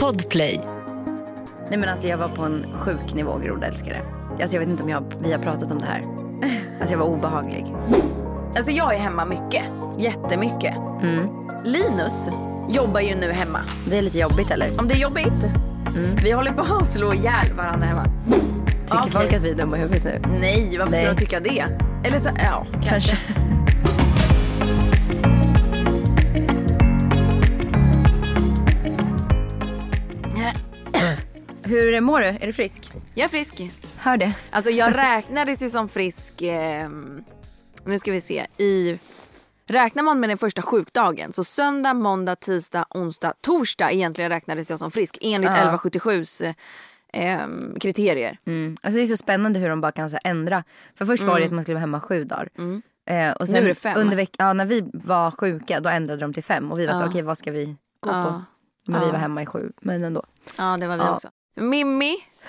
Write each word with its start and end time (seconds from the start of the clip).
Podplay. 0.00 0.60
Nej 1.68 1.78
men 1.78 1.88
alltså 1.88 2.06
jag 2.06 2.18
var 2.18 2.28
på 2.28 2.42
en 2.42 2.66
sjuk 2.72 3.14
nivå 3.14 3.38
grodälskare. 3.38 4.00
Alltså 4.40 4.56
jag 4.56 4.60
vet 4.60 4.68
inte 4.68 4.82
om 4.82 4.88
jag, 4.88 5.04
vi 5.18 5.32
har 5.32 5.38
pratat 5.38 5.70
om 5.70 5.78
det 5.78 5.86
här. 5.86 6.02
Alltså 6.80 6.94
jag 6.94 6.98
var 6.98 7.06
obehaglig. 7.06 7.66
Alltså 8.56 8.70
jag 8.72 8.94
är 8.94 8.98
hemma 8.98 9.24
mycket. 9.24 9.62
Jättemycket. 9.96 10.76
Mm. 11.02 11.28
Linus 11.64 12.28
jobbar 12.68 13.00
ju 13.00 13.14
nu 13.14 13.32
hemma. 13.32 13.60
Det 13.88 13.98
är 13.98 14.02
lite 14.02 14.18
jobbigt 14.18 14.50
eller? 14.50 14.80
Om 14.80 14.88
det 14.88 14.94
är 14.94 14.98
jobbigt. 14.98 15.44
Mm. 15.96 16.16
Vi 16.22 16.32
håller 16.32 16.52
på 16.52 16.62
att 16.74 16.86
slå 16.86 17.14
ihjäl 17.14 17.52
varandra 17.56 17.86
hemma. 17.86 18.06
Tycker 18.84 18.98
Okej. 18.98 19.10
folk 19.12 19.32
att 19.32 19.42
vi 19.42 19.50
är 19.50 19.54
dumma 19.54 19.76
i 19.76 19.80
huvudet 19.80 20.04
nu? 20.04 20.38
Nej, 20.40 20.76
varför 20.78 20.92
Nej. 20.92 21.00
ska 21.04 21.12
de 21.12 21.16
tycka 21.16 21.40
det? 21.40 21.64
Eller 22.04 22.18
så, 22.18 22.28
ja, 22.36 22.66
kanske. 22.72 22.88
Kanske. 22.88 23.53
Hur 31.74 32.00
mår 32.00 32.20
du? 32.20 32.26
Är 32.26 32.46
du 32.46 32.52
frisk? 32.52 32.92
Jag 33.14 33.24
är 33.24 33.28
frisk. 33.28 33.60
Hör 33.96 34.16
det. 34.16 34.32
Alltså 34.50 34.70
jag 34.70 34.96
räknades 34.96 35.62
ju 35.62 35.70
som 35.70 35.88
frisk, 35.88 36.42
eh, 36.42 36.88
nu 37.84 37.98
ska 37.98 38.12
vi 38.12 38.20
se, 38.20 38.46
i... 38.58 38.98
Räknar 39.66 40.02
man 40.02 40.20
med 40.20 40.28
den 40.30 40.38
första 40.38 40.62
sjukdagen, 40.62 41.32
så 41.32 41.44
söndag, 41.44 41.94
måndag, 41.94 42.36
tisdag, 42.36 42.86
onsdag, 42.90 43.34
torsdag 43.40 43.92
egentligen 43.92 44.30
räknades 44.30 44.70
jag 44.70 44.78
som 44.78 44.90
frisk 44.90 45.18
enligt 45.20 45.50
Ja. 45.50 45.78
1177s 45.84 46.54
eh, 47.12 47.38
kriterier. 47.80 48.38
Mm. 48.46 48.76
Alltså 48.82 48.96
det 48.96 49.02
är 49.02 49.06
så 49.06 49.16
spännande 49.16 49.58
hur 49.58 49.68
de 49.68 49.80
bara 49.80 49.92
kan 49.92 50.10
så 50.10 50.18
här, 50.24 50.30
ändra. 50.30 50.64
För 50.94 51.04
först 51.04 51.22
var 51.22 51.38
det 51.40 51.46
att 51.46 51.52
man 51.52 51.62
skulle 51.64 51.74
vara 51.74 51.80
hemma 51.80 52.00
sju 52.00 52.24
dagar. 52.24 52.48
Eh, 53.06 53.30
och 53.32 53.46
sen 53.48 53.56
Mm. 53.56 53.64
Nu 53.64 53.64
är 53.64 53.68
det 53.68 53.74
fem. 53.74 53.98
Under 53.98 54.16
veck- 54.16 54.34
ja, 54.38 54.52
när 54.52 54.64
vi 54.66 54.84
var 54.92 55.30
sjuka 55.30 55.80
då 55.80 55.88
ändrade 55.90 56.20
de 56.20 56.32
till 56.32 56.44
fem. 56.44 56.72
Och 56.72 56.78
vi 56.78 56.86
var 56.86 56.94
så 56.94 57.02
Ja. 57.02 57.08
okej 57.08 57.22
vad 57.22 57.38
ska 57.38 57.50
vi 57.52 57.64
gå 58.00 58.10
Ja. 58.10 58.24
på? 58.24 58.42
Men 58.92 59.00
vi 59.00 59.06
Ja. 59.06 59.12
var 59.12 59.18
hemma 59.18 59.42
i 59.42 59.46
sju. 59.46 59.72
Men 59.80 60.04
ändå. 60.04 60.22
Ja, 60.58 60.76
det 60.80 60.86
var 60.86 60.96
vi 60.96 61.02
också. 61.02 61.28
Mimmi, 61.56 62.16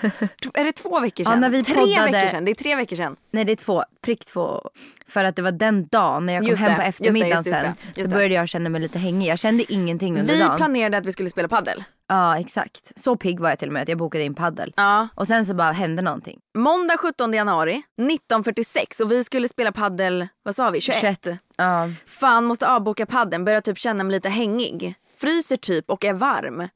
är 0.54 0.64
det 0.64 0.72
två 0.72 1.00
veckor 1.00 1.26
Ja, 1.28 1.32
sedan? 1.32 1.50
vi 1.52 1.64
tre 1.64 1.74
poddade- 1.74 2.12
veckor 2.12 2.28
sedan, 2.28 2.44
det 2.44 2.50
är 2.50 2.54
tre 2.54 2.76
veckor 2.76 2.96
sedan. 2.96 3.16
Nej 3.30 3.44
det 3.44 3.52
är 3.52 3.56
två, 3.56 3.84
prick 4.02 4.24
två. 4.24 4.70
För 5.08 5.24
att 5.24 5.36
det 5.36 5.42
var 5.42 5.52
den 5.52 5.86
dagen 5.86 6.26
när 6.26 6.32
jag 6.32 6.42
kom 6.42 6.48
Just 6.50 6.62
hem 6.62 6.70
det, 6.70 6.76
på 6.76 6.82
eftermiddagen 6.82 7.30
just 7.30 7.44
det, 7.44 7.50
just 7.50 7.62
sen. 7.62 7.74
det, 7.94 8.00
just 8.00 8.10
så 8.10 8.16
började 8.16 8.34
jag 8.34 8.48
känna 8.48 8.68
mig 8.68 8.80
lite 8.80 8.98
hängig. 8.98 9.28
Jag 9.28 9.38
kände 9.38 9.72
ingenting 9.72 10.18
under 10.20 10.34
Vi 10.34 10.40
dagen. 10.40 10.56
planerade 10.56 10.98
att 10.98 11.06
vi 11.06 11.12
skulle 11.12 11.30
spela 11.30 11.48
paddel. 11.48 11.84
Ja 12.08 12.38
exakt. 12.38 12.92
Så 12.96 13.16
pigg 13.16 13.40
var 13.40 13.48
jag 13.48 13.58
till 13.58 13.68
och 13.68 13.72
med 13.74 13.82
att 13.82 13.88
jag 13.88 13.98
bokade 13.98 14.24
in 14.24 14.34
paddel. 14.34 14.72
Ja. 14.76 15.08
Och 15.14 15.26
sen 15.26 15.46
så 15.46 15.54
bara 15.54 15.72
hände 15.72 16.02
någonting. 16.02 16.38
Måndag 16.58 16.96
17 16.98 17.32
januari 17.32 17.82
19.46 18.00 19.02
och 19.02 19.12
vi 19.12 19.24
skulle 19.24 19.48
spela 19.48 19.72
paddel, 19.72 20.28
vad 20.42 20.54
sa 20.56 20.70
vi, 20.70 20.80
21? 20.80 21.26
Ja. 21.56 21.88
Fan 22.06 22.44
måste 22.44 22.68
avboka 22.68 23.06
padden, 23.06 23.44
börjar 23.44 23.60
typ 23.60 23.78
känna 23.78 24.04
mig 24.04 24.12
lite 24.12 24.28
hängig. 24.28 24.94
Fryser 25.16 25.56
typ 25.56 25.90
och 25.90 26.04
är 26.04 26.12
varm. 26.12 26.68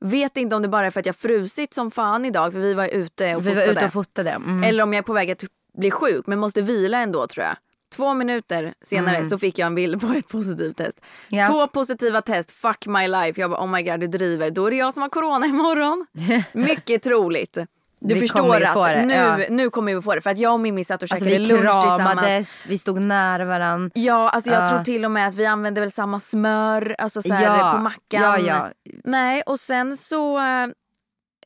Vet 0.00 0.36
inte 0.36 0.56
om 0.56 0.62
det 0.62 0.68
bara 0.68 0.86
är 0.86 0.90
för 0.90 1.00
att 1.00 1.06
jag 1.06 1.16
frusit 1.16 1.74
som 1.74 1.90
fan 1.90 2.24
idag 2.24 2.52
för 2.52 2.60
vi 2.60 2.74
var 2.74 2.86
ute 2.86 3.36
och 3.36 3.46
Vi 3.46 3.54
var 3.54 3.60
fotade. 3.60 3.72
ute 3.72 3.84
och 3.86 3.92
fotade. 3.92 4.30
Mm. 4.30 4.64
Eller 4.64 4.82
om 4.82 4.92
jag 4.92 4.98
är 4.98 5.02
på 5.02 5.12
väg 5.12 5.30
att 5.30 5.44
bli 5.78 5.90
sjuk 5.90 6.26
men 6.26 6.38
måste 6.38 6.62
vila 6.62 6.98
ändå 6.98 7.26
tror 7.26 7.46
jag. 7.46 7.56
Två 7.96 8.14
minuter 8.14 8.74
senare 8.82 9.26
så 9.26 9.38
fick 9.38 9.58
jag 9.58 9.66
en 9.66 9.74
bild 9.74 10.00
på 10.00 10.06
ett 10.06 10.28
positivt 10.28 10.76
test. 10.76 10.98
Mm. 11.32 11.40
Ja. 11.44 11.48
Två 11.48 11.66
positiva 11.66 12.22
test, 12.22 12.50
fuck 12.50 12.86
my 12.86 13.08
life. 13.08 13.40
Jag 13.40 13.50
bara 13.50 13.60
oh 13.62 13.66
my 13.70 13.82
god 13.82 14.00
du 14.00 14.06
driver. 14.06 14.50
Då 14.50 14.66
är 14.66 14.70
det 14.70 14.76
jag 14.76 14.94
som 14.94 15.02
har 15.02 15.08
corona 15.08 15.46
imorgon. 15.46 16.06
Mycket 16.52 17.02
troligt. 17.02 17.58
Du 18.02 18.14
Vi 18.14 18.20
förstår 18.20 18.60
att 18.62 19.06
nu, 19.06 19.14
ja. 19.14 19.38
nu 19.50 19.70
kommer 19.70 19.94
vi 19.94 20.02
få 20.02 20.14
det. 20.14 20.20
För 20.20 20.30
att 20.30 20.38
jag 20.38 20.52
och 20.52 20.60
Mimmi 20.60 20.84
satt 20.84 21.02
och 21.02 21.12
Alltså 21.12 21.26
käkade 21.26 21.44
lunch 21.48 21.80
tillsammans. 21.82 22.64
vi 22.68 22.78
stod 22.78 23.02
nära 23.02 23.44
varandra. 23.44 23.90
Ja, 23.94 24.28
alltså 24.28 24.50
jag 24.50 24.62
Ja. 24.62 24.66
tror 24.70 24.84
till 24.84 25.04
och 25.04 25.10
med 25.10 25.28
att 25.28 25.34
vi 25.34 25.46
använde 25.46 25.80
väl 25.80 25.92
samma 25.92 26.20
smör 26.20 26.94
alltså 26.98 27.22
så 27.22 27.28
Ja, 27.28 27.72
på 27.76 27.82
mackan. 27.82 28.22
ja, 28.22 28.38
ja. 28.38 28.70
Nej, 29.04 29.42
och 29.46 29.60
sen 29.60 29.96
så 29.96 30.38
eh, 30.38 30.66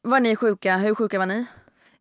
var 0.03 0.21
ni 0.21 0.37
sjuka. 0.37 0.77
Hur 0.77 0.95
sjuka 0.95 1.19
var 1.19 1.27
ni? 1.27 1.47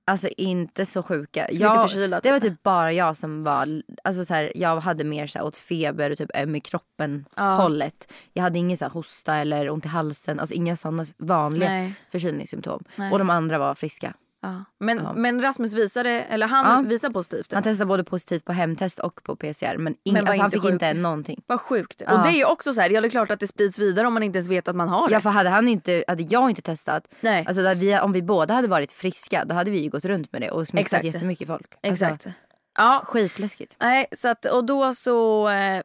Alltså 0.06 0.28
inte 0.28 0.86
så 0.86 1.04
sjuka. 1.04 1.48
Lite 1.52 1.64
Jag, 1.64 1.82
förkylda, 1.90 2.20
det 2.24 2.32
var 2.32 2.40
typ. 2.40 2.54
typ 2.54 2.64
bara 2.64 2.92
jag 2.94 3.18
som 3.18 3.44
var, 3.44 3.68
alltså 4.04 4.26
så 4.26 4.34
här, 4.34 4.52
jag 4.56 4.80
hade 4.80 5.04
mer 5.04 5.28
så 5.28 5.40
här, 5.40 5.46
åt 5.46 5.58
feber 5.58 6.12
och 6.12 6.18
typ 6.18 6.30
öm 6.38 6.56
i 6.56 6.60
kroppen 6.60 7.26
Ja. 7.36 7.44
hållet. 7.44 8.12
Jag 8.34 8.44
hade 8.44 8.60
ingen 8.60 8.78
så 8.78 8.86
här, 8.86 8.90
hosta 8.92 9.36
eller 9.36 9.70
ont 9.70 9.86
i 9.86 9.88
halsen, 9.88 10.40
alltså 10.40 10.56
inga 10.56 10.76
sådana 10.76 11.06
vanliga 11.18 11.70
Nej. 11.70 11.94
förkylningssymptom. 12.12 12.84
Nej. 12.96 13.12
Och 13.12 13.20
de 13.20 13.30
andra 13.30 13.58
var 13.58 13.76
friska. 13.76 14.14
Ja. 14.44 14.64
Men, 14.80 14.98
Ja. 14.98 15.14
men 15.14 15.42
Rasmus 15.42 15.74
visade, 15.74 16.10
eller 16.10 16.48
han 16.48 16.84
Ja. 16.84 16.90
visade 16.90 17.14
positivt. 17.14 17.54
Han 17.54 17.64
testade 17.64 17.86
både 17.88 18.04
positivt 18.04 18.46
på 18.46 18.54
hemtest 18.54 19.00
och 19.00 19.24
på 19.24 19.36
PCR 19.36 19.78
men, 19.78 19.96
ing, 20.04 20.14
Men 20.14 20.28
alltså, 20.28 20.42
han 20.42 20.52
fick 20.52 20.62
sjuk. 20.62 20.72
inte 20.72 20.94
någonting. 20.94 21.44
Vad 21.48 21.60
sjukt. 21.62 22.02
Och 22.02 22.24
det 22.24 22.30
är 22.30 22.34
ju 22.34 22.46
också 22.46 22.74
så 22.74 22.82
här, 22.82 22.90
ja 22.90 23.02
det 23.02 23.08
är 23.08 23.10
klart 23.10 23.32
att 23.32 23.40
det 23.40 23.48
sprids 23.48 23.80
vidare 23.80 24.08
om 24.08 24.14
man 24.14 24.24
inte 24.24 24.38
ens 24.38 24.50
vet 24.50 24.68
att 24.68 24.76
man 24.76 24.90
har 24.90 25.08
det. 25.08 25.14
Ja 25.14 25.22
för 25.22 25.30
hade, 25.30 25.50
han 25.50 25.68
inte, 25.68 26.04
hade 26.08 26.24
jag 26.24 26.50
inte 26.50 26.62
testat, 26.62 27.08
Nej. 27.22 27.44
alltså, 27.48 27.74
vi, 27.74 28.00
om 28.00 28.12
vi 28.12 28.22
båda 28.22 28.54
hade 28.54 28.68
varit 28.68 28.92
friska 28.92 29.46
då 29.46 29.56
hade 29.56 29.72
vi 29.72 29.80
ju 29.80 29.90
gått 29.90 30.06
runt 30.06 30.32
med 30.34 30.42
det 30.42 30.52
och 30.52 30.68
smittat 30.68 30.86
Exakt. 30.94 31.04
jättemycket 31.06 31.48
folk. 31.48 31.68
Exakt. 31.82 32.12
Alltså, 32.12 32.30
ja, 32.78 33.02
skitläskigt. 33.06 33.76
nej 33.82 34.06
så 34.12 34.28
att, 34.28 34.46
och 34.46 34.66
då 34.66 34.94
så 34.94 35.50
eh, 35.50 35.82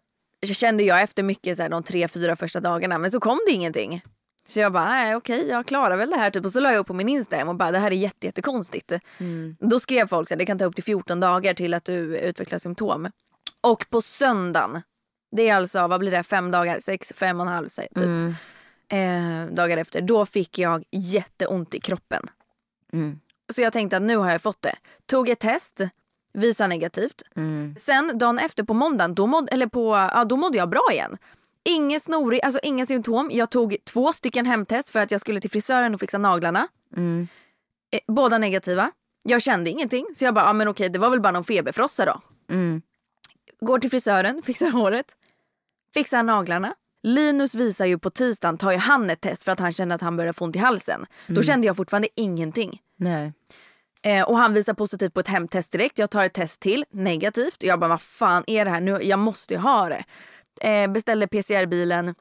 kände 0.53 0.83
jag 0.83 1.03
efter 1.03 1.23
mycket 1.23 1.57
så 1.57 1.63
här, 1.63 1.71
de 1.71 1.83
tre, 1.83 2.09
fyra 2.09 2.37
första 2.37 2.61
dagarna 2.61 2.99
men 2.99 3.11
så 3.11 3.21
kom 3.21 3.39
det 3.47 3.53
ingenting. 3.53 4.03
Så 4.49 4.61
jag 4.61 4.73
bara, 4.73 4.89
nej 4.89 5.17
okej 5.17 5.49
jag 5.49 5.67
klarar 5.67 5.97
väl 5.97 6.11
det 6.11 6.17
här 6.17 6.31
typ. 6.31 6.45
Och 6.45 6.53
så 6.53 6.61
la 6.61 6.73
jag 6.73 6.79
upp 6.79 6.87
på 6.87 6.95
min 6.95 7.09
Instagram 7.09 7.49
och 7.49 7.55
bara 7.55 7.71
det 7.71 7.79
här 7.79 7.91
är 7.91 7.97
jätte, 7.97 8.27
jättekonstigt. 8.27 8.93
Då 9.59 9.81
skrev 9.81 10.07
folk 10.07 10.31
att 10.31 10.39
det 10.39 10.47
kan 10.47 10.59
ta 10.59 10.65
upp 10.65 10.75
till 10.75 10.85
14 10.85 11.21
dagar 11.21 11.55
till 11.55 11.75
att 11.75 11.85
du 11.85 12.19
utvecklar 12.19 12.59
symptom. 12.59 13.11
Och 13.61 13.87
på 13.91 14.03
söndagen, 14.03 14.83
det 15.37 15.49
är 15.49 15.55
alltså 15.55 15.87
vad 15.87 16.01
blir 16.01 16.11
det, 16.11 16.23
fem 16.23 16.51
dagar, 16.51 16.81
sex, 16.81 17.13
fem 17.17 17.41
och 17.41 17.47
en 17.47 17.53
halv 17.53 17.69
typ. 17.69 17.97
Mm. 17.97 18.35
Eh, 18.89 19.55
dagar 19.55 19.77
efter, 19.77 20.01
då 20.01 20.27
fick 20.27 20.59
jag 20.59 20.85
jätteont 20.91 21.75
i 21.75 21.81
kroppen. 21.81 22.23
Mm. 22.93 23.21
Så 23.53 23.63
jag 23.63 23.73
tänkte 23.73 23.97
att 23.97 24.03
nu 24.03 24.17
har 24.17 24.31
jag 24.31 24.43
fått 24.43 24.63
det. 24.63 24.75
Tog 25.07 25.29
ett 25.29 25.41
test, 25.41 25.81
visa 26.33 26.67
negativt. 26.67 27.23
Mm. 27.37 27.75
Sen 27.79 28.19
dagen 28.19 28.39
efter 28.39 28.65
på 28.65 28.75
måndagen, 28.75 29.15
då 29.15 29.27
mådde, 29.27 29.53
eller 29.53 29.67
på, 29.67 30.11
ja, 30.15 30.25
då 30.25 30.37
mådde 30.37 30.59
jag 30.59 30.69
bra 30.69 30.89
igen. 30.93 31.19
Ingen 31.69 32.01
snorig, 32.01 32.41
alltså 32.45 32.61
inga 32.63 32.87
symptom. 32.87 33.31
Jag 33.33 33.51
tog 33.51 33.77
två 33.85 34.13
stycken 34.13 34.47
hemtest 34.47 34.91
för 34.91 35.01
att 35.01 35.11
jag 35.11 35.21
skulle 35.21 35.41
till 35.41 35.51
frisören 35.51 35.95
och 35.95 36.01
fixa 36.01 36.19
naglarna. 36.19 36.69
Mm. 36.97 37.29
Eh, 37.91 38.01
båda 38.09 38.39
negativa. 38.39 38.91
Jag 39.23 39.43
kände 39.43 39.71
ingenting 39.71 40.07
så 40.15 40.25
jag 40.25 40.35
bara, 40.35 40.45
ja 40.45 40.53
men 40.53 40.69
okej 40.69 40.89
det 40.89 40.99
var 40.99 41.11
väl 41.11 41.21
bara 41.21 41.33
någon 41.33 41.45
feberfrossa 41.45 42.05
då. 42.05 42.21
Mm. 42.55 42.83
Går 43.61 43.79
till 43.79 43.91
frisören, 43.91 44.43
fixar 44.47 44.71
håret, 44.71 45.17
fixar 45.95 46.23
naglarna. 46.23 46.75
Linus 47.03 47.55
visar 47.55 47.87
ju 47.87 47.99
på 47.99 48.11
tisdagen, 48.11 48.59
tar 48.59 48.73
ju 48.73 48.79
han 48.79 49.11
ett 49.11 49.21
test 49.21 49.43
för 49.43 49.53
att 49.53 49.61
han 49.61 49.73
kände 49.73 49.95
att 49.95 50.01
han 50.01 50.17
började 50.17 50.33
få 50.33 50.45
ont 50.45 50.57
i 50.57 50.59
halsen. 50.59 51.07
Då 51.27 51.43
kände 51.43 51.67
jag 51.67 51.77
fortfarande 51.77 52.09
ingenting. 52.15 52.81
Nej. 52.97 53.33
Eh, 54.03 54.29
och 54.29 54.39
han 54.39 54.53
visar 54.53 54.75
positivt 54.75 55.15
på 55.15 55.21
ett 55.21 55.29
hemtest 55.29 55.73
direkt. 55.73 55.99
Jag 55.99 56.11
tar 56.11 56.25
ett 56.25 56.33
test 56.33 56.61
till, 56.61 56.85
negativt. 56.91 57.57
Och 57.57 57.65
jag 57.65 57.81
bara, 57.81 57.89
vad 57.89 58.01
fan 58.01 58.45
är 58.47 58.65
det 58.65 58.71
här 58.71 58.81
nu? 58.81 58.99
Jag 59.03 59.19
måste 59.19 59.55
ju 59.55 59.61
ha 59.61 59.89
det. 59.89 60.05
Eh, 60.61 60.91
beställde 60.93 61.27
PCR-bilen. 61.29 62.15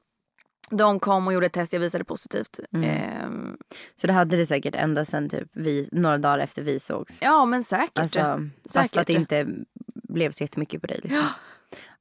De 0.71 0.99
kom 0.99 1.27
och 1.27 1.33
gjorde 1.33 1.45
ett 1.45 1.53
test, 1.53 1.73
jag 1.73 1.79
visade 1.79 2.03
positivt. 2.03 2.59
Ehm, 2.83 3.57
Så 3.95 4.07
det 4.07 4.13
hade 4.13 4.37
det 4.37 4.45
säkert 4.45 4.75
ända 4.75 5.05
sen 5.05 5.29
typ 5.29 5.47
vi, 5.53 5.89
några 5.91 6.17
dagar 6.17 6.39
efter 6.39 6.61
vi 6.63 6.79
sågs. 6.79 7.17
ja 7.21 7.45
men 7.45 7.63
säkert. 7.63 7.99
Alltså, 7.99 8.19
fast 8.63 8.73
Säkert. 8.73 8.97
att 8.97 9.07
det 9.07 9.13
inte 9.13 9.47
blev 10.09 10.31
så 10.31 10.43
jättemycket 10.43 10.81
på 10.81 10.87
dig. 10.87 10.99
Liksom. 11.03 11.23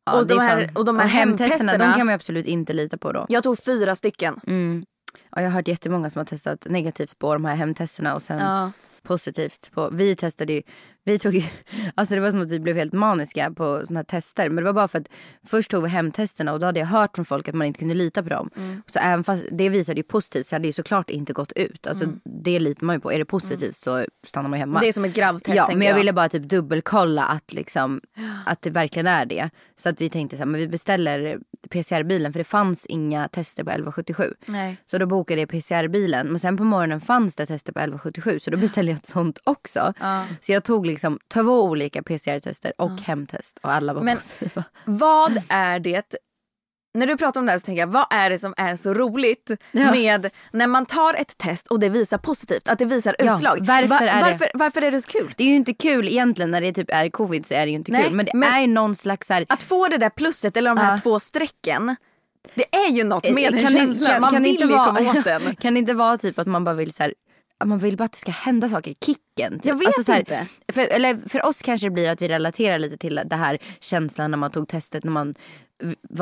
Ja, 0.04 0.12
Och 0.18 0.26
det 0.26 0.34
de 0.34 0.40
är 0.40 0.48
här- 0.48 0.70
och 0.74 0.84
de 0.84 0.98
här 0.98 1.06
hemtesterna, 1.06 1.72
de 1.78 1.94
kan 1.94 2.06
man 2.06 2.14
absolut 2.14 2.46
inte 2.46 2.72
lita 2.72 2.96
på 2.98 3.12
då. 3.12 3.26
Jag 3.28 3.42
tog 3.42 3.58
fyra 3.64 3.94
stycken. 3.94 4.40
Mm. 4.46 4.84
Ja, 5.30 5.42
jag 5.42 5.50
har 5.50 5.54
hört 5.54 5.68
jättemånga 5.68 6.10
som 6.10 6.18
har 6.18 6.24
testat 6.24 6.64
negativt 6.70 7.18
på 7.18 7.32
de 7.32 7.44
här 7.44 7.54
hemtesterna 7.56 8.14
och 8.14 8.22
sen 8.22 8.38
Ja. 8.38 8.72
Positivt 9.06 9.70
på. 9.72 9.90
Vi 9.92 10.16
testade 10.16 10.52
ju, 10.52 10.62
vi 11.04 11.18
tog 11.18 11.34
alltså 11.94 12.14
det 12.14 12.20
var 12.20 12.30
som 12.30 12.42
att 12.42 12.50
vi 12.50 12.60
blev 12.60 12.76
helt 12.76 12.92
maniska 12.92 13.50
på 13.50 13.82
såna 13.86 13.98
här 13.98 14.04
tester. 14.04 14.48
Men 14.48 14.56
det 14.56 14.62
var 14.62 14.72
bara 14.72 14.88
för 14.88 14.98
att 14.98 15.08
först 15.46 15.70
tog 15.70 15.82
vi 15.82 15.88
hemtesterna 15.88 16.52
och 16.52 16.60
då 16.60 16.66
hade 16.66 16.80
jag 16.80 16.86
hört 16.86 17.16
från 17.16 17.24
folk 17.24 17.48
att 17.48 17.54
man 17.54 17.66
inte 17.66 17.78
kunde 17.78 17.94
lita 17.94 18.22
på 18.22 18.28
dem. 18.28 18.50
Mm. 18.56 18.82
Så 18.86 18.98
även 18.98 19.24
fast 19.24 19.44
det 19.50 19.68
visade 19.68 19.98
ju 20.00 20.02
positivt 20.02 20.46
så 20.46 20.54
hade 20.54 20.62
det 20.62 20.66
ju 20.66 20.72
såklart 20.72 21.10
inte 21.10 21.32
gått 21.32 21.52
ut. 21.52 21.86
Alltså 21.86 22.06
det 22.24 22.58
litar 22.58 22.86
man 22.86 22.96
ju 22.96 23.00
på. 23.00 23.12
Är 23.12 23.18
det 23.18 23.24
positivt 23.24 23.76
så 23.76 24.04
stannar 24.26 24.48
man 24.48 24.58
hemma. 24.58 24.70
Mm. 24.70 24.80
Det 24.80 24.88
är 24.88 24.92
som 24.92 25.04
ett 25.04 25.14
gravtest 25.14 25.56
Ja, 25.56 25.68
men 25.72 25.82
jag 25.82 25.94
ville 25.94 26.12
bara 26.12 26.28
typ 26.28 26.42
dubbelkolla 26.42 27.24
att, 27.24 27.52
liksom, 27.52 28.00
att 28.46 28.62
det 28.62 28.70
verkligen 28.70 29.06
är 29.06 29.26
det. 29.26 29.50
Så 29.76 29.88
att 29.88 30.00
vi 30.00 30.10
tänkte 30.10 30.36
så 30.36 30.40
här, 30.40 30.46
men 30.46 30.60
vi 30.60 30.68
beställer 30.68 31.38
PCR-bilen 31.70 32.32
för 32.32 32.38
det 32.38 32.44
fanns 32.44 32.86
inga 32.86 33.28
tester 33.28 33.64
på 33.64 33.70
1177. 33.70 34.34
Nej. 34.46 34.76
Så 34.86 34.98
då 34.98 35.06
bokade 35.06 35.40
jag 35.40 35.48
PCR-bilen. 35.48 36.26
Men 36.26 36.38
sen 36.38 36.56
på 36.56 36.64
morgonen 36.64 37.00
fanns 37.00 37.36
det 37.36 37.46
tester 37.46 37.72
på 37.72 37.78
1177 37.78 38.38
så 38.40 38.50
då 38.50 38.56
beställde 38.56 38.92
jag 38.92 38.95
ett 38.96 39.06
sånt 39.06 39.38
också. 39.44 39.92
Så 40.40 40.52
jag 40.52 40.64
tog 40.64 40.86
liksom 40.86 41.18
två 41.28 41.62
olika 41.64 42.02
PCR-tester 42.02 42.72
och 42.78 43.00
hemtest 43.00 43.58
och 43.62 43.72
alla 43.72 43.92
var 43.94 44.02
Men- 44.02 44.16
positiva. 44.16 44.64
Vad 44.84 45.42
är 45.48 45.78
det 45.80 46.14
när 46.94 47.06
du 47.06 47.16
pratar 47.16 47.40
om 47.40 47.46
det 47.46 47.52
här 47.52 47.58
så 47.58 47.64
tänker 47.64 47.82
jag, 47.82 47.86
vad 47.86 48.06
är 48.10 48.30
det 48.30 48.38
som 48.38 48.54
är 48.56 48.76
så 48.76 48.94
roligt 48.94 49.50
Ja. 49.70 49.90
med 49.90 50.30
när 50.52 50.66
man 50.66 50.86
tar 50.86 51.14
ett 51.14 51.38
test 51.38 51.66
och 51.66 51.80
det 51.80 51.88
visar 51.88 52.18
positivt, 52.18 52.68
att 52.68 52.78
det 52.78 52.84
visar 52.84 53.16
Ja, 53.18 53.34
utslag? 53.34 53.58
varför 53.66 54.06
är 54.06 54.16
det- 54.16 54.22
varför, 54.30 54.50
varför 54.54 54.82
är 54.82 54.90
det 54.90 55.00
så 55.00 55.08
kul? 55.10 55.34
Det 55.36 55.44
är 55.44 55.48
ju 55.48 55.56
inte 55.56 55.74
kul 55.74 56.08
egentligen 56.08 56.50
när 56.50 56.60
det 56.60 56.72
typ 56.72 56.90
är 56.92 57.08
covid 57.08 57.46
så 57.46 57.54
är 57.54 57.66
det 57.66 57.70
ju 57.70 57.76
inte 57.76 57.92
Nej, 57.92 58.04
kul. 58.04 58.12
Men 58.12 58.26
det 58.26 58.32
men- 58.34 58.54
är 58.54 58.66
någon 58.66 58.96
slags 58.96 59.28
här, 59.28 59.46
Att 59.48 59.62
få 59.62 59.88
det 59.88 59.98
där 59.98 60.10
plusset 60.10 60.56
eller 60.56 60.70
de 60.70 60.78
här 60.78 60.90
Ja. 60.92 60.98
två 60.98 61.20
strecken 61.20 61.96
Det 62.54 62.74
är 62.76 62.90
ju 62.90 63.04
något 63.04 63.30
med 63.30 63.52
den 63.52 63.60
kan, 63.62 63.72
känslan. 63.72 64.10
kan, 64.10 64.20
Man 64.20 64.30
kan 64.30 64.42
vill 64.42 64.52
inte 64.52 64.64
ju 64.64 64.70
vara, 64.72 64.84
komma 64.96 65.10
åt 65.10 65.24
den. 65.24 65.56
Kan 65.60 65.74
det 65.74 65.78
inte 65.80 65.94
vara 65.94 66.16
typ 66.18 66.38
att 66.38 66.46
man 66.46 66.64
bara 66.64 66.74
vill 66.74 66.92
så 66.94 67.02
här, 67.02 67.14
man 67.64 67.78
vill 67.78 67.96
bara 67.96 68.04
att 68.04 68.12
det 68.12 68.18
ska 68.18 68.32
hända 68.32 68.68
saker, 68.68 68.94
kicken. 69.04 69.52
Typ. 69.52 69.64
Jag 69.64 69.78
vet 69.78 70.04
så 70.04 70.12
här, 70.12 70.18
inte. 70.18 70.46
För, 70.72 70.80
eller 70.80 71.28
för 71.28 71.46
oss 71.46 71.62
kanske 71.62 71.86
det 71.86 71.90
blir 71.90 72.10
att 72.10 72.22
vi 72.22 72.28
relaterar 72.28 72.78
lite 72.78 72.96
till 72.96 73.20
det 73.24 73.36
här 73.36 73.58
känslan 73.80 74.30
när 74.30 74.38
man 74.38 74.50
tog 74.50 74.68
testet 74.68 75.04
när 75.04 75.12
man 75.12 75.34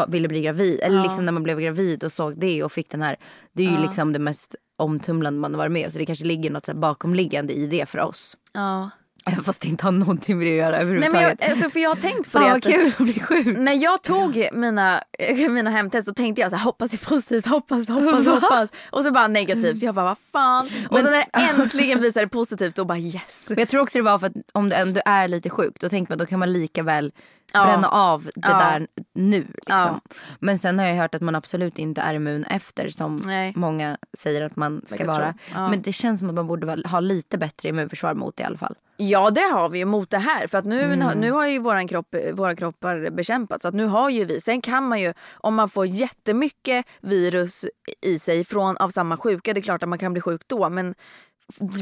ville 0.09 0.29
bli 0.29 0.41
gravid. 0.41 0.81
Eller 0.81 1.03
liksom 1.03 1.25
när 1.25 1.33
man 1.33 1.43
blev 1.43 1.61
gravid 1.61 2.05
och 2.05 2.13
såg 2.13 2.39
det 2.39 2.65
och 2.65 2.73
fick 2.73 2.91
den 2.91 3.03
här. 3.03 3.17
Det 3.53 3.67
är 3.67 3.71
ju 3.71 3.79
liksom 3.79 4.13
det 4.13 4.19
mest 4.19 4.55
omtumlande 4.77 5.41
man 5.41 5.55
har 5.55 5.59
varit 5.59 5.73
med 5.73 5.93
Så 5.93 5.99
det 5.99 6.07
kanske 6.07 6.25
ligger 6.25 6.51
något 6.51 6.67
så 6.67 6.75
bakomliggande 6.75 7.53
i 7.53 7.67
det 7.67 7.89
för 7.89 7.99
oss. 7.99 8.37
Ja. 8.53 8.91
Även 9.27 9.45
fast 9.45 9.61
det 9.61 9.69
inte 9.69 9.85
har 9.85 9.93
någonting 9.93 10.39
med 10.39 10.47
det 10.47 10.51
att 10.53 10.57
göra 10.57 10.71
Nej, 10.71 10.85
men 10.85 10.95
överhuvudtaget. 11.05 11.39
jag, 11.41 11.51
alltså, 11.51 11.71
för 11.71 11.81
jag 11.81 11.91
har 11.91 11.97
tänkt 11.97 12.25
på 12.25 12.31
Fan 12.39 12.43
det. 12.43 12.49
vad 12.49 12.57
att- 12.57 12.65
kul 12.65 12.87
att 12.87 12.99
bli 12.99 13.21
sjuk. 13.21 13.59
När 13.59 13.73
jag 13.73 14.03
tog 14.03 14.49
mina, 14.53 15.01
mina 15.51 15.71
hemtest 15.71 16.07
då 16.09 16.15
tänkte 16.15 16.41
jag 16.43 16.51
så 16.51 16.57
här, 16.57 16.65
hoppas 16.65 16.91
det 16.91 17.03
är 17.03 17.07
positivt, 17.07 17.47
hoppas, 17.47 17.89
hoppas, 17.89 18.27
hoppas. 18.41 18.71
Och 18.91 19.05
så 19.05 19.11
bara 19.13 19.29
negativt. 19.29 19.83
Jag 19.83 19.95
bara 19.95 20.05
vad 20.05 20.19
fan. 20.33 20.71
Och 20.91 20.99
så 21.01 21.05
när 21.11 21.17
det 21.17 21.63
äntligen 21.63 22.01
visade 22.01 22.29
positivt 22.29 22.75
då 22.77 22.85
bara 22.85 22.99
yes. 22.99 23.45
Men 23.49 23.59
jag 23.59 23.69
tror 23.69 23.81
också 23.83 23.99
det 23.99 24.03
var 24.03 24.19
för 24.19 24.27
att 24.27 24.33
om 24.53 24.69
du 24.69 24.77
ändå 24.77 25.01
är 25.05 25.29
lite 25.29 25.51
sjuk 25.51 25.75
då 25.81 25.89
tänker 25.89 26.11
man 26.13 26.19
då 26.19 26.27
kan 26.27 26.39
man 26.39 26.53
lika 26.53 26.83
väl 26.83 27.13
Ja. 27.53 27.65
bränna 27.65 27.89
av 27.89 28.25
det 28.25 28.33
Ja. 28.35 28.49
där 28.59 28.87
nu. 29.15 29.39
Liksom. 29.41 29.55
Ja. 29.67 30.01
Men 30.41 30.59
sen 30.59 30.79
har 30.79 30.87
jag 30.87 30.97
hört 30.97 31.15
att 31.15 31.23
man 31.23 31.35
absolut 31.35 31.79
inte 31.79 32.01
är 32.01 32.15
immun 32.15 32.45
efter 32.45 32.89
som 32.89 33.17
Nej. 33.17 33.53
många 33.57 33.99
säger 34.19 34.43
att 34.43 34.57
man 34.57 34.83
ska 34.87 35.07
vara. 35.07 35.35
Men 35.55 35.83
det 35.83 35.93
känns 35.93 36.19
som 36.21 36.29
att 36.29 36.35
man 36.35 36.47
borde 36.47 36.83
ha 36.89 37.01
lite 37.01 37.39
bättre 37.39 37.69
immunförsvar 37.69 38.15
mot 38.15 38.37
det 38.37 38.43
i 38.43 38.47
alla 38.47 38.59
fall. 38.59 38.75
Ja 38.97 39.31
det 39.31 39.41
har 39.41 39.69
vi 39.69 39.79
ju 39.79 39.85
mot 39.85 40.11
det 40.11 40.19
här 40.19 40.47
för 40.47 40.59
att 40.59 40.65
nu, 40.65 40.83
Mm. 40.83 41.19
nu 41.21 41.31
har 41.31 41.47
ju 41.47 41.59
våran 41.59 41.89
kropp, 41.89 42.15
våra 42.33 42.57
kroppar 42.57 43.11
bekämpats. 43.11 43.63
Så 43.63 43.69
att 43.69 43.75
nu 43.75 43.87
har 43.87 44.11
ju 44.11 44.25
vi, 44.25 44.41
sen 44.41 44.61
kan 44.61 44.89
man 44.89 45.01
ju 45.01 45.15
om 45.33 45.55
man 45.55 45.69
får 45.69 45.87
jättemycket 45.87 46.87
virus 47.01 47.65
i 48.07 48.19
sig 48.19 48.45
från, 48.45 48.77
av 48.77 48.89
samma 48.89 49.17
sjuka, 49.17 49.55
det 49.55 49.61
är 49.61 49.63
klart 49.63 49.83
att 49.83 49.89
man 49.89 49.99
kan 49.99 50.13
bli 50.13 50.23
sjuk 50.23 50.43
då 50.47 50.69
men 50.69 50.95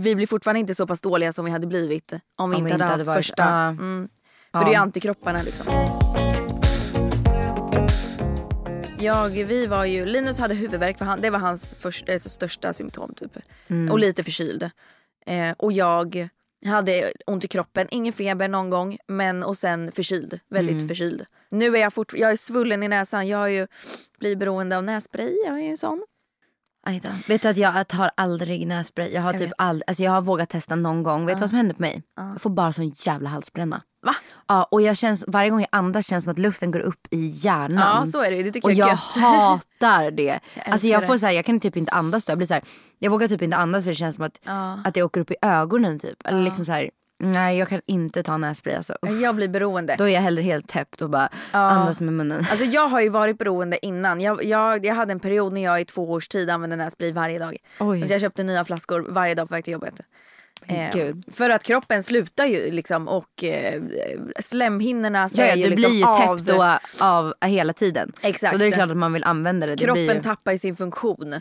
vi 0.01 0.15
blir 0.15 0.27
fortfarande 0.27 0.61
inte 0.61 0.75
så 0.75 0.87
pass 0.87 1.01
dåliga 1.01 1.33
som 1.33 1.45
vi 1.45 1.51
hade 1.51 1.67
blivit 1.67 2.13
om 2.39 2.51
vi 2.51 2.57
Om 2.57 2.67
inte 2.67 2.73
hade 2.85 2.85
haft 2.85 3.07
varit- 3.07 3.17
första. 3.27 3.43
Ja. 3.43 3.69
Mm. 3.69 4.09
För 4.53 4.59
Ja. 4.61 4.65
det 4.65 4.75
är 4.75 4.79
antikropparna 4.79 5.43
liksom. 5.43 5.67
Jag, 8.99 9.29
vi 9.29 9.67
var 9.67 9.85
ju, 9.85 10.07
Linus 10.07 10.39
hade 10.39 10.55
huvudvärk, 10.55 10.99
för 10.99 11.05
han, 11.05 11.21
det 11.21 11.31
var 11.31 11.39
hans 11.39 11.75
först, 11.79 12.09
eh, 12.09 12.19
största 12.19 12.73
symptom. 12.73 13.15
Typ. 13.15 13.37
Och 13.91 13.99
lite 13.99 14.25
förkyld. 14.25 14.71
Eh, 15.27 15.51
och 15.59 15.73
jag 15.73 16.29
hade 16.67 17.13
ont 17.27 17.45
i 17.45 17.49
kroppen, 17.49 17.87
ingen 17.91 18.13
feber 18.13 18.49
någon 18.49 18.71
gång 18.71 18.99
men 19.09 19.43
och 19.43 19.57
sen 19.59 19.93
förkyld, 19.93 20.41
väldigt 20.51 20.89
förkyld. 20.89 21.25
Nu 21.51 21.77
är 21.77 21.81
jag 21.81 21.93
fort, 21.93 22.13
jag 22.17 22.31
är 22.33 22.37
svullen 22.37 22.83
i 22.83 22.89
näsan, 22.89 23.29
jag 23.29 23.39
har 23.39 23.47
ju 23.49 23.67
blivit 24.19 24.39
beroende 24.39 24.77
av 24.77 24.85
nässpray, 24.85 25.37
jag 25.47 25.57
är 25.57 25.63
ju 25.69 25.77
sån. 25.77 26.03
Aj 26.87 27.01
då. 27.05 27.11
Vet 27.29 27.43
du 27.43 27.49
att 27.49 27.57
jag 27.57 27.89
tar 27.89 28.11
aldrig 28.17 28.67
nässpray. 28.67 29.09
Jag 29.13 29.23
har 29.23 29.33
Jag 29.33 29.41
typ 29.41 29.49
vet. 29.51 29.55
aldrig, 29.59 29.85
alltså 29.87 30.03
jag 30.03 30.11
har 30.11 30.21
vågat 30.21 30.49
testa 30.49 30.75
någon 30.77 31.03
gång. 31.03 31.27
Vet 31.27 31.37
du 31.37 31.41
vad 31.41 31.49
som 31.49 31.57
händer 31.57 31.75
på 31.75 31.83
mig? 31.83 32.03
Jag 32.17 32.43
får 32.43 32.51
bara 32.51 32.73
sån 32.73 32.89
jävla 32.97 33.29
halsbränna. 33.29 33.83
Va? 34.03 34.15
Ja, 34.49 34.69
och 34.71 34.83
jag 34.83 34.97
känns, 34.97 35.25
varje 35.27 35.51
gång 35.51 35.61
jag 35.61 35.69
andas 35.73 36.07
känns 36.07 36.23
det 36.23 36.25
som 36.25 36.31
att 36.33 36.39
luften 36.39 36.71
går 36.71 36.81
upp 36.81 37.07
i 37.11 37.27
hjärnan. 37.27 37.97
Ja 37.99 38.07
så 38.07 38.23
är 38.23 38.31
det 38.31 38.43
det 38.43 38.51
tycker 38.53 38.69
Och 38.69 38.73
jag 38.73 38.89
jag 38.89 38.97
hatar 38.97 40.11
det. 40.11 40.29
älskar 40.55 40.73
alltså 40.73 40.87
jag, 40.87 41.07
får 41.07 41.17
så 41.19 41.27
här, 41.27 41.33
jag 41.33 41.45
kan 41.45 41.61
typ 41.61 41.77
inte 41.77 41.93
andas 41.93 42.25
då. 42.25 42.31
Jag, 42.31 42.39
blir 42.39 42.47
så 42.49 42.55
här, 42.55 42.63
jag 42.99 43.11
vågar 43.11 43.29
typ 43.29 43.43
inte 43.43 43.57
andas 43.57 43.85
för 43.85 43.91
det 43.91 43.95
känns 43.95 44.17
som 44.17 44.25
att, 44.25 44.41
Ja. 44.45 44.79
att 44.85 44.95
det 44.95 45.03
åker 45.03 45.21
upp 45.21 45.31
i 45.31 45.35
ögonen 45.43 45.99
typ. 45.99 46.27
Eller 46.27 46.43
liksom 46.43 46.65
så 46.65 46.73
här, 46.73 46.91
nej 47.19 47.59
jag 47.59 47.69
kan 47.69 47.81
inte 47.87 48.23
ta 48.23 48.37
nässpray 48.37 48.75
alltså. 48.75 48.97
Uff. 49.03 49.21
Jag 49.21 49.35
blir 49.35 49.49
beroende. 49.49 49.95
Då 49.99 50.05
är 50.05 50.15
jag 50.15 50.21
hellre 50.21 50.43
helt 50.43 50.69
täppt 50.69 51.03
och 51.03 51.11
bara 51.11 51.29
andas 51.53 52.01
med 52.01 52.15
munnen. 52.15 52.45
Alltså 52.51 52.65
jag 52.65 52.89
har 52.89 53.01
ju 53.01 53.09
varit 53.09 53.39
beroende 53.39 53.87
innan. 53.87 54.21
Jag, 54.21 54.45
jag, 54.45 54.85
jag 54.87 54.95
hade 54.95 55.13
en 55.13 55.21
period 55.21 55.53
när 55.53 55.65
jag 55.65 55.81
i 55.81 55.85
två 55.85 56.11
års 56.11 56.29
tid 56.29 56.51
använde 56.51 56.77
nässpray 56.77 57.13
varje 57.13 57.39
dag. 57.39 57.57
Oj. 57.81 57.99
Alltså 58.01 58.15
jag 58.15 58.21
köpte 58.21 58.43
nya 58.43 58.65
flaskor 58.65 59.07
varje 59.09 59.35
dag 59.35 59.49
på 59.49 59.55
väg 59.55 59.65
till 59.65 59.73
jobbet. 59.73 60.01
Eh, 60.67 61.15
för 61.33 61.51
att 61.51 61.63
kroppen 61.63 62.03
slutar 62.03 62.45
ju 62.47 62.71
liksom 62.71 63.09
och 63.09 63.45
eh, 63.45 63.83
slemhinnorna 64.41 65.29
så 65.29 65.41
Ja, 65.41 65.45
är 65.45 65.49
ja, 65.49 65.57
ju 65.57 65.63
du 65.63 65.71
liksom 65.71 65.91
blir 65.91 66.01
ju 66.01 66.07
av. 66.07 66.39
täppt 66.39 67.01
av 67.01 67.35
hela 67.45 67.73
tiden. 67.73 68.13
Exakt. 68.23 68.53
Så 68.53 68.59
då 68.59 68.65
är 68.65 68.71
det 68.71 68.77
klart 68.77 68.91
att 68.91 68.97
man 68.97 69.13
vill 69.13 69.25
använda 69.25 69.67
det. 69.67 69.75
det 69.75 69.85
Kroppen 69.85 70.05
blir 70.07 70.15
ju... 70.15 70.23
tappar 70.23 70.53
ju 70.53 70.59
sin 70.59 70.77
funktion. 70.77 71.35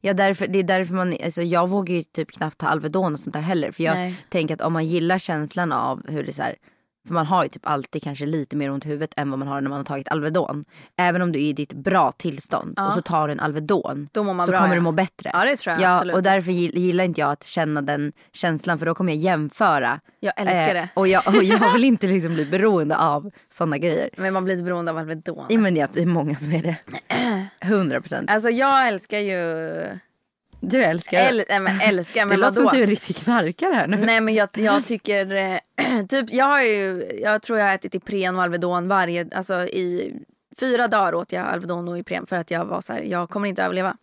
Ja, 0.00 0.12
därför, 0.14 0.46
det 0.46 0.58
är 0.58 0.62
därför 0.62 0.94
man, 0.94 1.16
alltså 1.24 1.42
jag 1.42 1.68
vågar 1.68 1.94
ju 1.94 2.02
typ 2.02 2.30
knappt 2.30 2.58
ta 2.58 2.66
Alvedon 2.66 3.12
och 3.12 3.20
sånt 3.20 3.34
där 3.34 3.40
heller. 3.40 3.70
För 3.72 3.82
jag 3.82 3.94
Nej. 3.94 4.14
tänker 4.28 4.54
att 4.54 4.60
om 4.60 4.72
man 4.72 4.86
gillar 4.86 5.18
känslan 5.18 5.72
av 5.72 6.08
hur 6.08 6.22
det 6.22 6.30
är 6.30 6.32
så 6.32 6.42
här, 6.42 6.56
för 7.08 7.14
man 7.14 7.26
har 7.26 7.42
ju 7.42 7.48
typ 7.48 7.66
alltid 7.66 8.02
kanske 8.02 8.26
lite 8.26 8.56
mer 8.56 8.70
ont 8.70 8.86
i 8.86 8.88
huvudet 8.88 9.10
än 9.16 9.30
vad 9.30 9.38
man 9.38 9.48
har 9.48 9.60
när 9.60 9.70
man 9.70 9.76
har 9.78 9.84
tagit 9.84 10.08
Alvedon. 10.08 10.64
Även 10.96 11.22
om 11.22 11.32
du 11.32 11.38
är 11.38 11.42
i 11.42 11.52
ditt 11.52 11.72
bra 11.72 12.12
tillstånd 12.12 12.78
och 12.78 12.92
så 12.92 13.02
tar 13.02 13.28
du 13.28 13.32
en 13.32 13.40
Alvedon 13.40 14.08
så 14.14 14.24
bra, 14.24 14.34
kommer 14.46 14.68
ja. 14.68 14.74
du 14.74 14.80
må 14.80 14.92
bättre. 14.92 15.30
Ja, 15.32 15.44
det 15.44 15.56
tror 15.56 15.72
jag 15.72 15.82
ja, 15.82 15.94
absolut. 15.94 16.16
Och 16.16 16.22
därför 16.22 16.50
gill- 16.50 16.78
gillar 16.78 17.04
inte 17.04 17.20
jag 17.20 17.30
att 17.30 17.44
känna 17.44 17.82
den 17.82 18.12
känslan 18.32 18.78
för 18.78 18.86
då 18.86 18.94
kommer 18.94 19.12
jag 19.12 19.22
jämföra. 19.22 19.92
Eh, 19.92 19.98
Jag 20.20 20.32
älskar 20.36 20.74
det. 20.74 20.88
Och 20.94 21.08
jag, 21.08 21.28
och 21.28 21.44
jag 21.44 21.72
vill 21.72 21.84
inte 21.84 22.06
liksom 22.16 22.34
bli 22.34 22.44
beroende 22.44 22.96
av 22.96 23.30
sådana 23.52 23.78
grejer. 23.78 24.10
Men 24.16 24.32
man 24.32 24.44
blir 24.44 24.62
beroende 24.62 24.90
av 24.90 24.98
Alvedon. 24.98 25.46
Ja, 25.48 25.58
men 25.58 25.74
det 25.74 25.96
är 25.96 26.06
många 26.06 26.34
som 26.34 26.52
är 26.52 26.62
det. 26.62 26.76
100 27.60 28.00
procent. 28.00 28.30
Alltså 28.30 28.50
jag 28.50 28.88
älskar 28.88 29.18
ju... 29.18 29.98
Du 30.60 30.84
älskar 30.84 31.18
Äl, 31.18 31.44
nej, 31.48 31.60
men 31.60 31.80
älskar, 31.80 32.20
Det 32.20 32.26
men 32.26 32.40
låter 32.40 32.54
som 32.54 32.66
att 32.66 32.72
du 32.72 32.78
är 32.78 32.82
en 32.82 32.88
riktig 32.90 33.16
knarkare 33.16 33.74
här 33.74 33.86
nu. 33.86 33.96
Nej 33.96 34.20
men 34.20 34.34
jag, 34.34 34.48
jag 34.54 34.84
tycker, 34.84 35.34
eh, 35.34 36.06
typ 36.08 36.32
jag 36.32 36.44
har 36.44 36.62
ju, 36.62 37.10
jag 37.22 37.42
tror 37.42 37.58
jag 37.58 37.66
har 37.66 37.74
ätit 37.74 37.94
Ipren 37.94 38.36
och 38.36 38.42
Alvedon 38.42 38.88
varje, 38.88 39.28
alltså 39.34 39.54
i 39.54 40.14
fyra 40.60 40.88
dagar 40.88 41.14
åt 41.14 41.32
jag 41.32 41.46
Alvedon 41.46 41.88
och 41.88 41.98
Ipren 41.98 42.26
för 42.26 42.36
att 42.36 42.50
jag 42.50 42.64
var 42.64 42.80
så 42.80 42.92
här, 42.92 43.00
jag 43.00 43.30
kommer 43.30 43.48
inte 43.48 43.62
överleva 43.62 43.96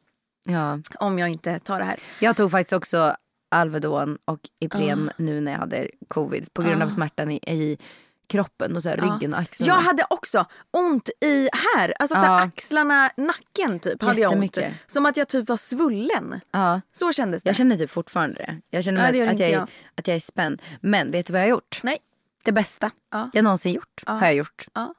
Ja. 0.47 0.79
om 0.99 1.19
jag 1.19 1.29
inte 1.29 1.59
tar 1.59 1.79
det 1.79 1.85
här. 1.85 1.95
Jag 2.19 2.35
tog 2.37 2.51
faktiskt 2.51 2.73
också 2.73 3.15
Alvedon 3.51 4.17
och 4.25 4.39
Ipren 4.59 5.11
nu 5.17 5.41
när 5.41 5.51
jag 5.51 5.59
hade 5.59 5.87
covid 6.07 6.53
på 6.53 6.61
grund 6.61 6.83
av 6.83 6.89
smärtan 6.89 7.31
i, 7.31 7.35
i 7.35 7.77
kroppen 8.27 8.75
och 8.75 8.83
så 8.83 8.89
här, 8.89 8.97
ryggen 8.97 9.33
och 9.33 9.39
axlarna. 9.39 9.73
Jag 9.73 9.81
hade 9.81 10.05
också 10.09 10.45
ont 10.71 11.09
i 11.21 11.49
här, 11.75 11.93
alltså 11.99 12.15
så 12.15 12.21
här, 12.21 12.27
Ja. 12.39 12.43
axlarna, 12.43 13.11
nacken 13.17 13.79
typ 13.79 14.03
hade 14.03 14.21
jag 14.21 14.31
ont. 14.33 14.57
Som 14.87 15.05
att 15.05 15.17
jag 15.17 15.27
typ 15.27 15.49
var 15.49 15.57
svullen. 15.57 16.39
ja, 16.51 16.81
Så 16.91 17.11
kändes 17.13 17.43
det. 17.43 17.49
jag 17.49 17.55
känner 17.55 17.77
typ 17.77 17.91
fortfarande 17.91 18.35
det. 18.35 18.61
Jag 18.69 18.83
känner 18.83 19.11
det 19.11 19.21
att, 19.21 19.31
inte 19.31 19.43
jag, 19.43 19.51
jag. 19.51 19.69
att 19.95 20.07
jag 20.07 20.15
är 20.15 20.19
spänd. 20.19 20.61
Men 20.81 21.11
vet 21.11 21.27
du 21.27 21.33
vad 21.33 21.41
jag 21.41 21.45
har 21.45 21.49
gjort? 21.49 21.79
Nej. 21.83 21.97
Det 22.43 22.51
bästa 22.51 22.91
Ja. 23.11 23.29
jag 23.33 23.43
någonsin 23.43 23.73
gjort 23.73 24.03
har 24.05 24.25
jag 24.25 24.35
gjort. 24.35 24.67
Ja. 24.73 24.93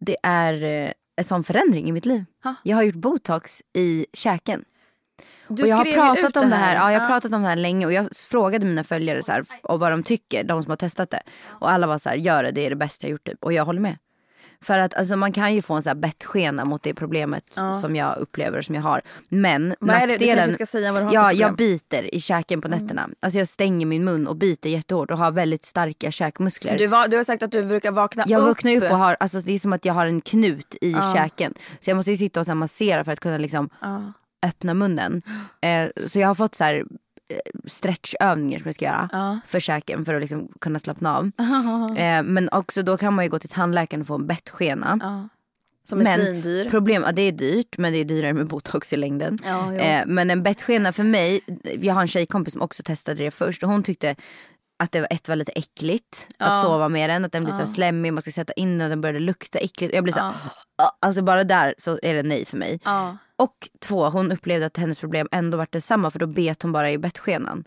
Det 0.00 0.16
är 0.22 0.62
eh, 0.62 0.92
en 1.16 1.24
sån 1.24 1.44
förändring 1.44 1.88
i 1.88 1.92
mitt 1.92 2.06
liv. 2.06 2.24
Ja. 2.44 2.54
Jag 2.62 2.76
har 2.76 2.82
gjort 2.82 2.94
botox 2.94 3.62
i 3.72 4.06
käken. 4.12 4.64
Du 5.48 5.66
jag 5.66 5.76
har 5.76 5.84
pratat 6.14 6.36
om 6.42 6.50
det 6.50 6.56
här. 6.56 6.74
Ja, 6.74 6.92
jag 6.92 7.00
har 7.00 7.06
Ja. 7.06 7.12
pratat 7.12 7.32
om 7.32 7.42
det 7.42 7.48
här 7.48 7.56
länge 7.56 7.86
och 7.86 7.92
jag 7.92 8.16
frågade 8.16 8.66
mina 8.66 8.84
följare 8.84 9.22
så 9.22 9.32
här, 9.32 9.44
och 9.62 9.80
vad 9.80 9.90
de 9.92 10.02
tycker, 10.02 10.44
de 10.44 10.62
som 10.62 10.70
har 10.70 10.76
testat 10.76 11.10
det. 11.10 11.22
Och 11.46 11.70
alla 11.70 11.86
var 11.86 11.98
så 11.98 12.08
här, 12.08 12.16
gör 12.16 12.42
det, 12.42 12.50
det 12.50 12.66
är 12.66 12.70
det 12.70 12.76
bästa 12.76 13.06
jag 13.06 13.10
gjort 13.10 13.24
typ. 13.26 13.44
Och 13.44 13.52
jag 13.52 13.64
håller 13.64 13.80
med. 13.80 13.96
För 14.60 14.78
att 14.78 14.94
alltså, 14.94 15.16
man 15.16 15.32
kan 15.32 15.54
ju 15.54 15.62
få 15.62 15.74
en 15.74 15.82
så 15.82 15.90
här 15.90 15.94
bettskena 15.94 16.64
mot 16.64 16.82
det 16.82 16.94
problemet 16.94 17.58
som 17.80 17.96
jag 17.96 18.16
upplever 18.18 18.62
som 18.62 18.74
jag 18.74 18.82
har. 18.82 19.00
Men 19.28 19.74
Vad 19.80 19.96
är 19.96 20.00
det? 20.00 20.06
Du 20.06 20.10
nackdelen, 20.12 20.36
kanske 20.36 20.54
ska 20.54 20.66
säga 20.66 20.92
vad 20.92 21.02
du 21.02 21.06
har 21.06 21.12
ja. 21.14 21.30
Mm. 21.30 21.40
jag 21.40 21.56
biter 21.56 22.14
i 22.14 22.20
käken 22.20 22.60
på 22.60 22.68
nätterna. 22.68 23.08
Alltså 23.20 23.38
jag 23.38 23.48
stänger 23.48 23.86
min 23.86 24.04
mun 24.04 24.26
och 24.26 24.36
biter 24.36 24.70
jättehårt 24.70 25.10
och 25.10 25.18
har 25.18 25.30
väldigt 25.30 25.64
starka 25.64 26.10
käkmuskler. 26.10 26.78
Du, 26.78 26.86
var, 26.86 27.08
du 27.08 27.16
har 27.16 27.24
sagt 27.24 27.42
att 27.42 27.50
du 27.52 27.62
brukar 27.62 27.90
vakna 27.90 28.24
Jag 28.26 28.40
upp. 28.40 28.46
vaknar 28.46 28.76
upp 28.76 28.90
och 28.90 28.98
har, 28.98 29.16
alltså 29.20 29.40
det 29.40 29.52
är 29.52 29.58
som 29.58 29.72
att 29.72 29.84
jag 29.84 29.94
har 29.94 30.06
en 30.06 30.20
knut 30.20 30.74
i 30.80 30.96
käken. 31.14 31.54
Så 31.80 31.90
jag 31.90 31.96
måste 31.96 32.10
ju 32.10 32.16
sitta 32.16 32.40
och 32.40 32.46
så 32.46 32.54
massera 32.54 33.04
för 33.04 33.12
att 33.12 33.20
kunna 33.20 33.38
liksom 33.38 33.70
Ja. 33.80 34.12
Öppna 34.46 34.74
munnen. 34.74 35.22
Eh, 35.60 35.88
så 36.06 36.18
jag 36.18 36.28
har 36.28 36.34
fått 36.34 36.54
så 36.54 36.64
här 36.64 36.74
eh, 37.28 37.38
stretchövningar 37.66 38.58
som 38.58 38.66
jag 38.68 38.74
ska 38.74 38.84
göra 38.84 39.08
Ja. 39.12 39.38
för 39.46 39.60
käken 39.60 40.04
för 40.04 40.14
att 40.14 40.20
liksom 40.20 40.48
kunna 40.60 40.78
slappna 40.78 41.16
av. 41.16 41.24
eh, 41.98 42.22
men 42.22 42.48
också 42.52 42.82
då 42.82 42.96
kan 42.96 43.14
man 43.14 43.24
ju 43.24 43.30
gå 43.30 43.38
till 43.38 43.48
tandläkaren 43.48 44.00
och 44.00 44.06
få 44.06 44.14
en 44.14 44.26
bettskena. 44.26 44.98
Ja. 45.02 45.28
Som 45.84 46.00
är 46.00 46.04
Men 46.04 46.20
svindyr. 46.20 46.68
Problem, 46.70 47.02
ja, 47.06 47.12
det 47.12 47.22
är 47.22 47.32
dyrt 47.32 47.78
men 47.78 47.92
det 47.92 47.98
är 47.98 48.04
dyrare 48.04 48.32
med 48.32 48.46
botox 48.46 48.92
i 48.92 48.96
längden. 48.96 49.38
Ja, 49.44 49.74
eh, 49.74 50.02
men 50.06 50.30
en 50.30 50.42
bettskena 50.42 50.92
för 50.92 51.02
mig, 51.04 51.40
jag 51.80 51.94
har 51.94 52.00
en 52.02 52.08
tjejkompis 52.08 52.52
som 52.52 52.62
också 52.62 52.82
testade 52.82 53.24
det 53.24 53.30
först 53.30 53.62
och 53.62 53.68
hon 53.68 53.82
tyckte 53.82 54.16
att 54.76 54.92
det 54.92 55.00
var, 55.00 55.08
ett 55.10 55.28
var 55.28 55.36
lite 55.36 55.52
äckligt 55.52 56.28
Ja. 56.38 56.46
att 56.46 56.62
sova 56.62 56.88
med 56.88 57.10
den. 57.10 57.24
Att 57.24 57.32
den 57.32 57.44
blir 57.44 57.52
så 57.54 57.58
här 57.58 57.66
slemmig, 57.66 58.12
man 58.12 58.22
ska 58.22 58.30
sätta 58.32 58.52
in 58.52 58.78
den 58.78 58.84
och 58.84 58.88
den 58.90 59.00
började 59.00 59.18
lukta 59.18 59.58
äckligt. 59.58 59.92
Och 59.92 59.96
jag 59.96 60.04
blir 60.04 60.14
så 60.14 60.20
"Ah." 60.20 60.34
alltså 61.00 61.22
bara 61.22 61.44
där 61.44 61.74
så 61.78 61.98
är 62.02 62.14
det 62.14 62.22
nej 62.22 62.44
för 62.44 62.56
mig. 62.56 62.80
Ja. 62.84 63.16
Och 63.36 63.68
två, 63.80 64.08
hon 64.10 64.32
upplevde 64.32 64.66
att 64.66 64.76
hennes 64.76 64.98
problem 64.98 65.28
ändå 65.32 65.58
var 65.58 65.66
detsamma 65.70 66.10
för 66.10 66.18
då 66.18 66.26
bet 66.26 66.62
hon 66.62 66.72
bara 66.72 66.90
i 66.90 66.98
bettskenan 66.98 67.64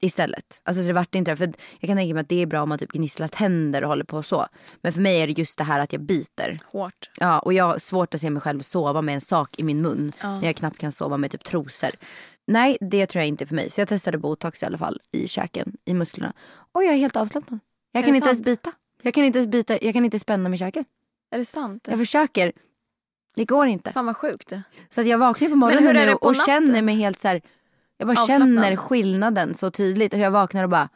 istället. 0.00 0.60
Alltså 0.64 0.82
så 0.82 0.88
det 0.88 0.92
vart 0.94 1.14
inte 1.14 1.30
det. 1.30 1.36
För 1.36 1.52
jag 1.80 1.88
kan 1.88 1.96
tänka 1.96 2.14
mig 2.14 2.20
att 2.20 2.28
det 2.28 2.42
är 2.42 2.46
bra 2.46 2.62
om 2.62 2.68
man 2.68 2.78
typ 2.78 2.92
gnisslar 2.92 3.28
tänder 3.28 3.82
och 3.82 3.88
håller 3.88 4.04
på 4.04 4.22
så. 4.22 4.46
Men 4.82 4.92
för 4.92 5.00
mig 5.00 5.20
är 5.22 5.26
det 5.26 5.38
just 5.38 5.58
det 5.58 5.64
här 5.64 5.80
att 5.80 5.92
jag 5.92 6.02
biter. 6.02 6.58
Hårt. 6.72 7.10
Ja, 7.16 7.38
och 7.38 7.52
jag 7.52 7.64
har 7.64 7.78
svårt 7.78 8.14
att 8.14 8.20
se 8.20 8.30
mig 8.30 8.42
själv 8.42 8.62
sova 8.62 9.02
med 9.02 9.14
en 9.14 9.20
sak 9.20 9.50
i 9.58 9.62
min 9.62 9.82
mun. 9.82 10.12
När 10.22 10.44
jag 10.44 10.56
knappt 10.56 10.78
kan 10.78 10.92
sova 10.92 11.16
med 11.16 11.30
typ 11.30 11.44
trosor. 11.44 11.90
Nej, 12.48 12.78
det 12.80 13.06
tror 13.06 13.20
jag 13.20 13.28
inte 13.28 13.44
är 13.44 13.46
för 13.46 13.54
mig. 13.54 13.70
Så 13.70 13.80
jag 13.80 13.88
testade 13.88 14.18
botox 14.18 14.62
i 14.62 14.66
alla 14.66 14.78
fall 14.78 15.00
i 15.12 15.28
käken, 15.28 15.76
i 15.84 15.94
musklerna. 15.94 16.32
Och 16.72 16.84
jag 16.84 16.92
är 16.94 16.98
helt 16.98 17.16
avslappnad. 17.16 17.60
Jag 17.92 18.00
Är 18.00 18.04
kan 18.04 18.12
det 18.12 18.16
inte 18.16 18.28
ens 18.28 18.38
sant? 18.38 18.46
bita. 18.62 18.72
Jag 19.02 19.14
kan 19.14 19.24
inte 19.24 19.38
ens 19.38 19.50
bita, 19.50 19.78
jag 19.82 19.94
kan 19.94 20.04
inte 20.04 20.18
spänna 20.18 20.48
mig 20.48 20.56
i 20.56 20.58
käken. 20.58 20.84
Är 21.30 21.38
det 21.38 21.44
sant? 21.44 21.88
Jag 21.90 21.98
försöker. 21.98 22.52
Det 23.36 23.44
går 23.44 23.66
inte. 23.66 23.92
Fan 23.92 24.06
vad 24.06 24.16
sjukt. 24.16 24.52
Så 24.90 25.00
att 25.00 25.06
jag 25.06 25.18
vaknar 25.18 25.48
på 25.48 25.56
morgonen 25.56 25.94
det 25.94 26.06
nu 26.06 26.12
på 26.12 26.18
och 26.18 26.36
natten? 26.36 26.66
känner 26.66 26.82
mig 26.82 26.94
helt 26.96 27.20
så 27.20 27.28
här. 27.28 27.42
Jag 27.98 28.08
bara 28.08 28.12
Avslappnad. 28.20 28.48
känner 28.64 28.76
skillnaden 28.76 29.54
så 29.54 29.70
tydligt. 29.70 30.14
Hur 30.14 30.18
jag 30.18 30.30
vaknar 30.30 30.62
och 30.64 30.70
bara, 30.70 30.88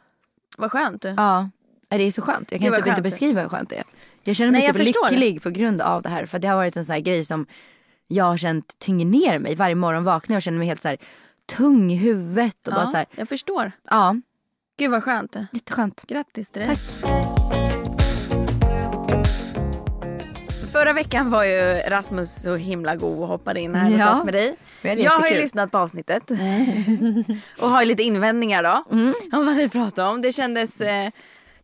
Vad 0.57 0.71
skönt. 0.71 1.05
ja. 1.17 1.49
är 1.89 1.97
Det 1.97 2.03
är 2.03 2.11
så 2.11 2.21
skönt. 2.21 2.51
Jag 2.51 2.61
kan 2.61 2.69
typ 2.71 2.77
inte 2.77 2.91
skönt. 2.91 3.03
beskriva 3.03 3.41
hur 3.41 3.49
skönt 3.49 3.69
det 3.69 3.75
är. 3.75 3.83
Jag 4.23 4.35
känner 4.35 4.51
mig 4.51 4.59
Nej, 4.61 4.67
jag 4.67 4.75
typ 4.77 4.95
lycklig 5.11 5.43
på 5.43 5.49
grund 5.49 5.81
av 5.81 6.01
det 6.01 6.09
här. 6.09 6.25
För 6.25 6.39
det 6.39 6.47
har 6.47 6.55
varit 6.55 6.77
en 6.77 6.85
sån 6.85 6.93
här 6.93 6.99
grej 6.99 7.25
som 7.25 7.45
jag 8.07 8.25
har 8.25 8.37
känt 8.37 8.79
tynger 8.79 9.05
ner 9.05 9.39
mig. 9.39 9.55
Varje 9.55 9.75
morgon 9.75 10.03
vaknar 10.03 10.33
jag 10.33 10.37
och 10.39 10.43
känner 10.43 10.57
mig 10.59 10.67
helt 10.67 10.81
så 10.81 10.87
här 10.87 10.97
tung 11.45 11.91
i 11.91 11.95
huvudet. 11.95 12.67
Och 12.67 12.73
bara 12.73 12.81
Ja, 12.85 12.91
så 12.91 12.97
här, 12.97 13.05
jag 13.15 13.29
förstår. 13.29 13.71
ja, 13.89 14.15
Gud 14.77 14.91
vad 14.91 15.03
skönt. 15.03 15.35
jätteskönt. 15.51 16.03
Grattis 16.07 16.49
till 16.49 16.61
dig. 16.61 16.69
Tack. 16.75 16.79
Förra 20.71 20.93
veckan 20.93 21.29
var 21.29 21.43
ju 21.43 21.73
Rasmus 21.87 22.41
så 22.41 22.55
himla 22.55 22.95
god 22.95 23.19
och 23.19 23.27
hoppade 23.27 23.61
in 23.61 23.75
här 23.75 23.85
och 23.93 23.99
Ja. 23.99 24.05
satt 24.05 24.25
med 24.25 24.33
dig. 24.33 24.55
Jag 24.81 25.11
har 25.19 25.27
ju 25.27 25.35
lyssnat 25.35 25.71
på 25.71 25.77
avsnittet 25.77 26.31
och 27.61 27.67
har 27.69 27.81
ju 27.81 27.87
lite 27.87 28.03
invändningar 28.03 28.63
då 28.63 28.83
Mm. 28.91 29.13
om 29.33 29.45
vad 29.45 29.55
ni 29.55 29.69
pratade 29.69 30.09
om. 30.09 30.21
Det 30.21 30.31
kändes, 30.31 30.81
eh, 30.81 31.09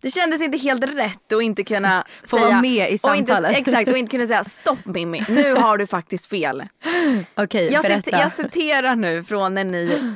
det 0.01 0.10
kändes 0.10 0.41
inte 0.41 0.58
helt 0.58 0.84
rätt 0.84 1.32
att 1.34 1.41
inte 1.41 1.63
kunna 1.63 2.03
Få 2.24 2.38
säga 2.38 2.48
vara 2.50 2.62
med 2.62 2.91
i 2.91 3.00
och 3.03 3.15
inte, 3.15 3.34
samtalet. 3.34 3.58
Exakt 3.58 3.89
och 3.91 3.98
inte 3.98 4.12
kunna 4.12 4.25
säga 4.25 4.44
stopp 4.44 4.86
Mimmi, 4.86 5.25
nu 5.29 5.53
har 5.53 5.77
du 5.77 5.88
faktiskt 5.88 6.25
fel. 6.25 6.63
Okej, 7.36 7.72
Jag, 7.74 7.84
cit- 7.86 8.10
jag 8.12 8.32
citerar 8.32 8.96
nu 8.96 9.24
från 9.24 9.53
när 9.53 9.63
ni, 9.63 10.13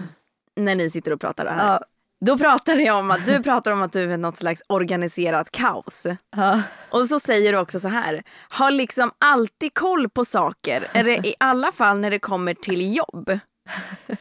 när 0.60 0.76
ni 0.76 0.90
sitter 0.90 1.14
och 1.14 1.22
pratar 1.22 1.46
här. 1.46 1.68
Ja. 1.72 1.82
Då 2.26 2.38
pratar 2.38 2.76
jag 2.76 2.98
om 3.00 3.12
att 3.12 3.26
du 3.26 3.44
pratar 3.44 3.72
om 3.72 3.82
att 3.82 3.92
du 3.92 4.14
är 4.14 4.18
något 4.18 4.38
slags 4.38 4.62
organiserat 4.68 5.52
kaos. 5.52 6.08
Ja. 6.36 6.62
Och 6.90 7.08
så 7.08 7.20
säger 7.20 7.52
du 7.54 7.60
också 7.60 7.80
så 7.80 7.88
här, 7.88 8.24
har 8.50 8.72
liksom 8.72 9.12
alltid 9.18 9.74
koll 9.74 10.10
på 10.10 10.26
saker, 10.26 10.84
eller 10.94 11.26
i 11.28 11.36
alla 11.40 11.72
fall 11.72 12.00
när 12.00 12.12
det 12.12 12.20
kommer 12.20 12.54
till 12.54 12.96
jobb. 12.96 13.40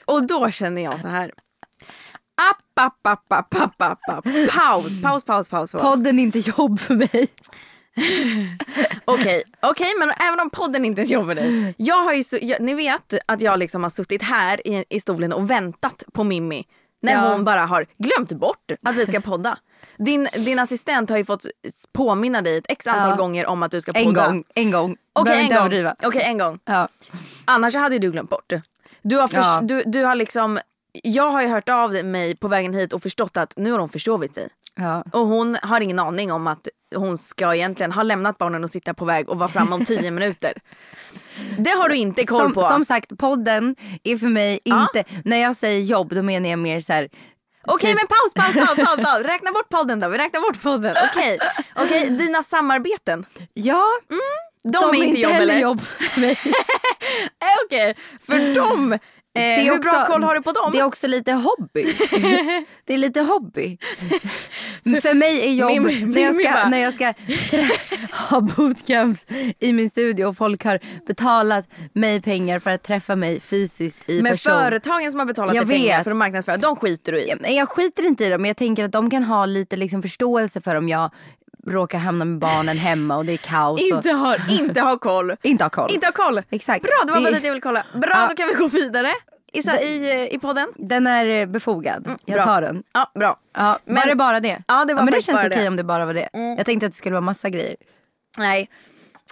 Och 0.05 0.27
då 0.27 0.51
känner 0.51 0.83
jag 0.83 1.01
så 1.01 1.09
här, 1.09 1.33
app, 2.51 2.79
app, 2.87 3.07
app, 3.07 3.33
app, 3.33 3.55
app, 3.55 3.83
app, 3.83 4.09
app. 4.09 4.25
paus, 4.51 5.03
paus, 5.03 5.25
paus, 5.25 5.49
paus. 5.51 5.73
paus. 5.73 5.83
Podden 5.83 6.19
är 6.19 6.23
inte 6.23 6.39
jobb 6.39 6.81
för 6.81 6.95
mig. 6.95 7.29
Okej, 9.05 9.43
okej, 9.63 9.93
men 9.99 10.11
även 10.29 10.41
om 10.41 10.51
podden 10.51 10.85
inte 10.85 11.01
ens 11.01 11.11
jobbar 11.11 11.35
dig. 11.35 11.75
Jag 11.79 12.03
har 12.05 12.13
ju 12.13 12.25
så, 12.25 12.39
jag, 12.43 12.61
ni 12.61 12.75
vet 12.75 13.15
att 13.27 13.41
jag 13.43 13.59
liksom 13.59 13.83
har 13.83 13.91
suttit 13.91 14.23
här 14.23 14.67
i, 14.69 14.85
i 14.89 15.01
stolen 15.01 15.33
och 15.33 15.51
väntat 15.51 16.05
på 16.13 16.25
Mimmi 16.25 16.65
när 17.03 17.13
Ja. 17.13 17.33
hon 17.33 17.45
bara 17.45 17.67
har 17.67 17.87
glömt 17.99 18.33
bort 18.33 18.73
att 18.83 18.97
vi 18.97 19.07
ska 19.07 19.21
podda. 19.21 19.59
Din, 19.99 20.29
din 20.35 20.59
assistent 20.59 21.11
har 21.11 21.17
ju 21.17 21.25
fått 21.25 21.47
påminna 21.93 22.43
dig 22.43 22.59
ett 22.59 22.65
x 22.69 22.87
antal 22.87 23.11
Ja. 23.11 23.17
gånger 23.17 23.47
om 23.47 23.63
att 23.63 23.71
du 23.71 23.81
ska 23.81 23.93
podda. 23.93 24.05
En 24.09 24.15
gång, 24.33 24.45
en 24.55 24.71
gång. 24.71 24.97
Okej, 25.13 25.49
Behöver 25.49 25.71
en 25.79 25.85
gång. 25.85 25.95
Okej, 26.05 26.23
en 26.23 26.39
gång. 26.39 26.59
Ja. 26.65 26.89
Annars 27.45 27.75
hade 27.75 27.99
du 27.99 28.11
glömt 28.13 28.31
bort. 28.31 28.53
Du 29.03 29.17
har, 29.17 29.29
förs- 29.29 29.37
Ja. 29.47 29.61
du, 29.63 29.83
du 29.87 30.05
har 30.05 30.15
liksom, 30.15 30.59
jag 31.03 31.31
har 31.31 31.43
ju 31.43 31.49
hört 31.49 31.69
av 31.69 31.93
mig 32.05 32.37
på 32.37 32.49
vägen 32.49 32.75
hit 32.75 32.93
och 32.93 33.03
förstått 33.03 33.37
att 33.37 33.53
nu 33.57 33.73
har 33.73 33.79
hon 33.79 33.89
försovit 33.89 34.35
sig. 34.35 34.49
Ja. 34.77 35.05
Och 35.13 35.27
hon 35.27 35.57
har 35.63 35.81
ingen 35.81 35.99
aning 35.99 36.33
om 36.33 36.47
att 36.47 36.69
hon 36.95 37.19
ska 37.19 37.55
egentligen 37.55 37.93
ha 37.93 38.03
lämnat 38.03 38.39
barnen 38.39 38.65
och 38.65 38.71
sitta 38.71 38.95
på 38.95 39.05
väg 39.05 39.29
och 39.29 39.39
vara 39.39 39.49
framme 39.49 39.75
om 39.75 39.85
tio 39.85 40.11
minuter. 40.11 40.53
Det 41.59 41.71
har 41.71 41.89
du 41.89 41.97
inte 41.97 42.25
koll 42.27 42.39
som, 42.41 42.53
på. 42.53 42.63
som 42.63 42.85
sagt, 42.85 43.19
podden 43.19 43.77
är 44.03 44.17
för 44.17 44.27
mig 44.29 44.61
Ja. 44.65 44.83
inte... 44.97 45.11
När 45.25 45.37
jag 45.37 45.57
säger 45.57 45.81
jobb 45.81 46.15
då 46.15 46.23
menar 46.23 46.49
jag 46.51 46.59
mer 46.59 46.81
så 46.81 46.93
här... 46.93 47.09
Okej 47.67 47.91
typ- 47.91 47.99
men 48.01 48.07
paus, 48.07 48.35
paus, 48.35 48.67
paus, 48.67 48.87
paus, 48.87 49.05
paus. 49.07 49.23
Räkna 49.27 49.53
bort 49.53 49.69
podden 49.69 50.01
då. 50.01 50.09
Vi 50.09 50.19
räknar 50.19 50.41
bort 50.41 50.63
podden. 50.63 50.97
Okej, 51.11 51.39
Okej, 51.77 52.11
dina 52.11 52.43
samarbeten. 52.43 53.25
Ja, 53.55 53.85
De, 54.63 54.91
är 54.91 55.05
inte 55.05 55.21
jobb 55.21 55.33
eller? 55.33 55.59
jobb 55.59 55.81
Okej, 57.67 57.97
för 58.27 58.55
dem. 58.55 58.99
Eh, 59.35 59.43
är 59.43 59.57
hur 59.63 59.79
bra 59.79 59.79
också- 59.79 60.13
koll 60.13 60.23
har 60.23 60.35
du 60.35 60.43
på 60.43 60.53
dem? 60.53 60.73
Det 60.73 60.79
är 60.79 60.85
också 60.85 61.07
lite 61.07 61.33
hobby. 61.33 61.83
det 62.87 62.95
är 62.95 62.99
lite 62.99 63.21
hobby. 63.21 63.79
För 65.03 65.15
mig 65.15 65.49
är 65.49 65.53
jobb 65.53 65.71
Min- 65.71 65.83
när, 65.83 66.21
jag 66.23 66.35
min 66.35 66.35
ska, 66.35 66.69
när 66.69 66.79
jag 66.79 66.95
ska 66.95 67.15
ha 68.31 68.41
bootcamps 68.41 69.27
i 69.59 69.73
min 69.73 69.91
studio 69.91 70.25
och 70.25 70.37
folk 70.37 70.65
har 70.65 70.79
betalat 71.07 71.69
mig 71.93 72.23
pengar 72.23 72.59
för 72.59 72.71
att 72.71 72.83
träffa 72.83 73.17
mig 73.17 73.41
fysiskt 73.41 73.99
i 74.07 74.23
Men 74.23 74.33
person. 74.33 74.53
företagen 74.53 75.11
som 75.11 75.21
har 75.21 75.27
betalat 75.27 75.55
Jag 75.55 75.67
dig 75.69 75.77
pengar 75.77 75.97
vet. 75.97 76.05
för 76.05 76.11
att 76.11 76.17
marknadsföra, 76.17 76.57
de 76.57 76.77
skiter 76.77 77.13
du 77.13 77.19
i. 77.21 77.29
Ja, 77.29 77.37
men 77.41 77.55
Jag 77.55 77.69
skiter 77.69 78.07
inte 78.07 78.25
i 78.25 78.29
det 78.29 78.39
men 78.39 78.49
jag 78.49 78.57
tänker 78.57 78.85
att 78.85 78.93
de 78.93 79.11
kan 79.11 79.25
ha 79.25 79.47
lite 79.47 79.77
liksom 79.77 80.03
förståelse 80.03 80.61
för 80.61 80.75
om 80.77 80.89
jag 80.89 81.11
råkar 81.67 81.99
hamna 81.99 82.25
med 82.25 82.39
barnen 82.39 82.77
hemma 82.77 83.17
och 83.17 83.25
det 83.25 83.33
är 83.33 83.37
kaos. 83.37 83.81
och 83.81 83.87
Inte 83.97 84.11
har, 84.11 84.43
inte 84.61 84.81
har 84.81 84.97
koll. 84.99 85.37
inte 85.43 85.65
ha 85.65 85.71
koll. 85.71 85.91
Inte 85.95 86.07
ha 86.07 86.13
koll. 86.13 86.43
Exakt. 86.51 86.83
Bra, 86.83 86.91
det 87.07 87.13
var 87.13 87.21
Det- 87.21 87.25
bara 87.25 87.35
dit 87.35 87.45
jag 87.45 87.51
ville 87.51 87.61
kolla. 87.61 87.87
Bra, 87.95 88.11
Ja. 88.15 88.27
då 88.29 88.35
kan 88.35 88.49
vi 88.49 88.55
gå 88.55 88.67
vidare 88.67 89.09
i, 89.53 89.63
sa- 89.63 89.79
i, 89.79 90.11
eh, 90.11 90.35
i 90.35 90.39
podden. 90.39 90.69
Den 90.77 91.07
är 91.07 91.27
eh, 91.27 91.47
befogad. 91.47 92.11
jag 92.25 92.35
bra. 92.37 92.45
tar 92.45 92.63
den. 92.63 92.83
Ja, 92.93 93.11
bra. 93.15 93.37
Ja, 93.55 93.79
Men- 93.85 93.95
var 93.95 94.07
det 94.07 94.15
bara 94.17 94.41
det? 94.41 94.63
Ja, 94.69 94.85
det 94.85 94.95
var 94.95 95.03
men 95.03 95.13
det 95.15 95.21
känns 95.21 95.39
okej 95.39 95.51
det. 95.63 95.69
om 95.69 95.77
det 95.77 95.85
bara 95.85 96.05
var 96.07 96.15
det. 96.15 96.29
Jag 96.57 96.67
tänkte 96.67 96.87
att 96.87 96.93
det 96.93 96.99
skulle 96.99 97.13
vara 97.13 97.21
massa 97.21 97.49
grejer. 97.51 97.77
Nej, 98.39 98.69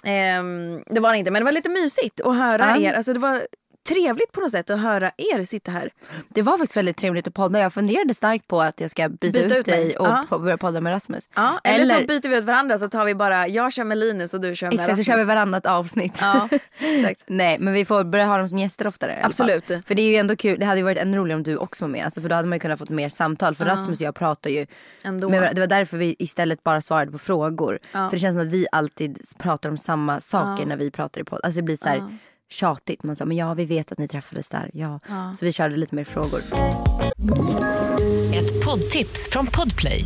ehm, 0.03 0.83
det 0.89 0.99
var 0.99 1.11
det 1.11 1.17
inte. 1.17 1.31
Men 1.31 1.39
det 1.41 1.45
var 1.45 1.51
lite 1.51 1.69
mysigt 1.69 2.21
att 2.21 2.37
höra 2.37 2.65
Ja. 2.77 2.77
er. 2.77 2.93
Alltså, 2.93 3.13
det 3.13 3.19
var 3.19 3.41
trevligt 3.89 4.31
på 4.31 4.41
något 4.41 4.51
sätt 4.51 4.69
att 4.69 4.79
höra 4.79 5.11
er 5.17 5.43
sitta 5.45 5.71
här. 5.71 5.91
Det 6.29 6.41
var 6.41 6.57
faktiskt 6.57 6.77
väldigt 6.77 6.97
trevligt 6.97 7.27
att 7.27 7.33
podda. 7.33 7.59
Jag 7.59 7.73
funderade 7.73 8.13
starkt 8.13 8.47
på 8.47 8.61
att 8.61 8.81
jag 8.81 8.91
ska 8.91 9.09
byta, 9.09 9.39
Byta 9.39 9.57
ut, 9.57 9.65
dig 9.65 9.97
och 9.97 10.07
Ja. 10.29 10.37
börja 10.37 10.57
podda 10.57 10.81
med 10.81 10.91
Rasmus. 10.93 11.29
Ja, 11.35 11.59
eller, 11.63 11.85
så 11.85 12.05
byter 12.07 12.29
vi 12.29 12.37
ut 12.37 12.43
varandra 12.43 12.77
så 12.77 12.87
tar 12.87 13.05
vi 13.05 13.15
bara, 13.15 13.47
jag 13.47 13.73
kör 13.73 13.83
med 13.83 13.97
Linus 13.97 14.33
och 14.33 14.41
du 14.41 14.55
kör 14.55 14.67
med 14.67 14.73
Exakt, 14.73 14.85
så 14.87 14.91
Rasmus. 14.91 15.05
kör 15.07 15.17
vi 15.17 15.23
varannat 15.23 15.65
avsnitt. 15.65 16.17
Ja, 16.21 16.49
exakt. 16.79 17.23
Nej, 17.27 17.57
men 17.59 17.73
vi 17.73 17.85
får 17.85 18.03
börja 18.03 18.25
ha 18.25 18.37
dem 18.37 18.47
som 18.49 18.57
gäster 18.59 18.87
oftare. 18.87 19.19
Absolut. 19.23 19.67
För 19.85 19.95
det 19.95 20.01
är 20.01 20.09
ju 20.09 20.15
ändå 20.15 20.35
kul. 20.35 20.59
Det 20.59 20.65
hade 20.65 20.77
ju 20.77 20.83
varit 20.83 20.97
ännu 20.97 21.17
roligare 21.17 21.37
om 21.37 21.43
du 21.43 21.55
också 21.57 21.85
var 21.85 21.89
med. 21.89 22.05
Alltså, 22.05 22.21
för 22.21 22.29
då 22.29 22.35
hade 22.35 22.47
man 22.47 22.55
ju 22.55 22.59
kunnat 22.59 22.79
fått 22.79 22.89
mer 22.89 23.09
samtal. 23.09 23.55
För 23.55 23.65
Rasmus 23.65 23.99
och 23.99 24.05
jag 24.05 24.15
pratar 24.15 24.49
ju 24.49 24.65
Ändå. 25.03 25.27
varandra. 25.29 25.53
Det 25.53 25.59
var 25.59 25.67
därför 25.67 25.97
vi 25.97 26.15
istället 26.19 26.63
bara 26.63 26.81
svarade 26.81 27.11
på 27.11 27.17
frågor. 27.17 27.79
Ja. 27.91 28.09
För 28.09 28.15
det 28.17 28.19
känns 28.19 28.33
som 28.33 28.41
att 28.41 28.47
vi 28.53 28.67
alltid 28.71 29.19
pratar 29.37 29.69
om 29.69 29.77
samma 29.77 30.21
saker 30.21 30.65
när 30.65 30.77
vi 30.77 30.91
pratar 30.91 31.21
i 31.21 31.23
podd. 31.23 31.39
Alltså 31.43 31.55
det 31.57 31.63
blir 31.63 31.77
så 31.77 31.87
här 31.89 32.17
tjatigt. 32.51 33.03
Man 33.03 33.15
sa, 33.15 33.25
men 33.25 33.37
ja 33.37 33.53
vi 33.53 33.65
vet 33.65 33.91
att 33.91 33.97
ni 33.97 34.07
träffades 34.07 34.49
där. 34.49 34.69
Ja. 34.73 34.99
Så 35.39 35.45
vi 35.45 35.51
körde 35.51 35.75
lite 35.75 35.95
mer 35.95 36.03
frågor. 36.03 36.41
Ett 38.35 38.65
poddtips 38.65 39.29
från 39.31 39.47
Podplay. 39.47 40.05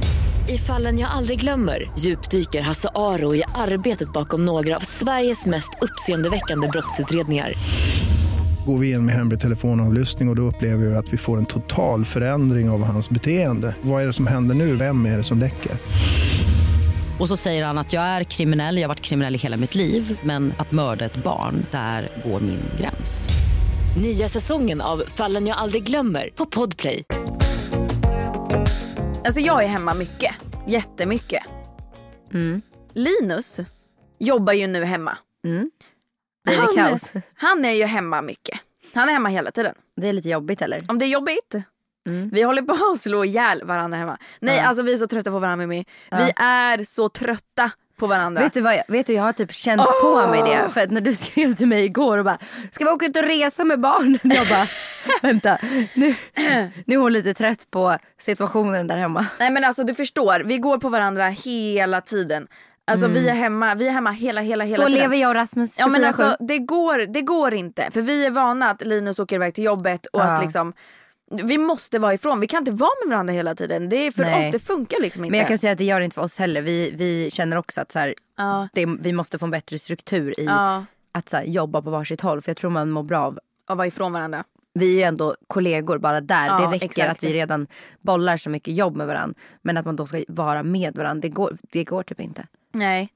I 0.49 0.57
fallen 0.57 0.99
jag 0.99 1.11
aldrig 1.11 1.39
glömmer 1.39 1.91
djupdyker 1.99 2.61
Hasse 2.61 2.89
Aro 2.95 3.35
i 3.35 3.43
arbetet 3.55 4.13
bakom 4.13 4.45
några 4.45 4.75
av 4.75 4.79
Sveriges 4.79 5.45
mest 5.45 5.69
uppseendeväckande 5.81 6.67
brottsutredningar. 6.67 7.53
Går 8.65 8.79
vi 8.79 8.91
in 8.91 9.05
med 9.05 9.15
hemlig 9.15 9.39
telefonavlyssning 9.39 10.29
och, 10.29 10.31
och 10.31 10.35
då 10.35 10.41
upplever 10.41 10.85
vi 10.85 10.95
att 10.95 11.13
vi 11.13 11.17
får 11.17 11.37
en 11.37 11.45
total 11.45 12.05
förändring 12.05 12.69
av 12.69 12.83
hans 12.83 13.09
beteende. 13.09 13.75
Vad 13.81 14.01
är 14.01 14.07
det 14.07 14.13
som 14.13 14.27
händer 14.27 14.55
nu? 14.55 14.75
Vem 14.75 15.05
är 15.05 15.17
det 15.17 15.23
som 15.23 15.39
läcker? 15.39 15.71
Och 17.19 17.27
så 17.27 17.37
säger 17.37 17.65
han 17.65 17.77
att 17.77 17.93
jag 17.93 18.03
är 18.03 18.23
kriminell, 18.23 18.77
jag 18.77 18.83
har 18.83 18.87
varit 18.87 19.01
kriminell 19.01 19.35
i 19.35 19.37
hela 19.37 19.57
mitt 19.57 19.75
liv 19.75 20.19
men 20.23 20.53
att 20.57 20.71
mörda 20.71 21.05
ett 21.05 21.23
barn, 21.23 21.65
där 21.71 22.09
går 22.25 22.39
min 22.39 22.61
gräns. 22.79 23.29
Nya 24.01 24.27
säsongen 24.27 24.81
av 24.81 25.03
Fallen 25.07 25.47
jag 25.47 25.57
aldrig 25.57 25.83
glömmer 25.83 26.29
på 26.35 26.45
Podplay. 26.45 27.03
Alltså 29.25 29.41
jag 29.41 29.63
är 29.63 29.67
hemma 29.67 29.93
mycket. 29.93 30.35
Jättemycket. 30.67 31.43
Mm. 32.33 32.61
Linus 32.93 33.59
jobbar 34.19 34.53
ju 34.53 34.67
nu 34.67 34.83
hemma. 34.83 35.17
Blir 36.43 36.57
det 36.57 36.61
han, 36.61 36.75
kaos? 36.75 37.11
han 37.35 37.65
är 37.65 37.71
ju 37.71 37.85
hemma 37.85 38.21
mycket. 38.21 38.59
Han 38.93 39.09
är 39.09 39.13
hemma 39.13 39.29
hela 39.29 39.51
tiden. 39.51 39.75
Det 39.95 40.07
är 40.07 40.13
lite 40.13 40.29
jobbigt 40.29 40.61
eller? 40.61 40.81
Om 40.87 40.97
det 40.97 41.05
är 41.05 41.09
jobbigt. 41.09 41.55
Vi 42.31 42.41
håller 42.43 42.61
på 42.61 42.91
att 42.93 42.99
slå 43.01 43.25
ihjäl 43.25 43.63
varandra 43.63 43.97
hemma. 43.97 44.17
Nej 44.39 44.59
alltså 44.59 44.83
vi 44.83 44.93
är 44.93 44.97
så 44.97 45.07
trötta 45.07 45.31
på 45.31 45.39
varandra 45.39 45.65
Mimmi. 45.67 45.85
Vi 46.11 46.31
är 46.43 46.83
så 46.83 47.09
trötta 47.09 47.71
på 47.99 48.07
varandra. 48.07 48.41
Vet 48.41 48.53
du 48.53 48.61
vad 48.61 48.73
jag, 48.75 48.83
vet 48.87 49.05
du, 49.07 49.13
jag 49.13 49.23
har 49.23 49.31
typ 49.33 49.53
känt 49.53 49.81
på 50.01 50.27
mig 50.27 50.41
det. 50.45 50.69
För 50.73 50.81
att 50.81 50.91
när 50.91 51.01
du 51.01 51.13
skrev 51.15 51.55
till 51.55 51.67
mig 51.67 51.85
igår 51.85 52.17
och 52.17 52.25
bara 52.25 52.37
Ska 52.71 52.85
vi 52.85 52.91
åka 52.91 53.05
ut 53.05 53.15
och 53.17 53.23
resa 53.23 53.63
med 53.63 53.79
barnen? 53.79 54.19
Jag 54.23 54.47
bara 54.47 54.65
vänta 55.21 55.57
nu, 55.93 56.15
nu 56.85 56.95
är 56.95 56.97
hon 56.97 57.13
lite 57.13 57.33
trött 57.33 57.67
på 57.71 57.97
situationen 58.19 58.87
där 58.87 58.97
hemma. 58.97 59.25
Nej 59.39 59.49
men 59.49 59.63
alltså 59.63 59.83
du 59.83 59.93
förstår, 59.93 60.39
vi 60.45 60.57
går 60.57 60.77
på 60.77 60.89
varandra 60.89 61.27
hela 61.27 62.01
tiden. 62.01 62.47
Alltså 62.87 63.07
vi 63.07 63.29
är 63.29 63.33
hemma, 63.33 63.75
vi 63.75 63.87
är 63.87 63.91
hemma 63.91 64.11
hela 64.11 64.41
hela 64.41 64.63
hela 64.63 64.75
Så 64.83 64.85
tiden. 64.89 65.01
lever 65.01 65.17
jag 65.17 65.29
och 65.29 65.35
Rasmus 65.35 65.77
24-7. 65.79 65.81
Ja 65.81 65.87
men 65.87 66.05
alltså 66.05 66.37
det 66.39 66.59
går, 66.59 67.13
det 67.13 67.21
går 67.21 67.53
inte. 67.53 67.91
För 67.91 68.01
vi 68.01 68.25
är 68.25 68.31
vana 68.31 68.69
att 68.69 68.81
Linus 68.81 69.19
åker 69.19 69.35
iväg 69.35 69.53
till 69.53 69.63
jobbet 69.63 70.05
och 70.05 70.19
Ja. 70.21 70.23
att 70.23 70.41
liksom 70.43 70.73
vi 71.31 71.57
måste 71.57 71.99
vara 71.99 72.13
ifrån, 72.13 72.39
vi 72.39 72.47
kan 72.47 72.57
inte 72.59 72.71
vara 72.71 72.91
med 73.05 73.09
varandra 73.11 73.33
hela 73.33 73.55
tiden. 73.55 73.89
Det 73.89 73.95
är 73.95 74.11
för 74.11 74.21
Nej. 74.23 74.47
oss, 74.47 74.51
det 74.51 74.59
funkar 74.59 75.01
liksom 75.01 75.23
inte. 75.23 75.31
Men 75.31 75.39
jag 75.39 75.47
kan 75.47 75.57
säga 75.57 75.71
att 75.71 75.77
det 75.77 75.83
gör 75.83 75.99
det 75.99 76.05
inte 76.05 76.13
för 76.15 76.21
oss 76.21 76.39
heller. 76.39 76.61
Vi, 76.61 76.91
vi 76.95 77.31
känner 77.31 77.57
också 77.57 77.81
att 77.81 77.91
så 77.91 77.99
här, 77.99 78.13
Ja. 78.37 78.67
det, 78.73 78.85
vi 78.85 79.13
måste 79.13 79.39
få 79.39 79.45
en 79.45 79.51
bättre 79.51 79.79
struktur 79.79 80.39
i 80.39 80.45
Ja, 80.45 80.85
att 81.11 81.29
så 81.29 81.37
här, 81.37 81.43
jobba 81.43 81.81
på 81.81 81.89
varsitt 81.89 82.21
håll. 82.21 82.41
För 82.41 82.49
jag 82.49 82.57
tror 82.57 82.69
man 82.69 82.91
mår 82.91 83.03
bra 83.03 83.19
av 83.19 83.39
och 83.69 83.77
vara 83.77 83.87
ifrån 83.87 84.13
varandra. 84.13 84.43
vi 84.73 84.91
är 84.91 84.95
ju 84.97 85.03
ändå 85.03 85.35
kollegor 85.47 85.97
bara 85.97 86.21
där. 86.21 86.47
Ja, 86.47 86.57
det 86.59 86.75
räcker 86.75 86.85
exakt. 86.85 87.11
att 87.11 87.23
vi 87.23 87.33
redan 87.33 87.67
bollar 88.01 88.37
så 88.37 88.49
mycket 88.49 88.73
jobb 88.75 88.95
med 88.95 89.07
varandra. 89.07 89.35
Men 89.61 89.77
att 89.77 89.85
man 89.85 89.95
då 89.95 90.07
ska 90.07 90.23
vara 90.27 90.63
med 90.63 90.95
varandra, 90.95 91.21
det 91.21 91.29
går, 91.29 91.57
det 91.61 91.83
går 91.83 92.03
typ 92.03 92.19
inte. 92.19 92.47
Nej. 92.71 93.09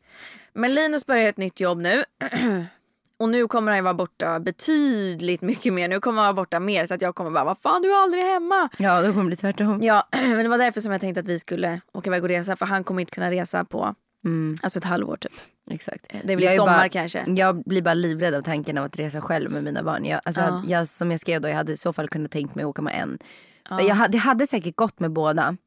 Men 0.53 0.73
Linus 0.73 1.05
börjar 1.05 1.29
ett 1.29 1.37
nytt 1.37 1.59
jobb 1.59 1.77
nu. 1.81 2.03
Och 3.19 3.29
nu 3.29 3.47
kommer 3.47 3.71
han 3.71 3.77
ju 3.77 3.83
vara 3.83 3.93
borta 3.93 4.39
betydligt 4.39 5.41
mycket 5.41 5.73
mer. 5.73 5.88
Nu 5.88 5.99
kommer 5.99 6.21
han 6.21 6.35
vara 6.35 6.43
borta 6.43 6.59
mer 6.59 6.85
så 6.85 6.93
att 6.93 7.01
jag 7.01 7.15
kommer 7.15 7.31
bara, 7.31 7.43
vad 7.43 7.57
fan 7.57 7.81
du 7.81 7.91
är 7.91 8.03
aldrig 8.03 8.23
hemma. 8.23 8.69
Ja, 8.77 9.01
då 9.01 9.07
kommer 9.07 9.23
det 9.23 9.27
bli 9.27 9.35
tvärtom. 9.35 9.79
Ja, 9.81 10.07
men 10.11 10.38
det 10.38 10.47
var 10.49 10.57
därför 10.57 10.81
som 10.81 10.91
jag 10.91 11.01
tänkte 11.01 11.19
att 11.21 11.27
vi 11.27 11.39
skulle 11.39 11.81
åka 11.93 12.09
iväg 12.09 12.23
och 12.23 12.29
resa. 12.29 12.55
För 12.55 12.65
han 12.65 12.83
kommer 12.83 13.01
inte 13.01 13.11
kunna 13.13 13.31
resa 13.31 13.65
på 13.65 13.95
alltså 14.63 14.79
ett 14.79 14.85
halvår 14.85 15.17
typ. 15.17 15.31
Exakt. 15.71 16.05
Det 16.23 16.33
i 16.33 16.35
Jag 16.43 16.53
är 16.53 16.57
sommar 16.57 16.77
bara- 16.77 16.89
kanske. 16.89 17.23
Jag 17.27 17.63
blir 17.63 17.81
bara 17.81 17.93
livrädd 17.93 18.33
av 18.35 18.41
tanken 18.41 18.77
av 18.77 18.85
att 18.85 18.99
resa 18.99 19.21
själv 19.21 19.51
med 19.51 19.63
mina 19.63 19.83
barn. 19.83 20.05
Jag, 20.05 20.21
alltså, 20.25 20.41
Ja. 20.41 20.63
jag, 20.67 20.88
som 20.88 21.11
jag 21.11 21.19
skrev 21.19 21.41
då, 21.41 21.47
jag 21.49 21.55
hade 21.55 21.71
i 21.73 21.77
så 21.77 21.93
fall 21.93 22.09
kunnat 22.09 22.31
tänkt 22.31 22.55
mig 22.55 22.63
att 22.63 22.69
åka 22.69 22.81
med 22.81 22.93
en. 23.01 23.17
Jag, 23.88 23.95
hade- 23.95 24.11
det 24.11 24.17
hade 24.17 24.47
säkert 24.47 24.75
gått 24.75 24.99
med 24.99 25.11
båda. 25.11 25.57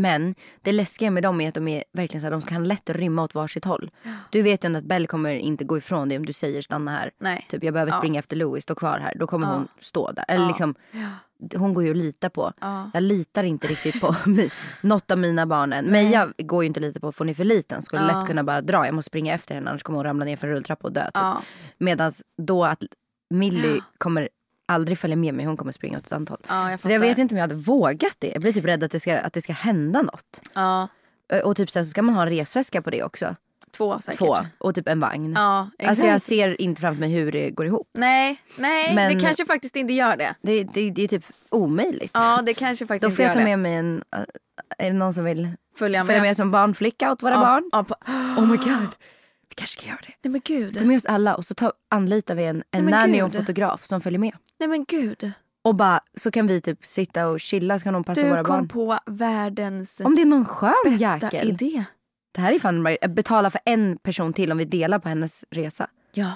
Men 0.00 0.34
det 0.62 0.72
läskiga 0.72 1.10
med 1.10 1.22
dem 1.22 1.40
är 1.40 1.48
att 1.48 1.54
de 1.54 1.68
är 1.68 1.84
verkligen 1.92 2.20
så 2.20 2.26
här, 2.26 2.30
de 2.30 2.42
kan 2.42 2.68
lätt 2.68 2.90
rymma 2.90 3.22
åt 3.22 3.34
varsitt 3.34 3.64
håll. 3.64 3.90
Du 4.30 4.42
vet 4.42 4.64
ju 4.64 4.66
ändå 4.66 4.78
att 4.78 4.84
Bell 4.84 5.06
kommer 5.06 5.30
inte 5.30 5.64
gå 5.64 5.78
ifrån 5.78 6.08
dig 6.08 6.18
om 6.18 6.26
du 6.26 6.32
säger 6.32 6.62
stanna 6.62 6.90
här. 6.90 7.10
Nej. 7.20 7.46
Typ 7.48 7.64
jag 7.64 7.72
behöver 7.74 7.92
Ja. 7.92 7.98
springa 7.98 8.18
efter 8.18 8.36
Louis, 8.36 8.62
stå 8.62 8.74
kvar 8.74 8.98
här. 8.98 9.12
Då 9.16 9.26
kommer 9.26 9.46
Ja. 9.46 9.52
hon 9.52 9.68
stå 9.80 10.12
där. 10.12 10.24
Eller 10.28 10.46
liksom, 10.46 10.74
hon 11.56 11.74
går 11.74 11.84
ju 11.84 11.90
att 11.90 11.96
lita 11.96 12.30
på. 12.30 12.52
Ja. 12.60 12.90
Jag 12.94 13.02
litar 13.02 13.44
inte 13.44 13.66
riktigt 13.66 14.00
på 14.00 14.16
något 14.82 15.10
av 15.10 15.18
mina 15.18 15.46
barn 15.46 15.72
än. 15.72 15.84
Meja 15.84 16.28
går 16.38 16.62
ju 16.62 16.66
inte 16.66 16.78
att 16.80 16.82
lita 16.86 17.00
på 17.00 17.12
för 17.12 17.18
hon 17.24 17.28
är 17.28 17.34
för 17.34 17.44
liten. 17.44 17.82
Skulle 17.82 18.02
Ja. 18.02 18.18
lätt 18.20 18.28
kunna 18.28 18.44
bara 18.44 18.60
dra. 18.60 18.86
Jag 18.86 18.94
måste 18.94 19.06
springa 19.10 19.34
efter 19.34 19.54
henne 19.54 19.70
annars 19.70 19.82
kommer 19.82 19.96
hon 19.96 20.04
ramla 20.06 20.24
ner 20.24 20.36
för 20.36 20.46
en 20.48 20.52
rulltrappa 20.54 20.88
och 20.88 20.92
dö. 20.92 21.04
Typ. 21.04 21.10
Ja. 21.14 21.42
Medan 21.78 22.12
då 22.42 22.64
att 22.64 22.84
Millie 23.34 23.80
kommer 23.98 24.28
aldrig 24.70 24.98
följa 24.98 25.16
med 25.16 25.34
mig. 25.34 25.46
Hon 25.46 25.56
kommer 25.56 25.72
springa 25.72 25.98
åt 25.98 26.12
ett 26.12 26.28
håll. 26.28 26.38
Ja, 26.48 26.70
jag 26.70 26.80
så 26.80 26.90
jag 26.90 27.00
vet 27.00 27.18
inte 27.18 27.34
om 27.34 27.36
jag 27.36 27.42
hade 27.42 27.54
vågat 27.54 28.16
det. 28.18 28.28
Jag 28.32 28.40
blir 28.42 28.52
typ 28.52 28.64
rädd 28.64 28.84
att 28.84 28.90
det 28.90 29.00
ska, 29.00 29.18
att 29.18 29.32
det 29.32 29.42
ska 29.42 29.52
hända 29.52 30.02
något. 30.02 30.40
Ja, 30.54 30.88
Ö, 31.32 31.40
Och 31.40 31.56
typ 31.56 31.70
sen 31.70 31.84
så 31.84 31.90
ska 31.90 32.02
man 32.02 32.14
ha 32.14 32.22
en 32.22 32.28
resväska 32.28 32.82
på 32.82 32.90
det 32.90 33.02
också. 33.02 33.36
två 33.76 34.00
säkert. 34.00 34.18
Två. 34.18 34.36
Och 34.58 34.74
typ 34.74 34.88
en 34.88 35.00
vagn. 35.00 35.32
Ja, 35.36 35.70
exakt. 35.78 35.88
alltså 35.90 36.06
jag 36.06 36.22
ser 36.22 36.60
inte 36.60 36.80
framför 36.80 37.00
mig 37.00 37.10
hur 37.10 37.32
det 37.32 37.50
går 37.50 37.66
ihop. 37.66 37.88
Nej, 37.94 38.40
nej 38.58 38.94
Men- 38.94 39.14
det 39.14 39.20
kanske 39.20 39.46
faktiskt 39.46 39.76
inte 39.76 39.92
gör 39.92 40.16
det. 40.16 40.34
Det, 40.42 40.64
det, 40.64 40.90
det 40.90 41.02
är 41.02 41.08
typ 41.08 41.24
omöjligt. 41.48 42.10
Ja, 42.14 42.42
det 42.46 42.54
kanske 42.54 42.86
faktiskt 42.86 43.10
Då 43.10 43.16
får 43.16 43.24
jag 43.24 43.34
ta 43.34 43.40
med 43.40 43.58
mig 43.58 43.74
en... 43.74 44.04
äh, 44.16 44.20
Är 44.78 44.90
det 44.90 44.96
någon 44.96 45.14
som 45.14 45.24
vill 45.24 45.48
Följa 45.76 45.98
med. 46.00 46.06
följa 46.06 46.22
med 46.22 46.36
som 46.36 46.50
barnflicka 46.50 47.12
åt 47.12 47.22
våra 47.22 47.34
ja, 47.34 47.40
barn? 47.40 47.68
Ja, 47.72 47.84
på... 47.84 47.94
Oh 48.40 48.46
my 48.46 48.56
god. 48.56 48.88
Kanske 49.60 49.80
ska 49.80 49.88
göra 49.88 49.98
det. 50.06 50.12
Nej 50.22 50.32
men 50.32 50.40
gud. 50.44 50.78
Ta 50.78 50.84
med 50.84 50.96
oss 50.96 51.06
alla 51.06 51.34
och 51.34 51.44
så 51.44 51.54
ta, 51.54 51.72
anlitar 51.88 52.34
vi 52.34 52.44
en, 52.44 52.62
en 52.70 52.84
Nej, 52.84 52.92
nanny 52.94 53.22
och 53.22 53.26
en 53.26 53.30
fotograf 53.40 53.84
som 53.84 54.00
följer 54.00 54.18
med. 54.18 54.32
Nej 54.60 54.68
men 54.68 54.84
gud. 54.88 55.32
Och 55.62 55.74
bara, 55.74 56.00
så 56.16 56.30
kan 56.30 56.46
vi 56.46 56.60
typ 56.60 56.86
sitta 56.86 57.26
och 57.28 57.40
chilla 57.40 57.78
så 57.78 57.82
kan 57.84 57.94
de 57.94 58.04
passa 58.04 58.22
Du 58.22 58.28
våra 58.28 58.44
kom 58.44 58.56
barn. 58.56 58.68
på 58.68 58.98
världens 59.06 60.00
Om 60.00 60.14
det 60.14 60.22
är 60.22 60.26
någon 60.26 60.44
skön 60.44 60.72
bästa 60.84 61.18
jäkel. 61.22 61.48
idé. 61.48 61.84
Det 62.32 62.40
här 62.40 62.52
är 62.52 62.58
fan 62.58 62.96
betala 63.08 63.50
för 63.50 63.60
en 63.64 63.96
person 63.98 64.32
till 64.32 64.52
om 64.52 64.58
vi 64.58 64.64
delar 64.64 64.98
på 64.98 65.08
hennes 65.08 65.44
resa. 65.50 65.86
Ja. 66.12 66.32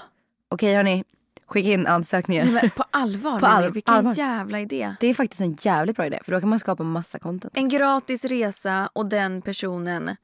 Okej 0.49 0.75
hörni, 0.75 1.05
skicka 1.47 1.69
in 1.69 1.87
ansökningar. 1.87 2.45
Nej, 2.45 2.53
men 2.53 2.71
på 2.71 2.85
allvar, 2.91 3.39
På 3.41 3.47
all- 3.47 3.73
vilken 3.73 3.95
allvar. 3.95 4.15
jävla 4.15 4.61
idé. 4.61 4.95
Det 5.01 5.07
är 5.07 5.15
faktiskt 5.15 5.41
en 5.41 5.57
jävligt 5.61 5.97
bra 5.97 6.07
idé 6.07 6.19
för 6.25 6.33
då 6.33 6.41
kan 6.41 6.49
man 6.49 6.59
skapa 6.61 6.83
massa 6.83 7.19
content. 7.19 7.57
En 7.57 7.69
gratis 7.69 8.25
resa 8.25 8.89
och 8.93 9.07
den 9.07 9.43
personen 9.43 10.17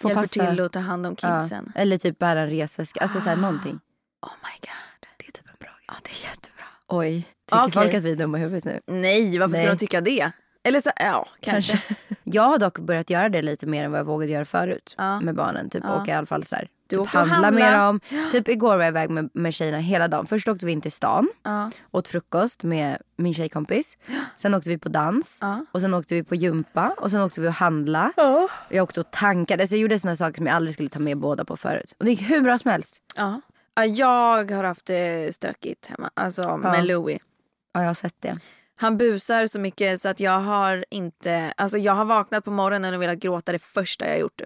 Får 0.00 0.10
hjälper 0.10 0.22
passa- 0.22 0.46
till 0.50 0.60
att 0.60 0.72
ta 0.72 0.78
hand 0.80 1.06
om 1.06 1.16
Ja. 1.22 1.40
kidsen. 1.40 1.72
Eller 1.74 1.96
typ 1.96 2.18
bära 2.18 2.40
en 2.40 2.50
resväska. 2.50 3.00
Alltså 3.00 3.20
såhär 3.20 3.36
Ah. 3.36 3.40
någonting. 3.40 3.80
Oh 4.22 4.32
my 4.42 4.58
god. 4.60 5.08
Det 5.16 5.26
är 5.28 5.32
typ 5.32 5.46
en 5.48 5.56
bra 5.60 5.68
grej. 5.70 5.84
Ja, 5.88 5.94
det 6.02 6.10
är 6.10 6.30
jättebra. 6.30 6.64
Oj, 6.88 7.22
tycker 7.50 7.60
Okej. 7.62 7.72
folk 7.72 7.94
att 7.94 8.02
vi 8.02 8.12
är 8.12 8.16
dumma 8.16 8.38
i 8.38 8.40
huvudet 8.40 8.64
nu? 8.64 8.80
Nej, 8.86 9.38
varför 9.38 9.52
Nej. 9.52 9.58
skulle 9.60 9.72
de 9.74 9.78
tycka 9.78 10.00
det? 10.00 10.30
Eller 10.64 10.80
så, 10.80 10.90
ja, 10.96 11.28
kanske. 11.40 11.82
Jag 12.24 12.42
har 12.42 12.58
dock 12.58 12.78
börjat 12.78 13.10
göra 13.10 13.28
det 13.28 13.42
lite 13.42 13.66
mer 13.66 13.84
än 13.84 13.90
vad 13.90 14.00
jag 14.00 14.04
vågade 14.04 14.32
göra 14.32 14.44
förut 14.44 14.94
Ja. 14.98 15.20
med 15.20 15.34
barnen. 15.34 15.70
Typ 15.70 15.84
Ja. 15.86 16.02
åka 16.02 16.10
i 16.10 16.14
alla 16.14 16.26
fall 16.26 16.44
så 16.44 16.56
här. 16.56 16.68
Du 16.88 16.96
typ 16.96 17.02
åkte 17.02 17.18
handla 17.18 17.34
handla. 17.34 17.50
med 17.50 17.78
dem. 17.78 18.00
Typ 18.32 18.48
igår 18.48 18.76
var 18.76 18.82
jag 18.84 18.88
iväg 18.90 19.10
med, 19.10 19.30
med 19.34 19.54
tjejerna 19.54 19.78
hela 19.78 20.08
dagen. 20.08 20.26
Först 20.26 20.48
åkte 20.48 20.66
vi 20.66 20.72
in 20.72 20.80
till 20.80 20.92
stan, 20.92 21.28
Ja. 21.42 21.70
åt 21.90 22.08
frukost 22.08 22.62
med 22.62 22.98
min 23.16 23.34
tjejkompis. 23.34 23.96
Sen 24.36 24.54
åkte 24.54 24.68
vi 24.70 24.78
på 24.78 24.88
dans 24.88 25.38
Ja. 25.40 25.64
och 25.72 25.80
sen 25.80 25.94
åkte 25.94 26.14
vi 26.14 26.22
på 26.22 26.34
gympa 26.34 26.94
och 26.98 27.10
sen 27.10 27.20
åkte 27.20 27.40
vi 27.40 27.48
och 27.48 27.52
handla. 27.52 28.12
Jag 28.68 28.82
åkte 28.82 29.00
och 29.00 29.10
tankade. 29.10 29.66
Så 29.66 29.74
jag 29.74 29.80
gjorde 29.80 29.98
såna 29.98 30.16
saker 30.16 30.36
som 30.36 30.46
jag 30.46 30.56
aldrig 30.56 30.74
skulle 30.74 30.88
ta 30.88 30.98
med 30.98 31.18
båda 31.18 31.44
på 31.44 31.56
förut. 31.56 31.94
Och 31.98 32.04
det 32.04 32.10
gick 32.10 32.30
hur 32.30 32.40
bra 32.40 32.58
som 32.58 32.70
helst. 32.70 32.96
Ja. 33.16 33.40
Ja, 33.74 33.84
jag 33.84 34.50
har 34.52 34.64
haft 34.64 34.86
det 34.86 35.34
stökigt 35.34 35.86
hemma, 35.86 36.10
alltså 36.14 36.56
med 36.56 36.84
Louis. 36.86 37.18
Ja, 37.74 37.80
jag 37.80 37.86
har 37.88 37.94
sett 37.94 38.14
det. 38.20 38.34
Han 38.80 38.96
busar 38.98 39.46
så 39.46 39.58
mycket 39.60 40.00
så 40.00 40.08
att 40.08 40.20
jag 40.20 40.40
har 40.40 40.84
inte, 40.90 41.52
alltså 41.56 41.78
jag 41.78 41.92
har 41.94 42.04
vaknat 42.04 42.44
på 42.44 42.50
morgonen 42.50 42.94
och 42.94 43.02
velat 43.02 43.18
gråta 43.18 43.52
det 43.52 43.58
första 43.58 44.06
jag 44.08 44.18
gjort. 44.18 44.40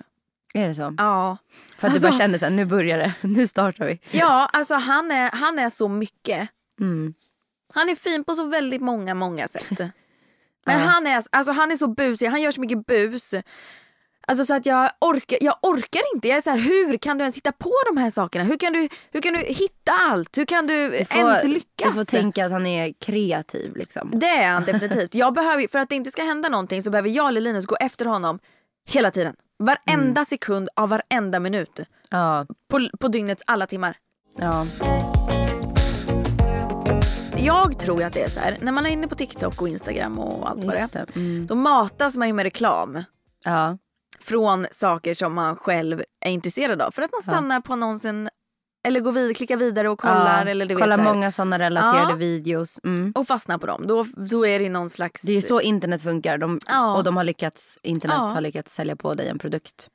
Är 0.54 0.68
det 0.68 0.74
så? 0.74 0.94
Ja. 0.98 1.36
För 1.78 1.86
att 1.86 1.92
Alltså- 1.92 2.06
du 2.06 2.12
bara 2.12 2.18
kände 2.18 2.38
såhär, 2.38 2.52
nu 2.52 2.64
börjar 2.64 2.98
det. 2.98 3.12
Nu 3.28 3.46
startar 3.46 3.86
vi. 3.86 4.00
Ja, 4.10 4.46
alltså 4.52 4.74
han 4.74 5.10
är, 5.10 5.30
han 5.30 5.58
är 5.58 5.70
så 5.70 5.88
mycket. 5.88 6.48
Mm. 6.80 7.14
Han 7.74 7.88
är 7.88 7.94
fin 7.94 8.24
på 8.24 8.34
så 8.34 8.44
väldigt 8.44 8.82
många, 8.82 9.14
många 9.14 9.48
sätt. 9.48 9.78
Men 10.66 10.78
Ja. 10.80 10.84
han, 10.86 11.06
är, 11.06 11.22
alltså 11.32 11.52
han 11.52 11.72
är 11.72 11.76
så 11.76 11.86
busig, 11.88 12.26
han 12.26 12.42
gör 12.42 12.50
så 12.50 12.60
mycket 12.60 12.86
bus. 12.86 13.34
Alltså 14.26 14.44
så 14.44 14.54
att 14.54 14.66
jag 14.66 14.90
orkar, 15.00 15.38
jag 15.40 15.56
orkar 15.62 16.00
inte. 16.14 16.28
Jag 16.28 16.36
är 16.36 16.40
så 16.40 16.50
här, 16.50 16.58
hur 16.58 16.96
kan 16.96 17.18
du 17.18 17.22
ens 17.22 17.36
hitta 17.36 17.52
på 17.52 17.72
de 17.94 17.96
här 18.00 18.10
sakerna? 18.10 18.44
Hur 18.44 18.56
kan 18.56 18.72
du, 18.72 18.88
hur 19.12 19.20
kan 19.20 19.32
du 19.32 19.38
hitta 19.40 19.92
allt? 19.92 20.38
Hur 20.38 20.44
kan 20.44 20.66
du, 20.66 20.90
Du 20.90 21.04
får, 21.04 21.18
ens 21.20 21.44
lyckas? 21.44 21.88
Du 21.88 21.92
får 21.92 22.04
tänka 22.04 22.46
att 22.46 22.52
han 22.52 22.66
är 22.66 22.92
kreativ 23.00 23.76
liksom. 23.76 24.10
Det 24.14 24.26
är 24.26 24.50
han 24.52 24.64
definitivt. 24.64 25.14
Jag 25.14 25.34
behöver, 25.34 25.68
för 25.68 25.78
att 25.78 25.88
det 25.88 25.94
inte 25.94 26.10
ska 26.10 26.22
hända 26.22 26.48
någonting 26.48 26.82
så 26.82 26.90
behöver 26.90 27.08
jag 27.08 27.28
eller 27.28 27.40
Linus 27.40 27.66
gå 27.66 27.76
efter 27.80 28.04
honom 28.06 28.38
hela 28.88 29.10
tiden. 29.10 29.34
Varenda 29.58 29.92
Mm. 30.20 30.24
sekund 30.24 30.68
av 30.76 30.88
varenda 30.88 31.40
minut. 31.40 31.80
Ja, 32.10 32.46
På, 32.68 32.88
på 33.00 33.08
dygnets 33.08 33.42
alla 33.46 33.66
timmar. 33.66 33.96
ja. 34.36 34.66
Jag 37.36 37.78
tror 37.78 38.02
att 38.02 38.12
det 38.12 38.22
är 38.22 38.28
så 38.28 38.40
här, 38.40 38.58
när 38.60 38.72
man 38.72 38.86
är 38.86 38.90
inne 38.90 39.08
på 39.08 39.14
TikTok 39.14 39.60
och 39.62 39.68
Instagram 39.68 40.18
och 40.18 40.50
allt 40.50 40.64
vad 40.64 40.74
det 40.74 40.94
är. 40.94 41.06
Mm. 41.16 41.46
Då 41.46 41.54
matas 41.54 42.16
man 42.16 42.28
ju 42.28 42.34
med 42.34 42.42
reklam 42.42 43.04
Ja. 43.44 43.78
från 44.20 44.66
saker 44.70 45.14
som 45.14 45.34
man 45.34 45.56
själv 45.56 46.02
är 46.20 46.30
intresserad 46.30 46.82
av. 46.82 46.90
För 46.90 47.02
att 47.02 47.12
man 47.12 47.22
stannar 47.22 47.60
på 47.60 47.72
annonsen 47.72 48.28
eller 48.84 49.00
går 49.00 49.12
vid, 49.12 49.36
klickar 49.36 49.56
vidare 49.56 49.88
och 49.88 49.98
kollar. 49.98 50.44
ja. 50.44 50.50
Eller 50.50 50.66
du 50.66 50.76
Kollar 50.76 50.96
vet, 50.96 51.04
många 51.06 51.30
sådana 51.30 51.58
relaterade 51.58 52.10
Ja. 52.10 52.16
videos. 52.16 52.78
Mm. 52.84 53.12
och 53.14 53.26
fastnar 53.26 53.58
på 53.58 53.66
dem. 53.66 53.86
Då, 53.86 54.06
då 54.16 54.46
är 54.46 54.58
det 54.58 54.68
någon 54.70 54.90
slags... 54.90 55.22
Det 55.22 55.32
är 55.36 55.40
så 55.40 55.60
internet 55.60 56.02
funkar. 56.02 56.38
De, 56.38 56.58
Ja. 56.68 56.96
Och 56.96 57.04
de 57.04 57.16
har 57.16 57.24
lyckats, 57.24 57.78
internet 57.82 58.16
har 58.16 58.40
lyckats 58.40 58.74
sälja 58.74 58.96
på 58.96 59.14
dig 59.14 59.28
en 59.28 59.38
produkt. 59.38 59.88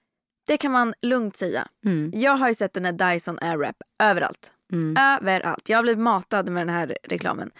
Det 0.47 0.57
kan 0.57 0.71
man 0.71 0.93
lugnt 1.01 1.37
säga. 1.37 1.67
Mm. 1.85 2.11
Jag 2.15 2.37
har 2.37 2.47
ju 2.47 2.55
sett 2.55 2.73
den 2.73 2.85
här 2.85 3.13
Dyson 3.13 3.37
Airwrap 3.41 3.75
överallt. 4.03 4.51
Mm. 4.73 4.97
Överallt. 5.21 5.69
Jag 5.69 5.77
har 5.77 5.83
blivit 5.83 5.99
matad 6.03 6.49
med 6.49 6.67
den 6.67 6.75
här 6.75 6.97
reklamen. 7.03 7.51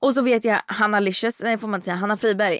Och 0.00 0.14
så 0.14 0.22
vet 0.22 0.44
jag 0.44 0.60
Hanna 0.66 1.00
Licious, 1.00 1.42
nej 1.42 1.58
får 1.58 1.68
man 1.68 1.78
inte 1.78 1.84
säga, 1.84 1.94
Hanna 1.96 2.16
Friberg 2.16 2.58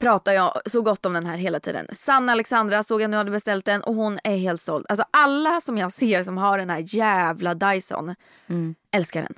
pratar 0.00 0.32
jag 0.32 0.60
så 0.66 0.82
gott 0.82 1.06
om 1.06 1.12
den 1.12 1.26
här 1.26 1.36
hela 1.36 1.60
tiden. 1.60 1.86
Sanna 1.92 2.32
Alexandra 2.32 2.82
såg 2.82 3.02
jag 3.02 3.10
nu 3.10 3.16
hade 3.16 3.30
beställt 3.30 3.64
den 3.64 3.82
och 3.82 3.94
hon 3.94 4.18
är 4.24 4.36
helt 4.36 4.60
såld. 4.62 4.86
Alltså 4.88 5.04
alla 5.10 5.60
som 5.60 5.78
jag 5.78 5.92
ser 5.92 6.22
som 6.22 6.36
har 6.38 6.58
den 6.58 6.70
här 6.70 6.82
jävla 6.86 7.54
Dyson 7.54 8.14
Mm. 8.48 8.74
älskar 8.90 9.22
den. 9.22 9.34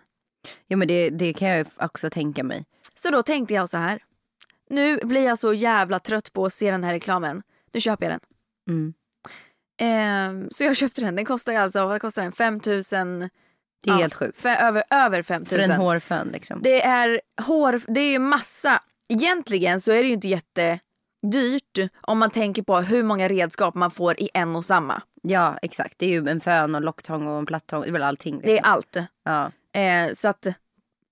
Jo 0.69 0.79
men 0.79 0.89
det, 0.89 1.11
det 1.11 1.33
kan 1.33 1.49
jag 1.49 1.67
också 1.77 2.11
tänka 2.11 2.45
mig. 2.45 2.65
Så 2.95 3.11
då 3.11 3.23
tänkte 3.23 3.55
jag 3.55 3.69
så 3.69 3.77
här. 3.77 3.99
Nu 4.71 4.97
blir 5.03 5.25
jag 5.27 5.39
så 5.39 5.53
jävla 5.53 5.99
trött 5.99 6.33
på 6.33 6.45
att 6.47 6.53
se 6.53 6.71
den 6.71 6.85
här 6.85 6.93
reklamen. 6.93 7.43
Nu 7.73 7.81
köper 7.81 8.05
jag 8.07 8.13
den. 8.13 8.21
Mm. 8.75 8.95
Ehm, 9.81 10.51
så 10.51 10.65
jag 10.65 10.77
köpte 10.83 11.01
den. 11.01 11.17
Den 11.17 11.25
kostar 11.25 11.55
alltså, 11.55 11.87
vad 11.87 12.01
kostar 12.01 12.23
den? 12.23 12.33
5000 12.33 13.19
Det 13.19 13.27
är 13.27 13.29
Ja, 13.83 13.95
helt 13.95 14.15
sjukt. 14.15 14.41
För, 14.41 14.49
över, 14.49 14.83
över 14.91 15.23
För 15.23 15.35
5000. 15.35 15.71
en 15.71 15.81
hårfön 15.81 16.29
liksom. 16.29 16.61
Det 16.63 16.85
är 16.85 17.21
hår, 17.43 17.81
det 17.89 18.01
är 18.01 18.19
massa. 18.19 18.83
Egentligen 19.09 19.81
så 19.81 19.93
är 19.93 20.03
det 20.03 20.09
ju 20.09 20.15
inte 20.15 20.29
jättedyrt 20.29 21.91
om 22.01 22.19
man 22.19 22.31
tänker 22.31 22.63
på 22.63 22.77
hur 22.81 23.03
många 23.03 23.29
redskap 23.29 23.75
man 23.75 23.91
får 23.91 24.21
i 24.21 24.29
en 24.35 24.57
och 24.57 24.65
samma. 24.65 25.03
Ja 25.23 25.59
exakt. 25.63 25.95
Det 25.99 26.07
är 26.07 26.11
ju 26.11 26.29
en 26.29 26.41
fön 26.41 26.75
och 26.75 26.83
locktång 26.83 27.27
och 27.27 27.39
en 27.39 27.47
plattång. 27.47 27.83
Det 27.83 27.89
är 27.89 27.93
väl 27.93 28.03
allting. 28.03 28.35
Liksom. 28.35 28.53
Det 28.53 28.59
är 28.59 28.65
allt. 28.65 28.97
Ja. 29.25 29.53
Eh, 29.81 30.13
så 30.15 30.29
att 30.29 30.47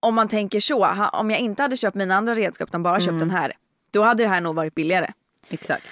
om 0.00 0.14
man 0.14 0.28
tänker 0.28 0.60
så, 0.60 0.86
om 1.12 1.30
jag 1.30 1.40
inte 1.40 1.62
hade 1.62 1.76
köpt 1.76 1.94
mina 1.94 2.14
andra 2.16 2.34
redskap 2.34 2.68
utan 2.68 2.82
bara 2.82 2.94
Mm. 2.96 3.06
köpt 3.06 3.18
den 3.18 3.30
här, 3.30 3.52
då 3.90 4.02
hade 4.02 4.22
det 4.24 4.28
här 4.28 4.40
nog 4.40 4.54
varit 4.54 4.74
billigare. 4.74 5.12
Exakt. 5.50 5.86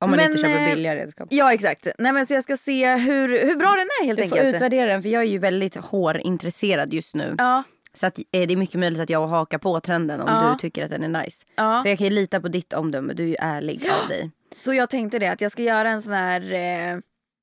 Om 0.00 0.10
man 0.10 0.16
Men, 0.16 0.26
inte 0.30 0.38
köper 0.42 0.62
eh, 0.68 0.74
billiga 0.74 0.96
redskap. 0.96 1.28
Ja 1.30 1.52
exakt. 1.52 1.88
Nej, 1.98 2.12
men 2.12 2.26
så 2.26 2.34
jag 2.34 2.42
ska 2.42 2.56
se 2.56 2.94
hur, 2.96 3.28
hur 3.46 3.56
bra 3.56 3.68
den 3.70 3.78
är 4.02 4.04
helt 4.06 4.18
Du 4.18 4.28
får 4.28 4.36
enkelt. 4.36 4.54
utvärdera 4.54 4.86
den 4.92 5.02
för 5.02 5.08
jag 5.08 5.22
är 5.22 5.26
ju 5.26 5.38
väldigt 5.38 5.76
hårintresserad 5.76 6.94
just 6.94 7.14
nu. 7.14 7.34
Ja, 7.38 7.62
Så 7.94 8.06
att, 8.06 8.18
eh, 8.18 8.24
det 8.46 8.54
är 8.54 8.56
mycket 8.56 8.80
möjligt 8.80 9.00
att 9.00 9.10
jag 9.10 9.26
hakar 9.26 9.58
på 9.58 9.80
trenden 9.80 10.20
om 10.20 10.28
Ja. 10.28 10.50
du 10.52 10.58
tycker 10.58 10.84
att 10.84 10.90
den 10.90 11.14
är 11.16 11.22
nice. 11.24 11.44
ja. 11.56 11.82
För 11.82 11.88
jag 11.88 11.98
kan 11.98 12.04
ju 12.06 12.12
lita 12.12 12.40
på 12.40 12.48
ditt 12.48 12.72
omdöme, 12.72 13.12
du 13.12 13.22
är 13.22 13.26
ju 13.28 13.36
ärlig 13.40 13.88
av 14.02 14.08
dig. 14.08 14.30
Så 14.54 14.74
jag 14.74 14.90
tänkte 14.90 15.18
det 15.18 15.26
att 15.28 15.40
jag 15.40 15.52
ska 15.52 15.62
göra 15.62 15.88
en 15.90 16.02
sån 16.02 16.12
här 16.12 16.52
eh, 16.52 16.98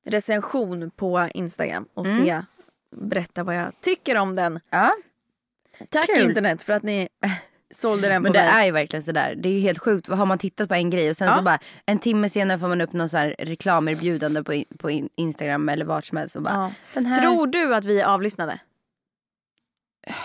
recension 0.07 0.91
på 0.91 1.27
Instagram 1.33 1.85
och 1.93 2.05
Mm. 2.05 2.25
se, 2.25 2.41
berätta 2.95 3.43
vad 3.43 3.55
jag 3.55 3.81
tycker 3.81 4.17
om 4.17 4.35
den. 4.35 4.59
Ja. 4.69 4.95
Tack 5.91 6.05
Kul. 6.05 6.29
internet 6.29 6.63
för 6.63 6.73
att 6.73 6.83
ni 6.83 7.07
sålde 7.73 8.07
den 8.07 8.21
på 8.21 8.23
Men 8.23 8.31
det 8.33 8.39
mig. 8.39 8.47
är 8.49 8.65
ju 8.65 8.71
verkligen 8.71 9.03
sådär. 9.03 9.35
Det 9.37 9.49
är 9.49 9.53
ju 9.53 9.59
helt 9.59 9.79
sjukt. 9.79 10.07
Har 10.07 10.25
man 10.25 10.37
tittat 10.37 10.67
på 10.69 10.73
en 10.75 10.89
grej 10.89 11.09
och 11.09 11.17
sen 11.17 11.27
Ja. 11.27 11.35
så 11.35 11.41
bara 11.41 11.59
en 11.85 11.99
timme 11.99 12.29
senare 12.29 12.59
får 12.59 12.67
man 12.67 12.81
upp 12.81 12.93
någon 12.93 13.09
så 13.09 13.17
här 13.17 13.35
reklamerbjudande 13.39 14.43
på, 14.43 14.53
in- 14.53 14.65
på 14.79 14.89
in- 14.89 15.09
Instagram 15.15 15.69
eller 15.69 15.85
vart 15.85 16.05
som 16.05 16.17
helst. 16.17 16.35
Och 16.35 16.41
bara, 16.41 16.71
Ja. 16.93 17.01
här... 17.01 17.21
Tror 17.21 17.47
du 17.47 17.75
att 17.75 17.85
vi 17.85 18.01
är 18.01 18.05
avlyssnade? 18.05 18.59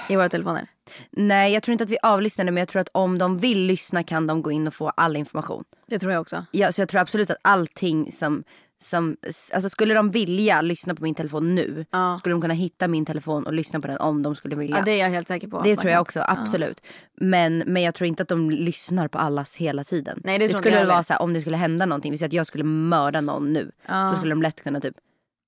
I 0.08 0.16
våra 0.16 0.28
telefoner? 0.28 0.66
Nej 1.10 1.52
jag 1.52 1.62
tror 1.62 1.72
inte 1.72 1.84
att 1.84 1.90
vi 1.90 1.98
avlyssnar 2.02 2.44
det 2.44 2.50
men 2.50 2.60
jag 2.60 2.68
tror 2.68 2.80
att 2.82 2.88
om 2.92 3.18
de 3.18 3.38
vill 3.38 3.58
lyssna 3.66 4.02
kan 4.02 4.26
de 4.26 4.42
gå 4.42 4.50
in 4.52 4.66
och 4.66 4.74
få 4.74 4.88
all 4.88 5.16
information. 5.16 5.64
Det 5.86 5.98
tror 5.98 6.12
jag 6.12 6.20
också. 6.20 6.44
Ja, 6.50 6.72
så 6.72 6.80
jag 6.80 6.88
tror 6.88 7.00
absolut 7.00 7.30
att 7.30 7.36
allting 7.42 8.12
som, 8.12 8.44
som 8.84 9.16
alltså 9.54 9.68
skulle 9.68 9.94
de 9.94 10.10
vilja 10.10 10.60
lyssna 10.60 10.94
på 10.94 11.02
min 11.02 11.14
telefon 11.14 11.54
nu 11.54 11.86
Ja. 11.90 12.18
skulle 12.18 12.34
de 12.34 12.40
kunna 12.40 12.54
hitta 12.54 12.88
min 12.88 13.06
telefon 13.06 13.46
och 13.46 13.52
lyssna 13.52 13.80
på 13.80 13.86
den 13.88 13.98
om 13.98 14.22
de 14.22 14.34
skulle 14.36 14.56
vilja. 14.56 14.76
Ja, 14.76 14.82
det 14.84 14.90
är 14.90 14.98
jag 15.04 15.10
helt 15.10 15.28
säker 15.28 15.48
på. 15.48 15.60
Det 15.62 15.76
tror 15.76 15.92
jag 15.92 16.00
också, 16.00 16.24
absolut. 16.28 16.80
Men, 17.20 17.58
men 17.66 17.82
jag 17.82 17.94
tror 17.94 18.08
inte 18.08 18.22
att 18.22 18.28
de 18.28 18.50
lyssnar 18.50 19.08
på 19.08 19.18
allas 19.18 19.56
hela 19.56 19.84
tiden. 19.84 20.20
Nej, 20.24 20.38
det 20.38 20.44
inte 20.44 20.56
skulle 20.56 20.84
vara 20.86 21.02
så 21.02 21.12
här, 21.12 21.22
om 21.22 21.34
det 21.34 21.40
skulle 21.40 21.56
hända 21.56 21.86
någonting, 21.86 22.10
vi 22.12 22.18
säger 22.18 22.28
att 22.28 22.32
jag 22.32 22.46
skulle 22.46 22.64
mörda 22.64 23.20
någon 23.20 23.52
nu. 23.52 23.70
Så 24.10 24.16
skulle 24.16 24.32
de 24.32 24.42
lätt 24.42 24.62
kunna 24.62 24.80
typ, 24.80 24.94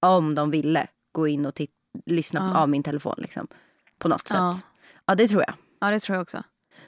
om 0.03 0.35
de 0.35 0.51
ville, 0.51 0.87
gå 1.13 1.29
in 1.29 1.47
och 1.47 1.55
tit- 1.55 1.71
lyssna 2.07 2.59
av 2.61 2.69
min 2.69 2.83
telefon 2.83 3.15
liksom. 3.19 3.47
På 4.03 4.09
något 4.09 4.27
Ja. 4.31 4.55
sätt. 4.55 4.65
Ja 5.07 5.15
det 5.15 5.29
tror 5.29 5.43
jag. 5.47 5.55
Ja 5.81 5.91
det 5.91 5.99
tror 6.01 6.17
jag 6.17 6.23
också. 6.23 6.43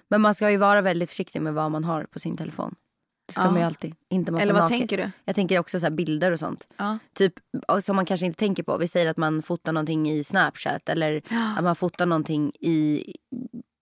Men 0.08 0.20
man 0.20 0.34
ska 0.34 0.50
ju 0.50 0.56
vara 0.56 0.80
väldigt 0.80 1.08
försiktig 1.10 1.42
med 1.42 1.54
vad 1.54 1.70
man 1.70 1.84
har 1.84 2.04
på 2.04 2.18
sin 2.18 2.36
telefon. 2.36 2.74
Det 3.26 3.32
ska 3.32 3.42
Ja. 3.42 3.50
man 3.50 3.60
ju 3.60 3.66
alltid. 3.66 3.94
Inte 4.08 4.32
massa 4.32 4.42
Eller 4.42 4.52
vad 4.52 4.62
naket. 4.62 4.78
tänker 4.78 4.96
du? 4.96 5.10
Jag 5.24 5.34
tänker 5.34 5.58
också 5.58 5.80
så 5.80 5.90
bilder 5.90 6.30
och 6.32 6.38
sånt. 6.38 6.68
Ja. 6.76 6.98
Typ 7.14 7.32
som 7.82 7.96
man 7.96 8.06
kanske 8.06 8.26
inte 8.26 8.38
tänker 8.38 8.62
på. 8.62 8.76
Vi 8.78 8.88
säger 8.88 9.06
att 9.06 9.16
man 9.16 9.42
fotar 9.42 9.72
någonting 9.72 10.10
i 10.10 10.24
Snapchat 10.24 10.88
eller 10.88 11.22
att 11.58 11.64
man 11.64 11.76
fotar 11.76 12.06
någonting 12.06 12.52
i, 12.60 13.04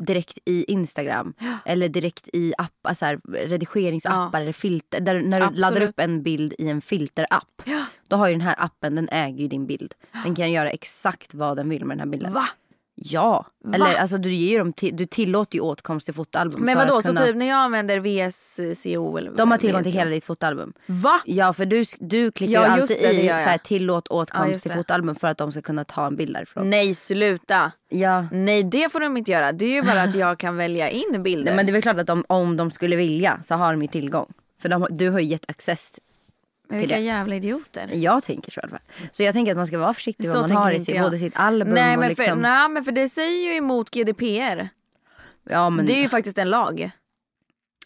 direkt 0.07 0.39
i 0.45 0.65
Instagram. 0.73 1.35
Eller 1.65 1.89
direkt 1.89 2.29
i 2.33 2.55
app, 2.59 2.87
alltså 2.87 3.05
här, 3.05 3.21
redigeringsappar 3.33 4.41
eller 4.41 4.53
filter. 4.53 5.01
Där, 5.01 5.21
när 5.21 5.39
du 5.41 5.45
Absolut. 5.47 5.61
laddar 5.61 5.81
upp 5.81 6.01
en 6.01 6.23
bild 6.23 6.55
i 6.59 6.69
en 6.69 6.81
filterapp. 6.81 7.63
Då 8.09 8.17
har 8.17 8.27
ju 8.29 8.35
den 8.35 8.41
här 8.41 8.55
appen, 8.59 8.95
den 8.95 9.09
äger 9.09 9.39
ju 9.39 9.49
din 9.49 9.67
bild. 9.67 9.95
Den 10.25 10.35
kan 10.35 10.53
göra 10.53 10.71
exakt 10.71 11.35
vad 11.35 11.57
den 11.57 11.69
vill 11.69 11.85
med 11.85 11.97
den 11.99 12.01
här 12.09 12.13
bilden. 12.13 12.33
Va? 12.33 12.49
Ja. 12.95 13.47
Eller 13.75 13.95
alltså 13.97 14.19
du, 14.19 14.33
ger 14.35 14.59
dem 14.59 14.73
till, 14.73 14.97
du 14.97 15.07
tillåter 15.07 15.55
ju 15.57 15.61
åtkomst 15.61 16.07
till 16.07 16.15
fotoalbum. 16.15 16.63
Men 16.65 16.79
vadå, 16.79 16.97
att 16.97 17.03
så 17.03 17.09
kunna- 17.09 17.21
typ 17.27 17.37
när 17.37 17.47
jag 17.49 17.57
använder 17.59 18.01
VSCO 18.01 19.17
eller 19.19 19.31
De 19.31 19.51
har 19.51 19.59
tillgång 19.59 19.83
till 19.83 19.93
hela 19.93 20.11
ditt 20.11 20.25
fotoalbum. 20.25 20.73
Va? 20.87 21.21
Ja 21.27 21.53
för 21.53 21.65
du, 21.65 21.85
du 21.99 22.31
klickar 22.33 22.53
Ja, 22.53 22.77
ju 22.77 22.83
alltid 22.83 22.97
det, 23.01 23.13
i 23.13 23.27
så 23.29 23.33
här, 23.33 23.59
tillåt 23.59 24.07
Ja, 24.11 24.17
åtkomst 24.17 24.51
just 24.53 24.63
till 24.63 24.73
fotoalbum 24.73 25.15
för 25.15 25.29
att 25.29 25.39
de 25.39 25.53
ska 25.53 25.63
kunna 25.63 25.85
ta 25.85 26.07
en 26.07 26.17
bild 26.17 26.35
därifrån. 26.35 26.71
Nej 26.71 26.95
sluta. 26.95 27.73
Ja. 27.89 28.27
Nej 28.33 28.63
det 28.63 28.93
får 28.93 29.01
de 29.01 29.17
inte 29.17 29.31
göra. 29.31 29.53
Det 29.53 29.65
är 29.65 29.71
ju 29.75 29.83
bara 29.83 30.03
att 30.03 30.15
jag 30.15 30.39
kan 30.39 30.57
välja 30.57 30.91
in 30.91 31.23
bilder. 31.23 31.45
Nej, 31.45 31.57
men 31.57 31.67
det 31.67 31.71
är 31.71 31.73
väl 31.73 31.83
klart 31.83 31.99
att 31.99 32.07
de, 32.07 32.25
om 32.29 32.57
de 32.57 32.71
skulle 32.71 32.97
vilja 32.97 33.39
så 33.43 33.55
har 33.55 33.73
de 33.73 33.83
ju 33.83 33.89
tillgång. 33.89 34.33
För 34.63 34.69
de, 34.69 34.87
du 34.91 35.11
har 35.11 35.19
ju 35.19 35.27
gett 35.27 35.51
access. 35.51 35.99
Men 36.73 36.81
vilka 36.81 36.95
det. 36.95 37.01
jävla 37.01 37.35
idioter. 37.37 37.91
Jag 37.95 38.23
tänker 38.23 38.53
så 38.53 38.61
i 38.61 38.63
alla 38.63 38.71
fall. 38.71 38.81
Så 39.13 39.23
jag 39.23 39.35
tänker 39.35 39.53
att 39.53 39.57
man 39.59 39.67
ska 39.67 39.79
vara 39.79 39.95
försiktig 39.95 40.29
Så 40.29 40.41
vad 40.41 40.51
man 40.51 40.63
har 40.63 40.71
i 40.71 40.81
sitt, 40.81 41.01
både 41.01 41.19
sitt 41.19 41.37
album 41.37 41.75
Nej 41.75 41.95
och 41.95 42.01
men, 42.01 42.09
liksom... 42.09 42.25
för, 42.27 42.37
nej 42.37 42.69
men 42.69 42.85
för 42.85 42.93
det 42.93 43.09
säger 43.09 43.51
ju 43.51 43.57
emot 43.57 43.91
GDPR. 43.91 44.69
ja, 45.45 45.71
men, 45.71 45.87
Det 45.87 45.93
är 45.93 46.03
ju 46.03 46.09
faktiskt 46.09 46.39
en 46.39 46.51
lag. 46.51 46.91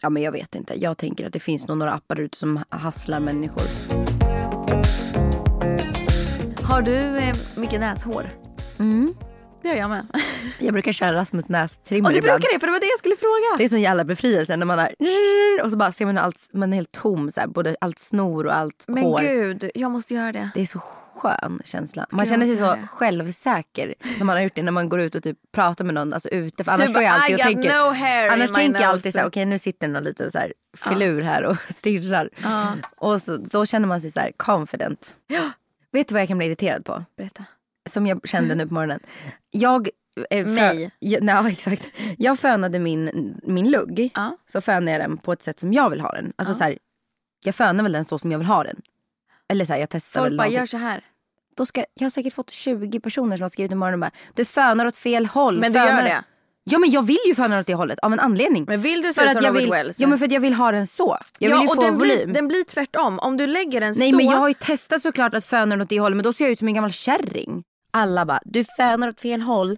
ja 0.01 0.09
men 0.09 0.23
jag 0.23 0.31
vet 0.31 0.55
inte. 0.55 0.81
Jag 0.81 0.97
tänker 0.97 1.27
att 1.27 1.33
det 1.33 1.39
finns 1.39 1.67
nog 1.67 1.77
några 1.77 1.93
appar 1.93 2.19
ute 2.19 2.37
som 2.37 2.63
hasslar 2.69 3.19
människor. 3.19 3.63
Har 6.63 6.81
du 6.81 7.17
eh, 7.17 7.35
mycket 7.55 7.79
näshår? 7.79 8.29
Mm. 8.79 9.13
Det 9.67 9.73
gör 9.73 9.79
jag 9.79 9.89
med. 9.89 10.07
Jag 10.59 10.73
brukar 10.73 10.91
köra 10.91 11.13
Rasmus 11.13 11.49
nästrimmer 11.49 12.09
Och 12.09 12.13
du 12.13 12.19
ibland. 12.19 12.41
brukar 12.41 12.53
det 12.53 12.59
för 12.59 12.67
det 12.67 12.71
var 12.73 12.79
det 12.79 12.85
jag 12.85 12.99
skulle 12.99 13.15
fråga. 13.15 13.57
Det 13.57 13.63
är 13.63 13.69
sån 13.69 13.81
jävla 13.81 14.03
befrielse 14.03 14.57
när 14.57 14.65
man 14.65 14.79
har 14.79 14.91
och 15.63 15.71
så 15.71 15.77
bara 15.77 15.91
ser 15.91 16.05
man 16.05 16.17
allt, 16.17 16.49
man 16.53 16.73
är 16.73 16.77
helt 16.77 16.91
tom 16.91 17.31
så 17.31 17.39
här, 17.41 17.47
både 17.47 17.75
allt 17.81 17.99
snor 17.99 18.45
och 18.45 18.55
allt 18.55 18.85
Men 18.87 19.03
hår. 19.03 19.19
gud, 19.19 19.71
jag 19.75 19.91
måste 19.91 20.13
göra 20.13 20.31
det. 20.31 20.49
Det 20.53 20.61
är 20.61 20.65
så 20.65 20.79
skön 21.15 21.59
känsla. 21.65 22.05
Man 22.09 22.19
jag 22.19 22.27
känner 22.27 22.45
sig 22.45 22.57
så 22.57 22.65
det. 22.65 22.87
självsäker 22.91 23.95
när 24.17 24.25
man 24.25 24.35
har 24.35 24.43
gjort 24.43 24.55
det 24.55 24.61
när 24.61 24.71
man 24.71 24.89
går 24.89 24.99
ut 24.99 25.15
och 25.15 25.23
typ 25.23 25.37
pratar 25.55 25.85
med 25.85 25.93
någon 25.93 26.13
alltså 26.13 26.29
ute. 26.29 26.63
För 26.63 26.71
annars 26.71 26.81
Typ, 26.85 26.89
står 26.89 27.03
jag 27.03 27.13
alltid 27.15 27.35
och 27.35 27.41
tänker, 27.41 27.69
no 27.69 27.93
hair 27.93 28.29
annars 28.29 28.51
tänker 28.51 28.81
jag 28.81 28.89
alltid 28.89 29.13
så 29.13 29.19
här, 29.19 29.27
okej 29.27 29.45
nu 29.45 29.59
sitter 29.59 29.87
någon 29.87 30.03
liten 30.03 30.31
så 30.31 30.37
här 30.37 30.53
filur 30.77 31.21
här 31.21 31.43
och 31.45 31.57
stirrar. 31.69 32.29
Ja. 32.43 32.73
Och 32.97 33.21
så, 33.21 33.37
då 33.37 33.65
känner 33.65 33.87
man 33.87 34.01
sig 34.01 34.11
så 34.11 34.19
här 34.19 34.31
confident. 34.37 35.15
Vet 35.91 36.07
du 36.07 36.13
vad 36.13 36.21
jag 36.21 36.27
kan 36.27 36.37
bli 36.37 36.47
irriterad 36.47 36.85
på? 36.85 37.03
Berätta. 37.17 37.43
Som 37.91 38.07
jag 38.07 38.27
kände 38.29 38.55
nu 38.55 38.67
på 38.67 38.73
morgonen. 38.73 38.99
Jag... 39.51 39.89
eh, 40.29 40.45
Mig? 40.45 40.91
Ja, 40.99 41.19
nej, 41.21 41.51
exakt. 41.51 41.91
Jag 42.17 42.39
fönade 42.39 42.79
min, 42.79 43.35
min 43.43 43.71
lugg. 43.71 44.11
Ja. 44.15 44.37
Så 44.51 44.61
fönade 44.61 44.91
jag 44.91 45.01
den 45.01 45.17
på 45.17 45.33
ett 45.33 45.43
sätt 45.43 45.59
som 45.59 45.73
jag 45.73 45.89
vill 45.89 46.01
ha 46.01 46.11
den. 46.11 46.33
Alltså 46.35 46.53
så 46.53 46.63
här, 46.63 46.77
jag 47.45 47.55
fönar 47.55 47.83
väl 47.83 47.91
den 47.91 48.05
så 48.05 48.19
som 48.19 48.31
jag 48.31 48.39
vill 48.39 48.47
ha 48.47 48.63
den. 48.63 48.81
Eller 49.49 49.65
så 49.65 49.73
här, 49.73 49.79
jag 49.79 49.89
testar 49.89 50.19
Folk 50.19 50.31
väl 50.31 50.37
bara 50.37 50.47
gör 50.47 50.65
så 50.65 50.77
här. 50.77 51.03
Då 51.57 51.65
ska, 51.65 51.85
jag 51.93 52.05
har 52.05 52.09
säkert 52.09 52.33
fått 52.33 52.49
20 52.49 52.99
personer 52.99 53.37
som 53.37 53.41
har 53.41 53.49
skrivit 53.49 53.71
i 53.71 53.75
morgonen 53.75 54.03
och 54.03 54.11
bara 54.11 54.11
du 54.33 54.45
fönar 54.45 54.85
åt 54.85 54.97
fel 54.97 55.25
håll. 55.25 55.59
Men 55.59 55.73
du 55.73 55.79
fönar- 55.79 55.97
gör 55.97 56.03
det? 56.03 56.23
Ja 56.69 56.79
men 56.79 56.91
jag 56.91 57.01
vill 57.05 57.17
ju 57.27 57.35
föna 57.35 57.59
åt 57.59 57.67
det 57.67 57.73
hållet 57.73 57.99
av 57.99 58.13
en 58.13 58.19
anledning. 58.19 58.65
Men 58.67 58.81
vill 58.81 59.01
du 59.01 59.13
se 59.13 59.21
för 59.21 59.37
att 59.37 59.43
jag 59.43 59.51
vill, 59.53 59.69
Wells? 59.69 59.99
Ja 59.99 60.07
men 60.07 60.19
för 60.19 60.25
att 60.25 60.31
jag 60.31 60.39
vill 60.39 60.53
ha 60.53 60.71
den 60.71 60.87
så. 60.87 61.17
Jag 61.39 61.49
vill 61.49 61.61
ju 61.61 61.67
och 61.67 61.75
få 61.75 61.81
den 61.81 61.97
volym. 61.97 62.15
blir, 62.23 62.33
den 62.33 62.47
blir 62.47 62.63
tvärtom. 62.63 63.19
Om 63.19 63.37
du 63.37 63.47
lägger 63.47 63.81
den 63.81 63.93
Nej 63.97 64.11
så. 64.11 64.17
men 64.17 64.25
jag 64.25 64.37
har 64.37 64.47
ju 64.47 64.53
testat 64.53 65.01
såklart 65.01 65.33
att 65.33 65.45
föna 65.45 65.83
åt 65.83 65.89
det 65.89 65.99
hållet 65.99 66.15
men 66.15 66.23
då 66.23 66.33
ser 66.33 66.45
jag 66.45 66.51
ut 66.51 66.59
som 66.59 66.67
en 66.67 66.73
gammal 66.73 66.91
kärring. 66.91 67.63
Alla 67.97 68.25
bara 68.25 68.39
du 68.45 68.63
fönar 68.63 69.07
åt 69.07 69.21
fel 69.21 69.41
håll 69.41 69.77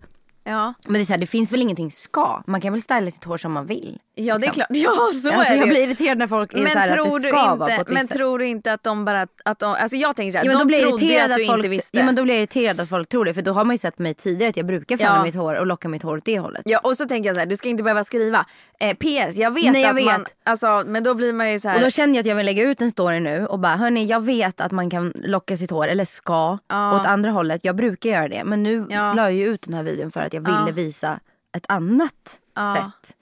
ja. 0.50 0.74
Men 0.88 0.94
det, 0.94 1.00
är 1.00 1.06
så 1.06 1.14
här, 1.14 1.20
det 1.20 1.26
finns 1.28 1.52
väl 1.52 1.62
ingenting 1.62 1.92
ska. 1.92 2.44
Man 2.48 2.62
kan 2.62 2.74
väl 2.74 2.82
styla 2.82 3.12
sitt 3.12 3.24
hår 3.24 3.38
som 3.38 3.52
man 3.52 3.66
vill. 3.66 3.98
ja, 4.16 4.24
det 4.24 4.30
är 4.38 4.40
liksom. 4.40 4.54
klart. 4.54 4.68
Ja, 4.74 4.94
så 4.96 5.00
Alltså, 5.00 5.30
är 5.30 5.50
det 5.50 5.56
jag 5.56 5.70
blir 5.70 5.82
irriterad 5.84 6.18
när 6.18 6.28
folk 6.28 6.54
är 6.54 6.58
så 6.58 6.64
Men 6.64 6.72
här, 6.78 6.88
tror, 6.96 7.16
att 7.16 7.22
det 7.22 7.28
du 7.28 7.32
ska 7.32 7.56
vara 7.56 7.58
på 7.58 7.64
inte, 7.72 7.74
ett 7.82 7.90
men 7.90 8.08
tror 8.08 8.40
du 8.40 8.48
inte 8.48 8.74
att 8.74 8.84
de 8.84 9.06
bara... 9.06 9.28
Att 9.46 9.60
de, 9.60 9.74
alltså 9.74 9.98
jag 9.98 10.16
tänker 10.16 10.32
så 10.32 10.38
här, 10.38 10.46
Ja, 10.46 10.52
men 10.52 10.60
de 10.60 10.68
blir 10.68 10.80
jag 10.80 10.90
trodde 10.90 11.06
ju 11.06 11.12
irriterad 11.12 11.32
att 11.32 11.38
du 11.38 11.44
att 11.44 11.48
folk, 11.50 11.58
inte 11.66 11.70
visste. 11.70 11.98
Ja 11.98 12.06
men 12.06 12.16
då 12.16 12.24
blir 12.24 12.34
jag 12.34 12.40
irriterad 12.42 12.80
att 12.80 12.90
folk 12.90 13.10
tror 13.10 13.26
det. 13.26 13.34
För 13.34 13.42
då 13.42 13.52
har 13.54 13.64
man 13.66 13.74
ju 13.74 13.78
sett 13.78 14.00
mig 14.00 14.14
tidigare 14.14 14.50
att 14.50 14.58
jag 14.58 14.66
brukar 14.66 14.98
föna 14.98 15.16
Ja. 15.16 15.24
mitt 15.24 15.36
hår 15.36 15.54
och 15.56 15.68
locka 15.68 15.90
mitt 15.90 16.04
hår 16.04 16.18
åt 16.18 16.26
det 16.26 16.40
hållet. 16.40 16.62
Ja, 16.66 16.80
och 16.80 16.98
så 16.98 17.06
tänker 17.06 17.30
jag 17.30 17.36
så 17.36 17.40
här, 17.40 17.46
du 17.46 17.58
ska 17.58 17.70
inte 17.70 17.84
behöva 17.84 18.04
skriva 18.04 18.46
eh, 18.80 18.94
PS, 18.94 19.36
jag 19.38 19.52
vet 19.54 19.72
Nej, 19.72 19.82
jag 19.82 19.98
att 20.00 20.06
man... 20.06 20.20
vet. 20.22 20.36
Alltså, 20.46 20.84
men 20.88 21.04
då 21.04 21.14
blir 21.14 21.34
man 21.34 21.52
ju 21.52 21.60
så 21.60 21.68
här... 21.70 21.76
Och 21.76 21.82
då 21.82 21.90
känner 21.90 22.14
jag 22.14 22.20
att 22.20 22.26
jag 22.28 22.36
vill 22.36 22.46
lägga 22.46 22.64
ut 22.64 22.82
en 22.82 22.92
story 22.92 23.20
nu 23.20 23.46
och 23.46 23.60
bara 23.60 23.76
hörni 23.76 24.06
jag 24.06 24.24
vet 24.24 24.62
att 24.62 24.72
man 24.72 24.90
kan 24.90 25.14
locka 25.16 25.58
sitt 25.58 25.72
hår 25.72 25.88
eller 25.88 26.06
ska 26.06 26.58
Ja. 26.68 27.00
åt 27.00 27.06
andra 27.06 27.32
hållet. 27.32 27.66
Jag 27.66 27.76
brukar 27.76 28.10
göra 28.10 28.28
det 28.28 28.44
men 28.44 28.64
nu 28.64 28.86
Ja. 28.90 29.14
la 29.14 29.22
jag 29.22 29.34
ju 29.34 29.46
ut 29.46 29.62
den 29.62 29.74
här 29.74 29.84
videon 29.84 30.12
för 30.12 30.22
att 30.22 30.34
jag 30.34 30.39
ville 30.40 30.58
Ja. 30.68 30.72
visa 30.72 31.20
ett 31.58 31.66
annat 31.70 32.40
Ja. 32.56 32.76
sätt 32.76 33.16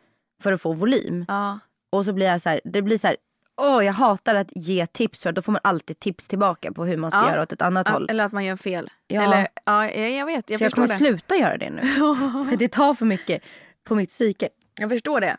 för 0.43 0.53
att 0.53 0.61
få 0.61 0.73
volym. 0.73 1.25
ja. 1.27 1.59
Och 1.89 2.05
så 2.05 2.13
blir 2.13 2.25
jag 2.27 2.41
så 2.41 2.49
här, 2.49 2.61
det 2.63 2.81
blir 2.81 2.97
så 2.97 3.07
här 3.07 3.15
Åh, 3.61 3.85
jag 3.85 3.93
hatar 3.93 4.35
att 4.35 4.47
ge 4.55 4.85
tips 4.85 5.23
för 5.23 5.31
då 5.31 5.41
får 5.41 5.51
man 5.51 5.61
alltid 5.63 5.99
tips 5.99 6.27
tillbaka 6.27 6.71
på 6.73 6.85
hur 6.85 6.97
man 6.97 7.11
ska 7.11 7.29
göra 7.29 7.41
åt 7.43 7.51
ett 7.53 7.61
annat 7.61 7.87
håll. 7.87 8.07
Eller 8.09 8.23
att 8.23 8.31
man 8.31 8.45
gör 8.45 8.55
fel. 8.55 8.89
Ja. 9.07 9.21
Eller, 9.21 9.47
ja, 9.65 9.85
jag 9.91 10.11
jag 10.11 10.25
vet, 10.25 10.49
jag 10.49 10.59
så 10.59 10.65
jag 10.65 10.73
kommer 10.73 10.87
det. 10.87 10.93
sluta 10.93 11.35
göra 11.35 11.57
det 11.57 11.69
nu. 11.69 11.81
för 12.49 12.55
det 12.57 12.67
tar 12.67 12.93
för 12.93 13.05
mycket 13.05 13.43
på 13.83 13.95
mitt 13.95 14.09
psyke. 14.09 14.49
Jag 14.79 14.89
förstår 14.89 15.21
det. 15.21 15.37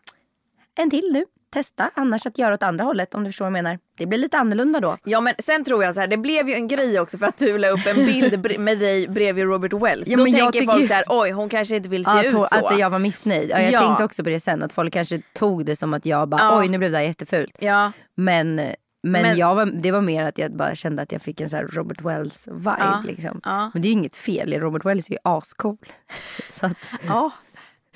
En 0.75 0.91
till 0.91 1.11
nu. 1.13 1.25
Testa 1.53 1.91
annars 1.95 2.27
att 2.27 2.39
göra 2.39 2.55
åt 2.55 2.63
andra 2.63 2.85
hållet 2.85 3.15
om 3.15 3.25
du 3.25 3.29
förstår 3.31 3.45
vad 3.45 3.49
jag 3.59 3.63
menar. 3.65 3.79
Det 3.99 4.07
blir 4.07 4.19
lite 4.19 4.39
annorlunda 4.39 4.81
då. 4.81 4.97
Ja 5.05 5.21
men 5.21 5.35
sen 5.39 5.65
tror 5.65 5.85
jag 5.85 5.95
så 5.95 6.01
här, 6.01 6.09
det 6.09 6.17
blev 6.17 6.49
ju 6.49 6.55
en 6.55 6.69
grej 6.69 7.01
också 7.01 7.19
för 7.19 7.27
att 7.27 7.37
du 7.39 7.59
la 7.59 7.69
upp 7.69 7.87
en 7.87 7.97
bild 8.07 8.61
med 8.61 8.79
dig 8.79 9.09
bredvid 9.09 9.45
Robert 9.45 9.73
Wells. 9.73 10.09
Ja, 10.09 10.17
Då 10.17 10.23
men 10.23 10.33
jag 10.33 10.41
tänker 10.53 10.61
tycker 10.61 10.73
folk 10.73 10.89
så 10.89 10.95
här, 10.95 11.05
oj 11.09 11.31
hon 11.31 11.49
kanske 11.49 11.77
inte 11.77 11.89
vill 11.89 12.05
se 12.05 12.11
Ja, 12.11 12.25
ut 12.25 12.31
så. 12.33 12.43
att 12.45 12.79
jag 12.79 12.91
var 12.91 12.99
missnöjd. 12.99 13.51
Ja, 13.51 13.61
jag 13.61 13.73
Ja. 13.73 13.81
tänkte 13.81 14.05
också 14.05 14.25
på 14.25 14.31
det 14.31 14.41
sen. 14.41 14.63
Att 14.63 14.73
folk 14.73 14.93
kanske 14.93 15.19
tog 15.35 15.65
det 15.67 15.77
som 15.77 15.95
att 15.95 16.07
jag 16.07 16.29
bara 16.29 16.41
Ja. 16.41 16.59
oj 16.59 16.69
nu 16.69 16.79
blev 16.79 16.91
det 16.91 16.99
här 16.99 17.05
jättefult. 17.05 17.57
Ja. 17.61 17.93
Men, 18.17 18.55
men, 18.57 18.75
Men- 19.03 19.37
jag 19.39 19.55
var, 19.55 19.67
det 19.67 19.93
var 19.93 20.01
mer 20.01 20.25
att 20.25 20.39
jag 20.39 20.57
bara 20.57 20.75
kände 20.75 21.03
att 21.03 21.13
jag 21.13 21.23
fick 21.23 21.41
en 21.41 21.51
så 21.51 21.57
här 21.57 21.65
Robert 21.67 22.01
Wells 22.03 22.49
vibe. 22.49 22.77
Ja. 22.79 23.03
Liksom. 23.07 23.41
Ja. 23.45 23.71
Men 23.73 23.83
det 23.83 23.89
är 23.89 23.91
ju 23.91 23.99
inget 23.99 24.17
fel. 24.17 24.53
Robert 24.61 24.85
Wells 24.85 25.09
är 25.09 25.13
ju 25.13 25.19
ascool. 25.25 25.79
Så 26.53 26.67
att, 26.67 26.77
Ja, 27.07 27.31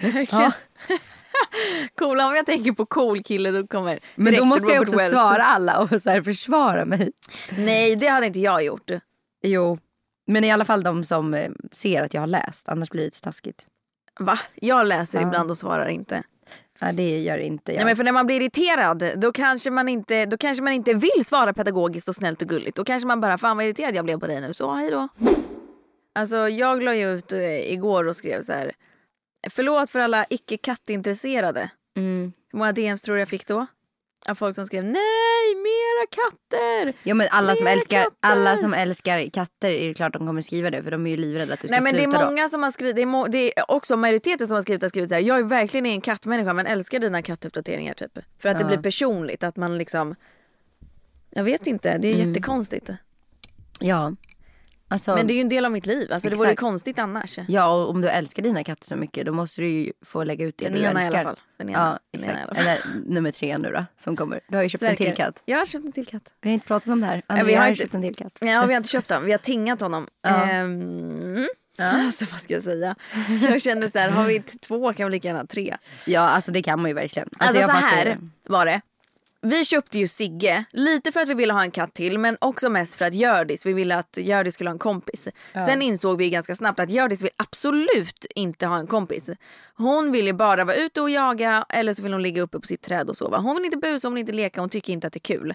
verkligen. 0.01 0.53
Coola, 1.95 2.27
om 2.29 2.35
jag 2.35 2.47
tänker 2.47 2.73
på 2.73 2.87
cool 2.87 3.23
kille 3.23 3.51
då 3.51 3.67
kommer 3.67 3.99
men 4.15 4.35
då 4.35 4.45
måste 4.45 4.73
jag 4.73 4.83
också 4.83 4.97
Wells. 4.97 5.13
svara 5.13 5.45
alla 5.45 5.79
och 5.81 6.03
så 6.03 6.11
här 6.11 6.23
försvara 6.23 6.85
mig. 6.85 7.13
Nej 7.59 7.97
det 7.97 8.07
hade 8.07 8.27
inte 8.27 8.41
jag 8.41 8.65
gjort. 8.65 8.91
Jo. 9.43 9.79
Men 10.27 10.45
i 10.45 10.51
alla 10.53 10.65
fall 10.65 10.83
de 10.83 11.05
som 11.05 11.35
eh, 11.35 11.51
ser 11.73 12.03
att 12.03 12.15
jag 12.15 12.21
har 12.23 12.27
läst. 12.27 12.69
Annars 12.69 12.91
blir 12.91 13.01
det 13.01 13.07
lite 13.07 13.21
taskigt. 13.21 13.67
Va? 14.21 14.39
Jag 14.55 14.87
läser 14.87 15.21
Ja. 15.21 15.27
ibland 15.27 15.51
och 15.51 15.59
svarar 15.59 15.89
inte. 15.89 16.23
Ja, 16.81 16.93
det 16.93 17.19
gör 17.19 17.39
inte 17.39 17.73
jag. 17.73 17.77
Nej, 17.77 17.85
men 17.85 17.97
för 17.97 18.05
när 18.05 18.13
man 18.13 18.27
blir 18.27 18.37
irriterad 18.41 19.05
då 19.17 19.33
kanske, 19.33 19.71
man 19.71 19.89
inte, 19.89 20.27
då 20.27 20.37
kanske 20.37 20.63
man 20.65 20.73
inte 20.73 20.95
vill 20.95 21.25
svara 21.25 21.53
pedagogiskt 21.55 22.09
och 22.09 22.17
snällt 22.17 22.43
och 22.43 22.49
gulligt. 22.49 22.77
Då 22.77 22.85
kanske 22.85 23.07
man 23.07 23.21
bara, 23.21 23.39
fan 23.39 23.57
vad 23.57 23.67
irriterad 23.67 23.95
jag 23.95 24.05
blev 24.05 24.21
på 24.21 24.27
dig 24.27 24.41
nu, 24.41 24.55
så 24.55 24.73
hej 24.73 24.91
då. 24.91 25.09
Alltså 26.15 26.49
jag 26.49 26.83
la 26.83 26.95
ju 26.95 27.13
ut 27.13 27.33
eh, 27.33 27.73
igår 27.73 28.05
och 28.05 28.17
skrev 28.17 28.43
så 28.43 28.53
här. 28.53 28.73
Förlåt 29.51 29.91
för 29.91 29.99
alla 29.99 30.27
icke 30.31 30.57
kattintresserade. 30.57 31.71
Mm. 31.97 32.33
Hur 32.53 32.59
många 32.59 32.73
DMs 32.73 33.03
tror 33.03 33.15
du 33.15 33.21
jag 33.21 33.29
fick 33.29 33.47
då? 33.47 33.67
Av 34.29 34.35
folk 34.35 34.55
som 34.55 34.67
skrev 34.67 34.85
nej, 34.85 35.55
mera 35.57 36.07
katter! 36.11 36.93
Ja 37.03 37.15
men 37.15 37.29
alla 37.31 37.57
som, 37.57 37.67
älskar, 37.67 38.03
katter! 38.03 38.17
alla 38.21 38.57
som 38.57 38.75
älskar 38.75 39.31
katter 39.31 39.71
är 39.71 39.89
det 39.89 39.95
klart 39.95 40.13
de 40.13 40.27
kommer 40.27 40.43
skriva 40.43 40.71
det 40.71 40.83
för 40.83 40.91
de 40.91 41.07
är 41.07 41.11
ju 41.11 41.17
livrädda 41.17 41.55
att 41.55 41.61
du 41.61 41.69
ska 41.69 41.75
Nej 41.75 41.83
men 41.83 41.93
det 41.95 41.99
sluta 42.03 42.17
är 42.19 42.21
då. 42.25 42.27
många 42.31 42.49
som 42.49 42.63
har 42.63 42.71
skrivit, 42.71 42.97
det 42.97 43.03
är, 43.03 43.29
det 43.29 43.59
är 43.59 43.71
också 43.71 43.97
majoriteten 43.97 44.47
som 44.47 44.55
har 44.55 44.63
skrivit, 44.63 44.83
har 44.83 44.89
skrivit 44.89 45.09
så 45.11 45.15
här, 45.15 45.23
jag 45.23 45.39
är 45.39 45.43
verkligen 45.45 45.87
en 45.87 46.01
kattmänniska 46.01 46.53
men 46.53 46.67
älskar 46.67 46.99
dina 46.99 47.23
kattuppdateringar 47.23 47.95
typ. 47.95 48.19
För 48.39 48.49
att 48.49 48.59
det 48.59 48.65
Ja. 48.65 48.69
blir 48.69 48.79
personligt, 48.83 49.43
att 49.43 49.57
man 49.57 49.79
liksom, 49.79 50.15
jag 51.31 51.45
vet 51.45 51.67
inte, 51.67 51.99
det 51.99 52.09
är 52.09 52.15
Mm. 52.15 52.29
jättekonstigt. 52.29 52.91
Ja. 53.81 54.13
Alltså, 54.93 55.15
Men 55.15 55.27
det 55.27 55.33
är 55.33 55.35
ju 55.35 55.41
en 55.41 55.49
del 55.49 55.65
av 55.65 55.73
mitt 55.73 55.87
liv. 55.87 56.13
Alltså, 56.13 56.29
det 56.31 56.37
vore 56.37 56.51
ju 56.51 56.57
konstigt 56.57 56.99
annars. 56.99 57.39
Ja, 57.49 57.73
och 57.73 57.91
om 57.91 58.01
du 58.01 58.09
älskar 58.09 58.43
dina 58.43 58.65
katter 58.65 58.87
så 58.87 58.97
mycket 58.97 59.27
då 59.27 59.33
måste 59.33 59.61
du 59.61 59.69
ju 59.69 59.93
få 60.05 60.25
lägga 60.25 60.47
ut 60.47 60.59
det 60.59 60.65
Den 60.65 60.75
du 60.75 60.81
ena 60.81 61.03
i 61.03 61.05
älskar. 61.05 61.19
alla 61.21 61.29
fall. 61.29 61.39
Den 61.59 61.69
ena, 61.69 61.79
Ja, 62.13 62.19
ena 62.21 62.27
i 62.27 62.31
exakt. 62.31 62.57
fall. 62.59 62.67
Eller 62.67 62.79
nummer 63.07 63.31
tre 63.31 63.59
nu 63.59 63.71
då, 63.73 63.85
som 63.99 64.17
kommer. 64.17 64.41
Du 64.49 64.57
har 64.57 64.63
ju 64.63 64.69
köpt 64.69 64.83
en 64.83 64.89
Sverker. 64.89 65.05
till 65.05 65.15
katt. 65.15 65.43
Jag 65.45 65.59
har 65.59 65.67
köpt 65.67 65.85
en 65.85 65.93
till 65.93 66.07
katt. 66.07 66.23
Vi 66.41 66.49
har 66.49 66.55
inte 66.55 66.67
pratat 66.67 66.89
om 66.89 67.01
det 67.01 67.07
här. 67.07 67.17
vi 67.17 67.23
Andrea 67.27 67.57
har 67.59 67.63
har 67.65 67.71
inte- 67.71 67.83
köpt 67.83 67.95
en 67.95 68.03
till 68.03 68.15
katt. 68.15 68.39
Ja, 68.41 68.67
vi 68.67 68.73
har 68.73 68.77
inte 68.77 68.89
köpt 68.89 69.11
honom. 69.11 69.25
Vi 69.27 69.33
har 69.33 69.39
tingat 69.39 69.81
honom. 69.81 70.07
Ja. 70.23 70.45
Ehm, 70.51 71.49
Alltså 71.79 72.25
vad 72.31 72.41
ska 72.41 72.55
jag 72.55 72.63
säga? 72.63 72.95
Jag 73.43 73.63
kände 73.63 73.91
så 73.91 73.99
här, 73.99 74.09
har 74.11 74.27
vi 74.27 74.39
två 74.43 74.93
kan 74.93 75.07
vi 75.07 75.13
lika 75.13 75.29
gärna 75.29 75.41
ha 75.41 75.47
tre. 75.47 75.77
Ja, 76.07 76.21
alltså 76.21 76.53
det 76.53 76.63
kan 76.63 76.81
man 76.83 76.91
ju 76.91 76.95
verkligen. 76.95 77.29
Alltså, 77.39 77.61
jag 77.61 77.71
så 77.71 77.77
här 77.77 78.19
var 78.49 78.67
det. 78.67 78.81
Vi 79.45 79.65
köpte 79.65 79.99
ju 79.99 80.09
Sigge, 80.09 80.65
lite 80.71 81.13
för 81.13 81.21
att 81.21 81.29
vi 81.29 81.35
ville 81.35 81.53
ha 81.53 81.63
en 81.63 81.71
katt 81.71 81.95
till 81.95 82.19
men 82.19 82.37
också 82.41 82.69
mest 82.71 82.95
för 82.95 83.05
att 83.05 83.15
Hjördis, 83.15 83.67
vi 83.67 83.73
ville 83.73 83.97
att 83.97 84.17
Hjördis 84.21 84.55
skulle 84.55 84.71
ha 84.71 84.73
en 84.73 84.79
kompis. 84.79 85.29
Sen 85.67 85.83
insåg 85.83 86.19
vi 86.19 86.31
ganska 86.31 86.57
snabbt 86.57 86.81
att 86.81 86.91
Hjördis 86.91 87.23
vill 87.23 87.31
absolut 87.37 88.27
inte 88.35 88.67
ha 88.67 88.77
en 88.79 88.87
kompis. 88.87 89.31
Hon 89.77 90.13
vill 90.13 90.27
ju 90.27 90.33
bara 90.33 90.65
vara 90.65 90.77
ute 90.77 91.01
och 91.01 91.11
jaga 91.11 91.67
eller 91.69 91.95
så 91.95 92.03
vill 92.03 92.13
hon 92.13 92.23
ligga 92.23 92.43
uppe 92.43 92.61
på 92.61 92.67
sitt 92.67 92.83
träd 92.83 93.09
och 93.11 93.17
sova. 93.17 93.39
Hon 93.39 93.57
vill 93.57 93.65
inte 93.65 93.79
busa, 93.79 94.09
hon 94.09 94.15
vill 94.15 94.21
inte 94.21 94.33
leka, 94.33 94.61
hon 94.61 94.71
tycker 94.71 94.93
inte 94.93 95.07
att 95.07 95.13
det 95.13 95.17
är 95.29 95.37
kul. 95.37 95.55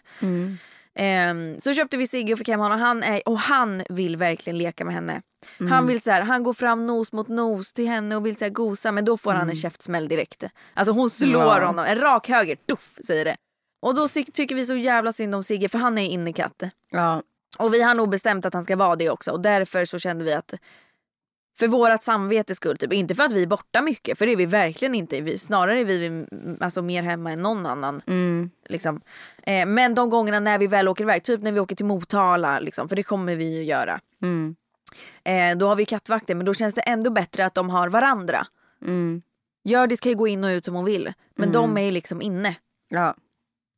Ehm, 0.95 1.59
så 1.59 1.73
köpte 1.73 1.97
vi 1.97 2.07
Sigge 2.07 2.33
och 2.33 2.39
fick 2.39 2.47
hem 2.47 2.59
honom 2.59 2.79
han 2.79 3.03
är, 3.03 3.21
och 3.29 3.39
han 3.39 3.83
vill 3.89 4.17
verkligen 4.17 4.57
leka 4.57 4.85
med 4.85 4.93
henne. 4.93 5.21
Han 5.69 5.87
vill 5.87 6.01
så 6.01 6.11
här, 6.11 6.21
han 6.21 6.43
går 6.43 6.53
fram 6.53 6.87
nos 6.87 7.13
mot 7.13 7.27
nos 7.27 7.73
till 7.73 7.87
henne 7.87 8.15
och 8.15 8.25
vill 8.25 8.35
så 8.37 8.45
här 8.45 8.49
gosa 8.49 8.91
men 8.91 9.05
då 9.05 9.17
får 9.17 9.33
han 9.33 9.49
en 9.49 9.55
käftsmäll 9.55 10.07
direkt. 10.07 10.43
Alltså 10.73 10.91
hon 10.91 11.09
slår 11.09 11.43
Ja. 11.43 11.65
honom, 11.65 11.85
en 11.85 11.99
rak 11.99 12.29
höger, 12.29 12.55
tuff 12.69 12.97
säger 13.07 13.25
det. 13.25 13.35
Och 13.79 13.95
då 13.95 14.07
tycker 14.07 14.55
vi 14.55 14.65
så 14.65 14.75
jävla 14.75 15.11
synd 15.13 15.35
om 15.35 15.43
Sigge 15.43 15.69
för 15.69 15.77
han 15.79 15.97
är 15.97 16.05
innekatt. 16.09 16.63
Ja, 16.91 17.23
Och 17.57 17.73
vi 17.73 17.81
har 17.81 17.95
nog 17.95 18.09
bestämt 18.09 18.45
att 18.45 18.53
han 18.53 18.63
ska 18.63 18.75
vara 18.75 18.95
det 18.95 19.09
också 19.09 19.31
och 19.31 19.41
därför 19.41 19.85
så 19.85 19.99
kände 19.99 20.25
vi 20.25 20.33
att 20.33 20.53
för 21.59 21.67
vårat 21.67 22.03
samvetes 22.03 22.57
skull, 22.57 22.77
typ. 22.77 22.93
inte 22.93 23.15
för 23.15 23.23
att 23.23 23.31
vi 23.31 23.41
är 23.41 23.47
borta 23.47 23.81
mycket 23.81 24.17
för 24.17 24.25
det 24.25 24.31
är 24.31 24.35
vi 24.35 24.45
verkligen 24.45 24.95
inte. 24.95 25.21
Vi, 25.21 25.37
snarare 25.37 25.79
är 25.79 25.85
vi 25.85 26.05
mm, 26.05 26.57
alltså, 26.59 26.81
mer 26.81 27.03
hemma 27.03 27.31
än 27.31 27.41
någon 27.41 27.65
annan. 27.65 28.01
mm, 28.07 28.49
Liksom. 28.69 29.01
Eh, 29.43 29.65
men 29.65 29.95
de 29.95 30.09
gångerna 30.09 30.39
när 30.39 30.57
vi 30.57 30.67
väl 30.67 30.87
åker 30.87 31.03
iväg, 31.03 31.23
typ 31.23 31.41
när 31.41 31.51
vi 31.51 31.59
åker 31.59 31.75
till 31.75 31.85
Motala, 31.85 32.59
liksom, 32.59 32.89
för 32.89 32.95
det 32.95 33.03
kommer 33.03 33.35
vi 33.35 33.55
ju 33.55 33.63
göra. 33.63 33.99
mm, 34.21 34.55
Eh, 35.23 35.57
då 35.57 35.67
har 35.67 35.75
vi 35.75 35.85
kattvakter 35.85 36.35
men 36.35 36.45
då 36.45 36.53
känns 36.53 36.73
det 36.73 36.81
ändå 36.81 37.09
bättre 37.09 37.45
att 37.45 37.53
de 37.53 37.69
har 37.69 37.89
varandra. 37.89 38.47
mm. 38.85 39.21
Hjördis 39.63 39.99
kan 39.99 40.11
ju 40.11 40.15
gå 40.17 40.27
in 40.27 40.43
och 40.43 40.47
ut 40.49 40.65
som 40.65 40.75
hon 40.75 40.85
vill 40.85 41.13
men 41.35 41.51
de 41.51 41.77
är 41.77 41.81
ju 41.81 41.91
liksom 41.91 42.21
inne. 42.21 42.55
ja. 42.89 43.15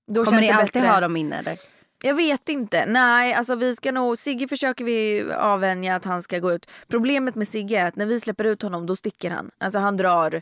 Då 0.10 0.24
Kommer 0.24 0.42
ni 0.42 0.50
alltid 0.50 0.74
bättre. 0.74 0.88
ha 0.88 1.00
dem 1.00 1.18
inne 1.18 1.38
eller? 1.38 1.58
Jag 2.04 2.14
vet 2.14 2.50
inte. 2.50 2.86
Nej, 2.86 3.34
alltså 3.34 3.56
vi 3.56 3.76
ska 3.76 3.92
nog... 3.92 4.18
Sigge 4.18 4.48
försöker 4.48 4.86
vi 4.86 5.26
avvänja 5.34 5.96
att 5.96 6.06
han 6.06 6.24
ska 6.24 6.40
gå 6.40 6.54
ut. 6.54 6.72
Problemet 6.88 7.36
med 7.36 7.48
Sigge 7.48 7.80
är 7.80 7.88
att 7.88 7.96
när 7.96 8.06
vi 8.06 8.20
släpper 8.20 8.44
ut 8.44 8.62
honom 8.62 8.86
då 8.86 8.96
sticker 8.96 9.32
han. 9.32 9.52
Alltså 9.58 9.80
han 9.80 9.98
drar... 9.98 10.42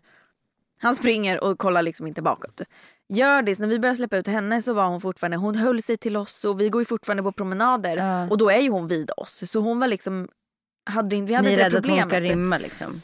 Han 0.79 0.95
springer 0.95 1.43
och 1.43 1.59
kollar 1.59 1.81
liksom 1.81 2.07
inte 2.07 2.21
bakåt. 2.21 2.61
Hjördis, 3.09 3.59
när 3.59 3.67
vi 3.67 3.79
började 3.79 3.97
släppa 3.97 4.17
ut 4.17 4.27
henne 4.27 4.61
så 4.61 4.73
var 4.73 4.87
hon 4.87 5.01
fortfarande... 5.01 5.37
Hon 5.37 5.55
höll 5.55 5.81
sig 5.81 5.97
till 5.97 6.17
oss 6.17 6.45
och 6.45 6.61
vi 6.61 6.69
går 6.69 6.81
ju 6.81 6.85
fortfarande 6.85 7.23
på 7.23 7.31
promenader. 7.31 7.97
Ja. 7.97 8.29
Och 8.29 8.37
då 8.37 8.49
är 8.49 8.59
ju 8.59 8.69
hon 8.69 8.87
vid 8.87 9.11
oss. 9.17 9.43
Så 9.51 9.59
hon 9.59 9.79
var 9.79 9.87
liksom... 9.87 10.27
Hade 10.85 11.15
inte, 11.15 11.27
vi 11.27 11.33
Så 11.33 11.37
hade 11.37 11.49
ni 11.49 11.53
är 11.53 11.57
rädda 11.57 11.77
att 11.77 11.85
hon 11.85 12.09
ska 12.09 12.19
rymma 12.19 12.57
liksom? 12.57 13.01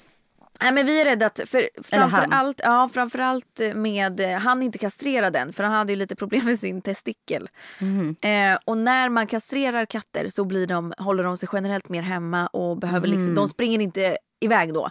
Nej 0.63 0.73
men 0.73 0.85
vi 0.85 1.01
är 1.01 1.05
rädda 1.05 1.25
att, 1.25 1.39
för 1.45 1.69
framför 1.83 2.17
han. 2.17 2.33
allt, 2.33 2.61
ja, 2.63 2.89
framförallt 2.93 3.61
med, 3.75 4.19
eh, 4.19 4.37
han 4.39 4.63
inte 4.63 4.77
kastrerad 4.77 5.35
än 5.35 5.53
för 5.53 5.63
han 5.63 5.73
hade 5.73 5.93
ju 5.93 5.95
lite 5.99 6.15
problem 6.15 6.45
med 6.45 6.59
sin 6.59 6.81
testikel. 6.81 7.49
Mhm. 7.81 8.15
Eh, 8.21 8.57
och 8.65 8.77
när 8.77 9.09
man 9.09 9.27
kastrerar 9.27 9.85
katter 9.85 10.27
så 10.29 10.45
blir 10.45 10.67
de, 10.67 10.93
håller 10.97 11.23
de 11.23 11.37
sig 11.37 11.49
generellt 11.53 11.89
mer 11.89 12.01
hemma 12.01 12.47
och 12.47 12.77
behöver 12.77 13.07
liksom, 13.07 13.23
Mm. 13.23 13.35
de 13.35 13.47
springer 13.47 13.79
inte 13.79 14.17
iväg 14.39 14.73
då. 14.73 14.89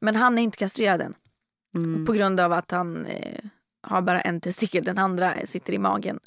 Men 0.00 0.16
han 0.16 0.38
är 0.38 0.42
inte 0.42 0.58
kastrerad 0.58 1.00
än 1.00 1.14
Mm. 1.74 2.06
på 2.06 2.12
grund 2.12 2.40
av 2.40 2.52
att 2.52 2.70
han 2.70 3.06
eh, 3.06 3.44
har 3.82 4.02
bara 4.02 4.20
en 4.20 4.40
testikel, 4.40 4.84
den 4.84 4.98
andra 4.98 5.34
sitter 5.44 5.72
i 5.72 5.78
magen. 5.78 6.18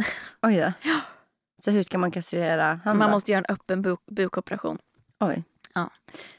Oj 0.41 0.57
då. 0.57 0.73
Så 1.63 1.71
hur 1.71 1.83
ska 1.83 1.97
man 1.97 2.11
kastrera 2.11 2.79
han 2.85 2.97
Man 2.97 3.07
då? 3.09 3.15
måste 3.15 3.31
göra 3.31 3.39
en 3.47 3.55
öppen 3.55 3.81
buk 3.81 3.99
bukoperation. 4.11 4.77
Oj. 5.19 5.43
Ja. 5.75 5.89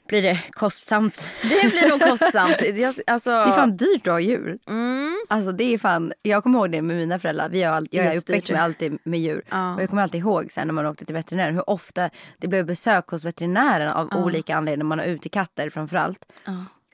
Blir 0.09 0.23
det 0.23 0.41
kostsamt? 0.51 1.25
Det 1.43 1.71
blir 1.71 1.89
nog 1.89 2.01
kostsamt. 2.01 2.57
Jag, 2.75 2.95
alltså, 3.07 3.31
Det 3.31 3.37
är 3.37 3.53
fan 3.53 3.77
dyrt 3.77 4.07
att 4.07 4.13
ha 4.13 4.21
djur. 4.21 4.59
mm, 4.69 5.17
Alltså 5.29 5.53
det 5.53 5.65
är 5.65 5.79
fan, 5.79 6.13
jag 6.23 6.43
kommer 6.43 6.59
ihåg 6.59 6.73
det 6.73 6.83
med 6.83 6.97
mina 6.97 7.19
föräldrar. 7.19 7.49
Vi 7.49 7.63
har 7.63 7.73
all, 7.77 7.89
jag 7.91 8.05
är 8.07 8.19
uppväxt 8.19 8.51
med 8.51 8.63
alltid 8.63 8.99
med 9.05 9.21
djur. 9.21 9.43
Ja. 9.51 9.75
Och 9.75 9.83
jag 9.83 9.89
kommer 9.91 10.03
alltid 10.03 10.21
ihåg 10.21 10.53
sen 10.53 10.67
när 10.67 10.75
man 10.75 10.87
åkte 10.87 11.05
till 11.05 11.15
veterinären 11.15 11.55
hur 11.55 11.71
ofta 11.71 12.11
det 12.39 12.49
blev 12.49 12.67
besök 12.67 13.09
hos 13.09 13.25
veterinären 13.25 13.89
av 13.93 14.09
olika 14.25 14.57
anledningar. 14.57 14.85
Man 14.89 14.99
har 14.99 15.07
ute 15.07 15.29
katter 15.29 15.71
framförallt. 15.71 16.25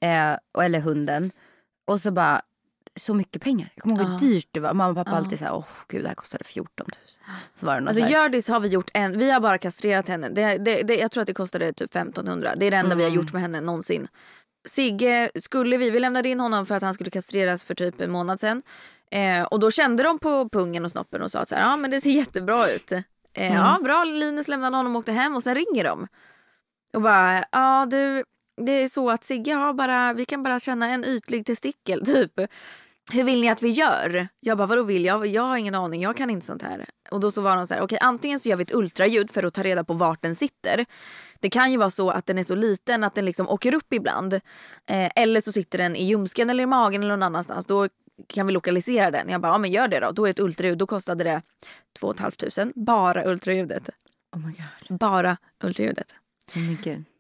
Eh, 0.00 0.32
och- 0.54 0.64
eller 0.64 0.80
hunden. 0.80 1.30
Och 1.86 2.00
så 2.00 2.10
bara, 2.10 2.42
så 2.98 3.14
mycket 3.14 3.42
pengar. 3.42 3.72
Jag 3.74 3.82
kommer 3.82 3.96
ihåg 4.02 4.10
hur 4.10 4.18
dyrt 4.18 4.48
det 4.50 4.60
var. 4.60 4.74
Mamma 4.74 4.90
och 4.90 4.96
pappa 5.06 5.10
alltid 5.16 5.38
såhär, 5.38 5.54
åh 5.54 5.64
gud 5.88 6.02
det 6.04 6.08
här 6.08 6.14
kostade 6.14 6.44
14 6.44 6.72
000. 6.78 6.86
Så 7.52 7.66
var 7.66 7.80
det 7.80 7.88
Alltså 7.88 8.02
så 8.02 8.08
Hjördis 8.08 8.48
har 8.48 8.60
vi 8.60 8.68
gjort 8.68 8.90
en, 8.94 9.18
vi 9.18 9.30
har 9.30 9.40
bara 9.40 9.58
kastrerat 9.58 10.08
henne. 10.08 10.28
Det, 10.28 10.58
det, 10.58 10.82
det, 10.82 10.96
jag 10.96 11.10
tror 11.10 11.20
att 11.20 11.26
det 11.26 11.34
kostade 11.34 11.72
typ 11.72 11.90
1500. 11.96 12.54
Det 12.56 12.66
är 12.66 12.70
det 12.70 12.76
enda 12.76 12.94
vi 12.94 13.02
har 13.02 13.10
gjort 13.10 13.32
med 13.32 13.42
henne 13.42 13.60
någonsin. 13.60 14.08
Sigge 14.68 15.30
skulle 15.40 15.76
vi, 15.76 15.90
vi 15.90 16.00
lämnade 16.00 16.28
in 16.28 16.40
honom 16.40 16.66
för 16.66 16.74
att 16.74 16.82
han 16.82 16.94
skulle 16.94 17.10
kastreras 17.10 17.64
för 17.64 17.74
typ 17.74 18.00
en 18.00 18.10
månad 18.10 18.40
sedan. 18.40 18.62
Eh, 19.10 19.42
och 19.42 19.60
då 19.60 19.70
kände 19.70 20.02
de 20.02 20.18
på 20.18 20.48
pungen 20.48 20.84
och 20.84 20.90
snoppen 20.90 21.22
och 21.22 21.30
sa 21.30 21.38
att 21.40 21.48
så 21.48 21.54
här, 21.54 21.62
ja 21.62 21.76
men 21.76 21.90
det 21.90 22.00
ser 22.00 22.10
jättebra 22.10 22.70
ut. 22.76 22.92
Eh, 22.92 23.54
Ja 23.54 23.80
bra, 23.84 24.04
Linus 24.04 24.48
lämnade 24.48 24.76
honom 24.76 24.96
och 24.96 25.00
åkte 25.00 25.12
hem 25.12 25.36
och 25.36 25.42
sen 25.42 25.54
ringer 25.54 25.84
de. 25.84 26.06
Och 26.94 27.02
bara, 27.02 27.44
ja 27.52 27.86
du, 27.90 28.24
det 28.56 28.72
är 28.72 28.88
så 28.88 29.10
att 29.10 29.24
Sigge 29.24 29.54
har 29.54 29.72
bara, 29.72 30.12
vi 30.12 30.24
kan 30.24 30.42
bara 30.42 30.60
känna 30.60 30.90
en 30.90 31.04
ytlig 31.04 31.46
testikel 31.46 32.04
typ. 32.06 32.40
Hur 33.12 33.24
vill 33.24 33.40
ni 33.40 33.48
att 33.48 33.62
vi 33.62 33.68
gör? 33.68 34.28
Jag 34.40 34.58
bara, 34.58 34.66
vadå 34.66 34.82
vill 34.82 35.04
jag? 35.04 35.26
Jag 35.26 35.42
har 35.42 35.56
ingen 35.56 35.74
aning, 35.74 36.02
jag 36.02 36.16
kan 36.16 36.30
inte 36.30 36.46
sånt 36.46 36.62
här. 36.62 36.86
Och 37.10 37.20
då 37.20 37.30
så 37.30 37.40
var 37.40 37.56
de 37.56 37.66
så 37.66 37.74
här, 37.74 37.82
okej 37.82 37.98
antingen 38.00 38.40
så 38.40 38.48
gör 38.48 38.56
vi 38.56 38.62
ett 38.62 38.74
ultraljud 38.74 39.30
för 39.30 39.42
att 39.42 39.54
ta 39.54 39.62
reda 39.62 39.84
på 39.84 39.94
vart 39.94 40.22
den 40.22 40.34
sitter. 40.34 40.86
Det 41.40 41.50
kan 41.50 41.72
ju 41.72 41.76
vara 41.76 41.90
så 41.90 42.10
att 42.10 42.26
den 42.26 42.38
är 42.38 42.44
så 42.44 42.54
liten 42.54 43.04
att 43.04 43.14
den 43.14 43.24
liksom 43.24 43.48
åker 43.48 43.74
upp 43.74 43.92
ibland. 43.92 44.34
Eh, 44.86 45.10
eller 45.16 45.40
så 45.40 45.52
sitter 45.52 45.78
den 45.78 45.96
i 45.96 46.04
ljumsken 46.04 46.50
eller 46.50 46.62
i 46.62 46.66
magen 46.66 47.02
eller 47.02 47.16
någon 47.16 47.22
annanstans. 47.22 47.66
Då 47.66 47.88
kan 48.26 48.46
vi 48.46 48.52
lokalisera 48.52 49.10
den. 49.10 49.28
Jag 49.28 49.40
bara, 49.40 49.52
ja 49.52 49.58
men 49.58 49.70
gör 49.70 49.88
det 49.88 50.00
då. 50.00 50.10
Då 50.10 50.26
är 50.26 50.30
ett 50.30 50.40
ultraljud, 50.40 50.78
då 50.78 50.86
kostade 50.86 51.24
det 51.24 51.42
2 51.98 52.14
500. 52.14 52.72
Bara 52.74 53.24
ultraljudet. 53.24 53.88
oh 54.36 54.46
my 54.46 54.52
god. 54.52 54.98
Bara 54.98 55.36
ultraljudet 55.64 56.14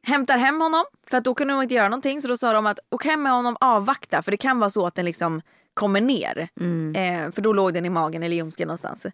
Hämtar 0.02 0.38
hem 0.38 0.60
honom 0.60 0.84
för 1.06 1.16
att 1.18 1.24
då 1.24 1.34
kunde 1.34 1.54
de 1.54 1.62
inte 1.62 1.74
göra 1.74 1.88
någonting 1.88 2.20
så 2.20 2.28
då 2.28 2.36
sa 2.36 2.52
de 2.52 2.66
att 2.66 2.78
åk 2.90 3.04
hem 3.04 3.22
med 3.22 3.32
honom 3.32 3.56
avvakta 3.60 4.22
för 4.22 4.30
det 4.30 4.36
kan 4.36 4.58
vara 4.58 4.70
så 4.70 4.86
att 4.86 4.94
den 4.94 5.04
liksom 5.04 5.42
kommer 5.74 6.00
ner. 6.00 6.48
Eh, 6.96 7.32
för 7.32 7.42
då 7.42 7.52
låg 7.52 7.74
den 7.74 7.84
i 7.84 7.90
magen 7.90 8.22
eller 8.22 8.36
ljumsken 8.36 8.68
någonstans. 8.68 9.06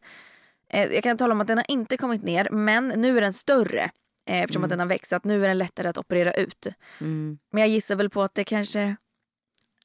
Eh, 0.71 0.95
jag 0.95 1.03
kan 1.03 1.17
tala 1.17 1.35
om 1.35 1.41
att 1.41 1.47
den 1.47 1.59
har 1.59 1.71
inte 1.71 1.97
kommit 1.97 2.23
ner 2.23 2.49
men 2.51 2.89
nu 2.89 3.17
är 3.17 3.21
den 3.21 3.33
större 3.33 3.91
eh, 4.29 4.43
eftersom 4.43 4.65
att 4.65 4.71
den 4.71 4.81
har 4.81 4.87
växt 4.87 5.11
så 5.11 5.17
att 5.17 5.25
nu 5.25 5.45
är 5.45 5.49
den 5.49 5.59
lättare 5.59 5.89
att 5.89 5.99
operera 5.99 6.33
ut. 6.33 6.67
Mm. 7.01 7.39
Men 7.53 7.61
jag 7.61 7.69
gissar 7.69 7.97
väl 7.97 8.11
på 8.11 8.23
att 8.23 8.35
det 8.35 8.45
kanske, 8.45 8.97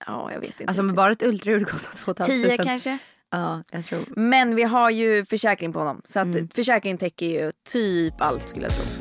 ja 0.06 0.32
jag 0.34 0.40
vet 0.40 0.50
inte. 0.50 0.66
Alltså 0.68 0.82
riktigt. 0.82 0.96
bara 0.96 1.12
ett 1.12 1.24
ultraljud 1.24 1.68
kostar 1.68 1.98
2 1.98 2.14
500. 2.14 2.50
10 2.50 2.58
kanske. 2.58 2.98
Ja, 3.32 3.64
jag 3.72 3.86
tror. 3.86 4.04
Men 4.08 4.56
vi 4.56 4.64
har 4.64 4.90
ju 4.90 5.26
försäkring 5.26 5.74
på 5.74 5.80
honom 5.80 6.02
så 6.06 6.20
att 6.20 6.36
försäkringen 6.54 6.98
täcker 6.98 7.26
ju 7.26 7.52
typ 7.70 8.22
allt 8.22 8.50
skulle 8.50 8.66
jag 8.66 8.74
tro. 8.74 9.01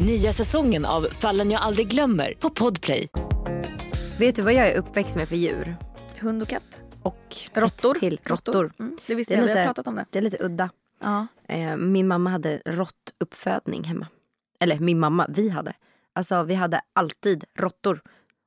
Nya 0.00 0.32
säsongen 0.32 0.84
av 0.84 1.02
Fallen 1.10 1.50
jag 1.50 1.62
aldrig 1.62 1.88
glömmer 1.88 2.34
på 2.40 2.50
Podplay. 2.50 3.08
Vet 4.18 4.36
du 4.36 4.42
vad 4.42 4.52
jag 4.54 4.68
är 4.68 4.76
uppväxt 4.78 5.16
med 5.16 5.28
för 5.28 5.36
djur? 5.36 5.76
Hund 6.20 6.42
och 6.42 6.48
katt. 6.48 6.78
Och 7.02 7.36
Råttor. 7.54 7.94
till. 7.94 8.20
Råttor. 8.24 8.72
Mm, 8.78 8.96
det 9.06 9.14
visste 9.14 9.34
Det 9.34 9.36
är 9.36 9.40
jag, 9.40 9.46
vi 9.46 9.50
har 9.52 9.56
lite- 9.58 9.66
pratat 9.66 9.86
om 9.86 9.94
det. 9.94 10.04
Det 10.10 10.18
är 10.18 10.22
lite 10.22 10.44
udda. 10.44 10.70
Ja. 11.02 11.26
Eh, 11.48 11.76
min 11.76 12.08
mamma 12.08 12.30
hade 12.30 12.62
råttuppfödning 12.66 13.84
hemma. 13.84 14.06
Eller 14.60 14.78
min 14.78 14.98
mamma, 14.98 15.26
vi 15.28 15.48
hade. 15.48 15.72
Alltså 16.12 16.42
vi 16.42 16.54
hade 16.54 16.80
alltid 16.92 17.44
råttor. 17.58 18.00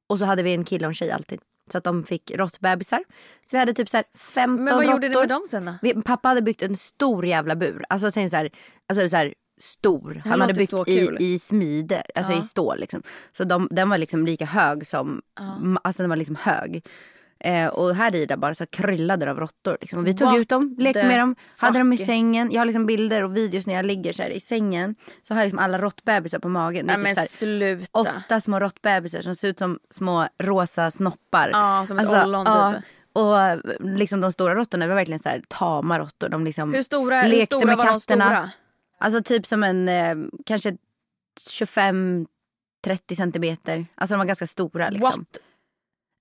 Och 0.10 0.20
så 0.20 0.26
hade 0.26 0.44
vi 0.44 0.54
en 0.54 0.64
kille 0.64 0.86
och 0.86 0.90
en 0.92 0.94
tjej 0.96 1.12
alltid. 1.12 1.40
Så 1.72 1.78
att 1.78 1.84
de 1.84 2.04
fick 2.04 2.32
råttbebisar. 2.36 3.04
Så 3.46 3.56
vi 3.56 3.58
hade 3.58 3.74
typ 3.74 3.90
så 3.90 3.98
här 3.98 4.06
15 4.16 4.66
Men 4.66 4.76
vad 4.76 4.84
råttor. 4.84 4.92
gjorde 4.96 5.10
ni 5.10 5.16
med 5.16 5.30
dem 5.30 5.46
sen 5.50 5.66
då? 5.66 5.74
Vi, 5.82 5.94
pappa 5.94 6.28
hade 6.28 6.42
byggt 6.42 6.62
en 6.62 6.78
stor 6.78 7.26
jävla 7.26 7.56
bur. 7.56 7.86
Alltså 7.90 8.12
tänk 8.12 8.32
så 8.32 8.38
här, 8.38 8.50
alltså 8.88 9.10
så 9.10 9.16
här 9.16 9.34
stor. 9.60 10.22
Han 10.26 10.42
hade 10.42 10.54
byggt 10.54 10.74
i, 10.88 11.10
i 11.20 11.40
smide, 11.40 12.04
alltså 12.16 12.32
Ja. 12.32 12.40
i 12.40 12.42
stål 12.42 12.80
liksom. 12.80 13.04
Så 13.32 13.44
de, 13.44 13.68
den 13.72 13.90
var 13.90 13.98
liksom 13.98 14.26
lika 14.26 14.46
hög 14.46 14.88
som, 14.88 15.22
ma- 15.40 15.78
alltså 15.84 16.04
den 16.04 16.10
var 16.10 16.18
liksom 16.18 16.36
hög. 16.36 16.86
Eh, 17.44 17.68
och 17.68 17.96
här 17.96 18.16
i 18.16 18.26
där 18.26 18.38
bara 18.38 18.56
så 18.56 18.66
kryllade 18.66 19.26
det 19.26 19.32
av 19.32 19.40
råttor. 19.40 19.78
Liksom. 19.82 20.04
Vi 20.04 20.14
tog 20.14 20.28
What 20.28 20.38
ut 20.38 20.50
dem, 20.50 20.76
lekte 20.80 21.08
med 21.08 21.20
dem, 21.20 21.36
hade 21.58 21.80
dem 21.80 21.94
i 21.94 21.98
fuck? 21.98 22.06
sängen. 22.08 22.52
Jag 22.52 22.60
har 22.62 22.66
liksom 22.66 22.86
bilder 22.86 23.24
och 23.24 23.38
videos 23.38 23.68
när 23.68 23.74
jag 23.74 23.86
ligger 23.86 24.14
så 24.14 24.24
här 24.24 24.30
i 24.30 24.40
sängen. 24.40 24.96
Så 25.24 25.34
har 25.34 25.42
jag 25.42 25.46
liksom 25.46 25.60
alla 25.60 25.78
råttbebisar 25.78 26.40
på 26.40 26.50
magen. 26.50 26.88
Det 26.88 26.94
är 26.94 26.98
Nej 26.98 27.16
typ 27.16 27.92
här, 27.94 28.18
åtta 28.18 28.42
små 28.42 28.60
råttbebisar 28.60 29.22
som 29.22 29.36
ser 29.36 29.48
ut 29.48 29.60
som 29.60 29.80
små 29.90 30.28
rosa 30.44 30.92
snoppar. 30.92 31.50
Ja, 31.54 31.86
som 31.88 32.00
ett 32.00 32.08
Alltså, 32.10 32.24
ollon 32.26 32.46
ja, 32.46 32.74
typ. 32.74 32.84
Och 33.14 33.38
liksom 33.98 34.22
de 34.22 34.32
stora 34.32 34.56
råttorna 34.56 34.88
var 34.88 34.96
verkligen 34.96 35.20
så 35.20 35.30
här 35.30 35.42
tama 35.48 36.00
råttor. 36.00 36.30
De 36.30 36.46
liksom 36.46 36.74
Hur 36.74 36.84
stora, 36.84 37.22
hur 37.22 37.30
lekte 37.30 37.46
stora 37.56 37.66
med 37.66 37.78
var 37.78 37.86
de 37.86 37.94
katterna. 38.00 38.26
stora? 38.26 38.50
Alltså 39.00 39.24
typ 39.24 39.48
som 39.48 39.64
en 39.64 39.90
eh, 39.90 40.16
kanske 40.46 40.78
25-30 41.50 42.26
centimeter. 43.18 43.86
Alltså 43.96 44.14
de 44.14 44.18
var 44.20 44.26
ganska 44.26 44.48
stora 44.48 44.90
liksom. 44.90 45.10
What? 45.20 45.38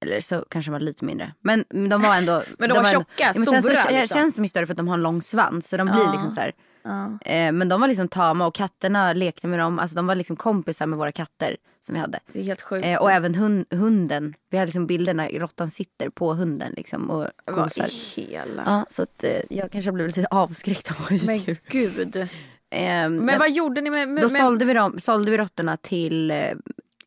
Eller 0.04 0.20
så 0.20 0.44
kanske 0.50 0.70
de 0.70 0.72
var 0.72 0.80
lite 0.80 1.04
mindre. 1.04 1.34
Men 1.40 1.64
de 1.90 2.02
var 2.02 2.16
ändå... 2.16 2.42
Men 2.58 2.68
de 2.68 2.74
var 2.74 2.78
ändå- 2.84 2.90
tjocka, 2.90 3.12
Ja, 3.18 3.32
men 3.36 3.46
sen 3.46 3.62
stora, 3.62 3.84
liksom. 4.00 4.18
känns 4.18 4.34
de 4.34 4.42
ju 4.44 4.48
större 4.48 4.66
för 4.66 4.72
att 4.72 4.76
de 4.76 4.88
har 4.88 4.94
en 4.94 5.02
lång 5.02 5.22
svans. 5.22 5.68
Så 5.68 5.76
de 5.76 5.86
blir 5.86 6.00
Ja. 6.04 6.12
liksom 6.12 6.30
så 6.34 6.40
här. 6.40 6.52
Ja. 6.82 7.18
Eh, 7.30 7.52
men 7.52 7.68
de 7.68 7.80
var 7.80 7.88
liksom 7.88 8.08
tama 8.08 8.46
och 8.46 8.54
katterna 8.54 9.12
lekte 9.12 9.46
med 9.46 9.58
dem. 9.58 9.78
Alltså 9.78 9.96
de 9.96 10.06
var 10.06 10.14
liksom 10.14 10.36
kompisar 10.36 10.86
med 10.86 10.98
våra 10.98 11.12
katter 11.12 11.56
som 11.86 11.94
vi 11.94 12.00
hade. 12.00 12.20
Det 12.32 12.40
är 12.40 12.44
helt 12.44 12.62
sjukt. 12.62 12.86
Eh, 12.86 12.96
och 13.02 13.12
även 13.12 13.34
hund, 13.34 13.66
hunden. 13.70 14.34
Vi 14.50 14.56
hade 14.58 14.66
liksom 14.66 14.86
bilder 14.86 15.14
när 15.14 15.28
råttan 15.30 15.70
sitter 15.70 16.08
på 16.08 16.34
hunden 16.34 16.72
liksom 16.76 17.10
och 17.10 17.26
Vad 17.44 17.78
i 17.78 17.82
hela... 18.16 18.62
Ja, 18.66 18.86
så 18.90 19.02
att 19.02 19.24
eh, 19.24 19.40
jag 19.50 19.72
kanske 19.72 19.88
har 19.90 19.94
blivit 19.94 20.16
lite 20.16 20.28
avskräckt 20.30 20.90
av 20.90 20.96
Men 21.10 21.18
husdjur. 21.18 21.60
gud. 21.68 22.28
Eh, 22.70 23.10
Men 23.10 23.38
vad 23.38 23.50
gjorde 23.50 23.80
ni 23.80 23.90
med... 23.90 24.08
med 24.08 24.22
då 24.22 24.28
med 24.28 24.40
sålde 24.40 24.64
vi, 24.64 24.72
dem, 24.72 25.00
sålde 25.00 25.30
vi 25.30 25.38
råttorna 25.38 25.76
till 25.76 26.30
eh, 26.30 26.52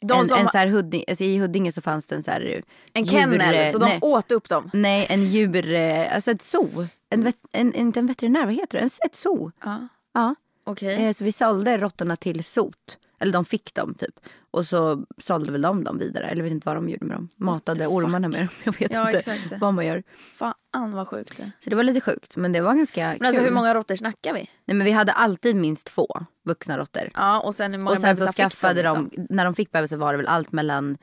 en, 0.01 0.25
som, 0.25 0.39
en 0.39 0.47
så 0.47 0.57
här 0.57 0.67
Huddinge, 0.67 1.05
alltså 1.07 1.23
i 1.23 1.37
Huddinge 1.37 1.71
så 1.71 1.81
fanns 1.81 2.07
det 2.07 2.15
en 2.15 2.23
så 2.23 2.31
här 2.31 2.45
eh, 2.55 2.61
en 2.93 3.05
kennel, 3.05 3.71
så 3.71 3.77
de 3.77 3.85
nej, 3.85 3.99
åt 4.01 4.31
upp 4.31 4.49
dem? 4.49 4.69
nej 4.73 5.05
en 5.09 5.25
djur, 5.25 5.71
eh, 5.71 6.15
alltså 6.15 6.31
ett 6.31 6.41
zoo. 6.41 6.87
En, 7.09 7.23
vet, 7.23 7.35
en, 7.51 7.73
inte 7.73 7.99
en 7.99 8.07
veterinär, 8.07 8.45
vad 8.45 8.55
heter 8.55 8.77
det? 8.77 8.83
En, 8.83 8.89
ett 9.05 9.15
zoo. 9.15 9.51
Ja. 9.63 9.87
Ja. 10.13 10.35
Okej. 10.63 11.05
Eh, 11.05 11.13
så 11.13 11.23
vi 11.23 11.31
sålde 11.31 11.77
råttorna 11.77 12.15
till 12.15 12.43
sot. 12.43 12.97
Eller 13.21 13.33
de 13.33 13.45
fick 13.45 13.73
dem 13.73 13.93
typ. 13.93 14.19
Och 14.51 14.65
så 14.67 15.05
sålde 15.17 15.51
väl 15.51 15.61
de 15.61 15.83
dem 15.83 15.97
vidare. 15.97 16.25
Eller 16.29 16.43
vet 16.43 16.51
inte 16.51 16.65
vad 16.65 16.75
de 16.75 16.89
gjorde 16.89 17.05
med 17.05 17.17
dem. 17.17 17.29
Matade 17.35 17.87
ormarna 17.87 18.27
med 18.27 18.39
dem. 18.39 18.49
Jag 18.63 18.79
vet 18.79 18.91
Ja, 18.93 19.05
inte 19.07 19.17
exakt. 19.19 19.61
vad 19.61 19.73
man 19.73 19.85
gör. 19.85 20.03
Fan 20.37 20.91
vad 20.91 21.07
sjukt. 21.07 21.39
Men 21.39 21.51
Så 21.59 21.69
det 21.69 21.75
var 21.75 21.83
lite 21.83 22.01
sjukt. 22.01 22.37
Men 22.37 22.51
det 22.51 22.61
var 22.61 22.73
ganska 22.75 23.13
kul. 23.15 23.25
alltså 23.25 23.41
hur 23.41 23.51
många 23.51 23.73
råttor 23.73 23.95
snackar 23.95 24.33
vi? 24.33 24.49
Nej 24.65 24.77
men 24.77 24.85
vi 24.85 24.91
hade 24.91 25.11
alltid 25.11 25.55
minst 25.55 25.87
två 25.87 26.07
vuxna 26.45 26.77
råttor. 26.77 27.09
Ja 27.13 27.39
och 27.39 27.55
sen 27.55 27.71
hur 27.71 27.79
många 27.79 27.91
Och 27.91 27.97
sen 27.97 28.15
så 28.15 28.27
skaffade 28.27 28.81
de, 28.81 29.03
liksom? 29.03 29.25
när 29.29 29.45
de 29.45 29.53
fick 29.55 29.71
bebisar 29.71 29.97
var 29.97 30.13
det 30.13 30.17
väl 30.17 30.27
allt 30.27 30.51
mellan 30.51 30.97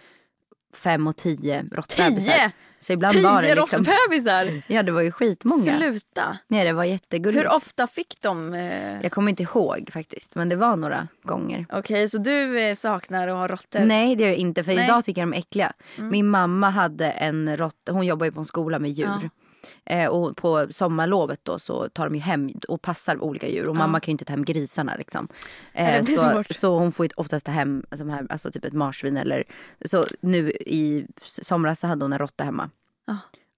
fem 0.75 1.07
och 1.07 1.17
tio 1.17 1.65
råttbebisar. 1.73 2.33
Tio? 2.33 2.53
Så 2.81 2.93
ibland 2.93 3.19
var 3.19 3.43
det 3.43 3.49
Tio 3.49 3.55
liksom, 3.55 3.85
råttbebisar? 3.85 4.63
ja 4.67 4.83
det 4.83 4.93
var 4.93 5.01
ju 5.01 5.13
skitmånga. 5.13 5.79
Sluta. 5.79 6.39
Nej 6.49 6.65
det 6.65 6.73
var 6.73 6.85
jättegulligt. 6.85 7.45
Hur 7.45 7.53
ofta 7.53 7.87
fick 7.87 8.21
de? 8.21 8.55
Eh... 8.55 9.03
Jag 9.03 9.13
kommer 9.13 9.31
inte 9.31 9.43
ihåg 9.43 9.91
faktiskt 9.93 10.35
men 10.35 10.49
det 10.49 10.57
var 10.57 10.77
några 10.77 11.09
gånger. 11.23 11.67
Okej 11.73 12.09
så 12.09 12.19
du 12.19 12.61
eh, 12.61 12.75
saknar 12.75 13.29
att 13.29 13.37
ha 13.37 13.47
råttor? 13.47 13.81
Nej 13.81 14.17
det 14.17 14.23
gör 14.23 14.31
jag 14.31 14.39
inte 14.39 14.65
för 14.65 14.75
Nej. 14.75 14.85
idag 14.85 15.05
tycker 15.05 15.21
jag 15.21 15.29
de 15.29 15.35
är 15.35 15.39
äckliga. 15.39 15.73
Min 15.97 16.29
mamma 16.29 16.71
hade 16.71 17.11
en 17.11 17.57
råtta, 17.57 17.93
hon 17.93 18.07
jobbar 18.07 18.27
ju 18.27 18.33
på 18.33 18.41
en 18.41 18.47
skola 18.47 18.79
med 18.79 18.91
djur. 18.91 19.31
Eh, 19.85 20.07
och 20.09 20.37
på 20.37 20.67
sommarlovet 20.71 21.41
då 21.43 21.59
så 21.59 21.89
tar 21.89 22.05
de 22.05 22.15
ju 22.15 22.21
hem 22.21 22.51
och 22.69 22.83
passar 22.83 23.23
olika 23.23 23.49
djur. 23.49 23.69
Och 23.69 23.77
mamma 23.77 24.01
kan 24.01 24.11
ju 24.11 24.13
inte 24.13 24.25
ta 24.25 24.33
hem 24.33 24.45
grisarna 24.45 24.97
liksom. 24.97 25.29
Eh, 25.73 26.05
så, 26.05 26.17
svårt. 26.17 26.55
så 26.55 26.79
hon 26.79 26.93
får 26.93 27.07
ju 27.07 27.11
oftast 27.17 27.47
ta 27.47 27.53
hem 27.53 27.85
alltså, 27.91 28.09
här, 28.09 28.27
alltså 28.31 28.51
typ 28.51 28.65
ett 28.65 28.73
marsvin 28.73 29.17
eller 29.17 29.45
så 29.85 30.07
nu 30.21 30.51
i 30.51 31.07
somras 31.23 31.81
så 31.81 31.87
hade 31.87 32.05
hon 32.05 32.13
en 32.13 32.19
råtta 32.19 32.45
hemma. 32.45 32.71
Ja. 33.07 33.17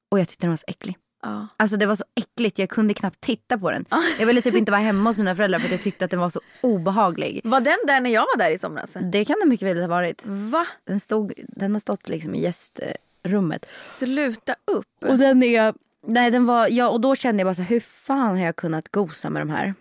Och 0.09 0.21
jag 0.21 0.29
tyckte 0.29 0.47
den 0.47 0.51
var 0.51 0.57
så 0.57 0.65
äcklig. 0.67 0.97
Ja. 1.23 1.47
Alltså 1.57 1.77
det 1.77 1.87
var 1.87 1.97
så 1.97 2.05
äckligt, 2.15 2.59
jag 2.59 2.69
kunde 2.69 2.95
knappt 2.95 3.21
titta 3.21 3.59
på 3.59 3.71
den. 3.71 3.85
Jag 4.19 4.27
ville 4.27 4.43
typ 4.43 4.55
inte 4.55 4.73
vara 4.73 4.81
hemma 4.81 5.11
hos 5.11 5.17
mina 5.17 5.37
föräldrar 5.37 5.59
för 5.59 5.71
jag 5.71 5.83
tyckte 5.83 6.05
att 6.05 6.11
den 6.11 6.21
var 6.21 6.31
så 6.31 6.41
obehaglig. 6.61 7.41
Var 7.45 7.61
den 7.61 7.79
där 7.87 8.01
när 8.01 8.11
jag 8.11 8.21
var 8.21 8.39
där 8.39 8.51
i 8.51 8.59
somras? 8.59 8.97
Det 9.13 9.25
kan 9.25 9.37
det 9.41 9.47
mycket 9.47 9.69
väl 9.69 9.81
ha 9.81 9.89
varit. 9.89 10.27
Va? 10.27 10.67
Den, 10.85 11.01
stod, 11.01 11.33
den 11.37 11.73
har 11.73 11.81
stått 11.81 12.09
liksom 12.09 12.35
i 12.35 12.41
gästrummet. 12.41 13.67
Sluta 13.83 14.55
upp. 14.65 14.87
Och 15.01 15.19
den 15.19 15.43
är... 15.43 15.75
Nej, 16.07 16.31
den 16.31 16.47
var, 16.47 16.69
ja, 16.71 16.89
och 16.89 17.01
då 17.01 17.15
kände 17.15 17.41
jag 17.41 17.47
bara 17.47 17.55
så 17.55 17.63
hur 17.63 17.81
fan 17.81 18.29
har 18.39 18.45
jag 18.45 18.57
kunnat 18.57 18.89
gosa 18.89 19.31
med 19.31 19.43
de 19.43 19.51
här? 19.51 19.75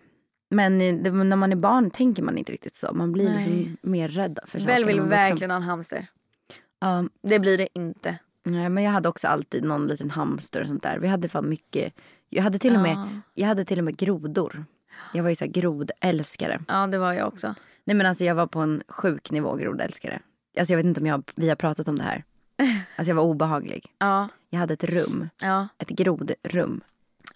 Men 0.51 0.81
eh, 0.81 0.95
det, 0.95 1.11
när 1.11 1.35
man 1.35 1.51
är 1.51 1.55
barn 1.55 1.91
tänker 1.91 2.23
man 2.23 2.37
inte 2.37 2.51
riktigt 2.51 2.75
så. 2.75 2.93
Man 2.93 3.11
blir 3.11 3.25
Nej. 3.29 3.35
liksom 3.35 3.77
mer 3.81 4.07
rädd 4.07 4.39
för 4.45 4.59
saker. 4.59 4.73
Väl 4.73 4.85
vill 4.85 5.01
verkligen 5.01 5.51
ha 5.51 5.57
en 5.57 5.63
hamster. 5.63 6.07
Ja, 6.79 7.05
Det 7.23 7.39
blir 7.39 7.57
det 7.57 7.67
inte. 7.73 8.15
nej, 8.45 8.69
men 8.69 8.83
jag 8.83 8.91
hade 8.91 9.09
också 9.09 9.27
alltid 9.27 9.63
någon 9.63 9.87
liten 9.87 10.11
hamster 10.11 10.61
och 10.61 10.67
sånt 10.67 10.83
där. 10.83 10.97
Vi 10.99 11.07
hade 11.07 11.29
fan 11.29 11.49
mycket. 11.49 11.93
Jag 12.29 12.43
hade 12.43 12.59
till 12.59 12.75
och 12.75 12.81
med, 12.81 12.91
Ja. 12.91 13.07
jag 13.33 13.47
hade 13.47 13.65
till 13.65 13.77
och 13.77 13.83
med 13.83 13.97
grodor. 13.97 14.65
Jag 15.13 15.23
var 15.23 15.29
ju 15.29 15.35
så 15.35 15.45
här 15.45 15.51
grodälskare. 15.51 16.61
Ja 16.67 16.87
det 16.87 16.97
var 16.97 17.13
jag 17.13 17.27
också. 17.27 17.55
Nej 17.83 17.95
men 17.95 18.05
alltså 18.05 18.23
jag 18.23 18.35
var 18.35 18.47
på 18.47 18.59
en 18.59 18.83
sjuk 18.87 19.31
nivå 19.31 19.55
grodälskare. 19.55 20.19
Alltså 20.59 20.73
jag 20.73 20.77
vet 20.77 20.85
inte 20.85 20.99
om 20.99 21.05
jag, 21.07 21.23
vi 21.35 21.49
har 21.49 21.55
pratat 21.55 21.87
om 21.87 21.97
det 21.97 22.03
här. 22.03 22.23
Alltså 22.95 23.09
jag 23.11 23.15
var 23.15 23.23
obehaglig. 23.23 23.85
Ja. 23.97 24.29
Jag 24.49 24.59
hade 24.59 24.73
ett 24.73 24.83
rum, 24.83 25.29
Ja. 25.41 25.67
ett 25.77 25.89
grodrum 25.89 26.81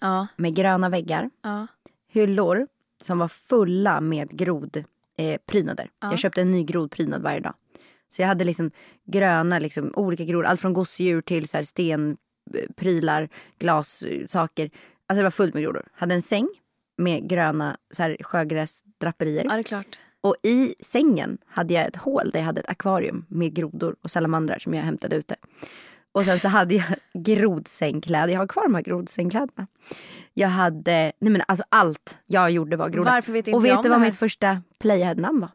Ja. 0.00 0.26
med 0.36 0.54
gröna 0.56 0.88
väggar, 0.88 1.30
Ja. 1.42 1.66
hyllor 2.08 2.66
som 3.00 3.18
var 3.18 3.28
fulla 3.28 4.00
med 4.00 4.30
grodprynader. 4.30 4.84
Eh, 5.16 5.38
prynader. 5.46 5.90
Jag 6.00 6.18
köpte 6.18 6.40
en 6.42 6.50
ny 6.52 6.64
grodprydnad 6.64 7.22
varje 7.22 7.40
dag. 7.40 7.54
Så 8.08 8.22
jag 8.22 8.26
hade 8.28 8.44
liksom 8.44 8.70
gröna, 9.04 9.58
liksom, 9.58 9.92
olika 9.96 10.24
grodor. 10.24 10.46
Allt 10.46 10.60
från 10.60 10.72
gosedjur 10.72 11.20
till 11.20 11.48
så 11.48 11.56
här 11.56 11.64
stenprylar, 11.64 13.28
glassaker. 13.58 14.70
Alltså 15.06 15.16
det 15.20 15.22
var 15.22 15.30
fullt 15.30 15.54
med 15.54 15.62
grodor. 15.62 15.88
Hade 15.92 16.14
en 16.14 16.22
säng 16.22 16.48
med 16.96 17.28
gröna 17.28 17.76
så 17.90 18.02
här, 18.02 18.16
sjögräsdraperier. 18.20 19.44
ja 19.44 19.50
det 19.52 19.58
är 19.60 19.62
klart. 19.62 19.98
Och 20.24 20.36
i 20.42 20.74
sängen 20.80 21.38
hade 21.46 21.74
jag 21.74 21.86
ett 21.86 21.96
hål 21.96 22.30
där 22.30 22.40
jag 22.40 22.46
hade 22.46 22.60
ett 22.60 22.68
akvarium 22.68 23.26
med 23.28 23.54
grodor 23.54 23.96
och 24.02 24.10
salamandrar 24.10 24.58
som 24.58 24.74
jag 24.74 24.82
hämtade 24.82 25.16
ute. 25.16 25.36
Och 26.12 26.24
sen 26.24 26.38
så 26.38 26.48
hade 26.48 26.74
jag 26.74 26.84
grodsängkläder. 27.24 28.32
Jag 28.32 28.40
har 28.40 28.46
kvar 28.46 28.62
de 28.62 28.74
här 28.74 28.82
grodsängkläderna. 28.82 29.66
Jag 30.34 30.48
hade, 30.48 31.12
nej 31.18 31.32
men 31.32 31.42
alltså 31.48 31.64
allt 31.68 32.16
jag 32.26 32.50
gjorde 32.50 32.76
var 32.76 32.88
grodor. 32.88 33.10
Varför 33.10 33.32
vet 33.32 33.48
inte 33.48 33.56
Och 33.56 33.64
vet 33.64 33.82
du 33.82 33.88
vad 33.88 34.00
mitt 34.00 34.16
första 34.16 34.62
playhead-namn 34.78 35.40
var? 35.40 35.50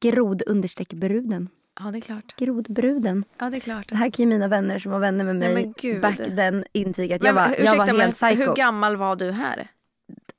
Grod 0.00 0.42
understreck 0.46 0.92
bruden. 0.92 1.48
Ja 1.80 1.90
det 1.90 1.98
är 1.98 2.00
klart. 2.00 2.36
Grodbruden. 2.36 3.24
Ja 3.38 3.50
det 3.50 3.56
är 3.56 3.60
klart. 3.60 3.88
Det 3.88 3.96
här 3.96 4.10
kan 4.10 4.22
ju 4.22 4.28
mina 4.28 4.48
vänner 4.48 4.78
som 4.78 4.92
var 4.92 4.98
vänner 4.98 5.24
med 5.24 5.36
Nej, 5.36 5.54
mig 5.54 5.64
men 5.64 5.74
gud. 5.78 6.02
back 6.02 6.16
then 6.16 6.64
intyga 6.72 7.16
att 7.16 7.22
Men, 7.22 7.36
jag 7.36 7.48
var, 7.48 7.56
jag 7.58 7.76
var 7.76 7.86
men 7.86 8.00
helt 8.00 8.14
psycho. 8.14 8.34
Hur 8.34 8.54
gammal 8.54 8.96
var 8.96 9.16
du 9.16 9.30
här? 9.30 9.68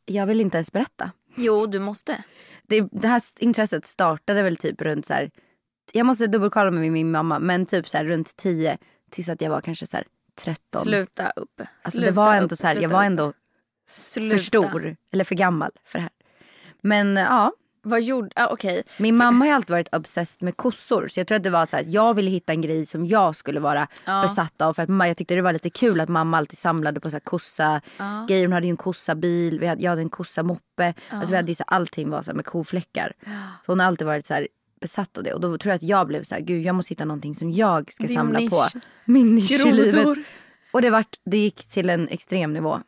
Jag 0.06 0.26
vill 0.26 0.42
inte 0.42 0.58
ens 0.58 0.72
berätta. 0.72 1.12
Jo 1.36 1.66
du 1.66 1.80
måste. 1.80 2.24
Det, 2.68 2.88
det 2.92 3.08
här 3.08 3.22
intresset 3.40 3.86
startade 3.86 4.44
väl 4.44 4.58
typ 4.58 4.82
runt 4.82 5.06
så 5.06 5.14
här, 5.14 5.32
jag 5.92 6.06
måste 6.06 6.28
dubbelkolla 6.28 6.72
med 6.72 6.92
min 6.92 7.12
mamma, 7.12 7.40
men 7.40 7.66
typ 7.66 7.90
så 7.90 7.98
här 7.98 8.06
runt 8.06 8.36
10 8.36 8.78
tills 9.12 9.30
att 9.30 9.42
jag 9.42 9.50
var 9.50 9.62
kanske 9.62 9.88
så 9.88 9.98
här 9.98 10.06
13. 10.36 10.82
Sluta 10.82 11.30
upp. 11.30 11.62
Alltså 11.62 11.98
Sluta 11.98 12.06
det 12.06 12.12
var 12.12 12.36
ändå 12.36 12.54
upp, 12.54 12.60
så 12.60 12.68
här, 12.68 12.76
jag 12.76 12.90
var 12.90 13.04
ändå 13.04 13.34
Sluta. 13.88 14.38
för 14.38 14.44
stor 14.44 14.96
eller 15.12 15.24
för 15.24 15.36
gammal 15.36 15.72
för 15.86 16.00
det 16.00 16.04
här. 16.04 16.12
Men 16.82 17.16
ja, 17.16 17.54
Vad 17.86 18.02
gjorde... 18.02 18.30
Ah, 18.36 18.48
Okej. 18.52 18.84
min 18.98 19.18
mamma 19.18 19.46
har 19.46 19.54
alltid 19.54 19.70
varit 19.74 19.96
obsessed 19.96 20.44
med 20.44 20.58
kossor. 20.58 21.08
Så 21.08 21.20
jag 21.20 21.28
tror 21.28 21.36
att 21.36 21.44
det 21.44 21.50
var 21.50 21.66
så 21.66 21.76
här, 21.78 21.86
jag 21.88 22.14
ville 22.14 22.30
hitta 22.30 22.54
en 22.54 22.62
grej 22.62 22.86
som 22.86 23.06
jag 23.06 23.36
skulle 23.36 23.60
vara 23.60 23.88
Ja. 24.06 24.22
besatt 24.22 24.62
av. 24.62 24.74
För 24.74 24.84
att 24.84 24.90
mamma- 24.90 25.08
jag 25.08 25.18
tyckte 25.18 25.36
det 25.36 25.42
var 25.42 25.54
lite 25.54 25.70
kul 25.70 26.00
att 26.00 26.10
mamma 26.10 26.38
alltid 26.38 26.58
samlade 26.58 27.00
på 27.00 27.10
så 27.10 27.16
här 27.16 27.20
kossa 27.22 27.82
Ja. 27.98 28.26
grejer. 28.30 28.46
Hon 28.46 28.54
hade 28.54 28.66
ju 28.68 28.72
en 28.72 28.78
kossabil, 28.78 29.60
vi 29.60 29.68
hade, 29.68 29.84
jag 29.84 29.90
hade 29.90 30.02
en 30.02 30.10
kossamoppe. 30.10 30.94
Alltså 31.10 31.32
vi 31.32 31.36
hade 31.36 31.52
ju 31.52 31.56
så, 31.56 31.64
allting 31.68 32.10
var 32.10 32.22
så 32.22 32.32
här 32.32 32.36
med 32.36 32.46
kofläckar. 32.46 33.14
Så 33.66 33.72
hon 33.72 33.80
har 33.80 33.88
alltid 33.88 34.08
varit 34.08 34.26
så 34.26 34.34
här 34.34 34.48
besatt 34.82 35.18
av 35.18 35.24
det. 35.24 35.34
Och 35.34 35.42
då 35.42 35.58
tror 35.58 35.70
jag 35.72 35.76
att 35.76 35.84
jag 35.84 36.08
blev 36.08 36.24
så 36.24 36.36
här, 36.36 36.42
gud 36.42 36.62
jag 36.66 36.76
måste 36.76 36.92
hitta 36.92 37.06
någonting 37.06 37.36
som 37.36 37.52
jag 37.52 37.94
ska 37.94 38.08
Din 38.08 38.16
samla 38.16 38.40
nisch. 38.40 38.50
på. 38.52 38.64
Min 39.06 39.36
nisch 39.36 39.52
i 39.52 39.58
Grodor. 39.58 39.72
livet. 39.74 40.18
Och 40.72 40.82
det, 40.82 40.90
vart, 40.90 41.16
det 41.26 41.38
gick 41.38 41.64
till 41.70 41.90
en 41.90 42.08
extrem 42.08 42.54
nivå. 42.54 42.80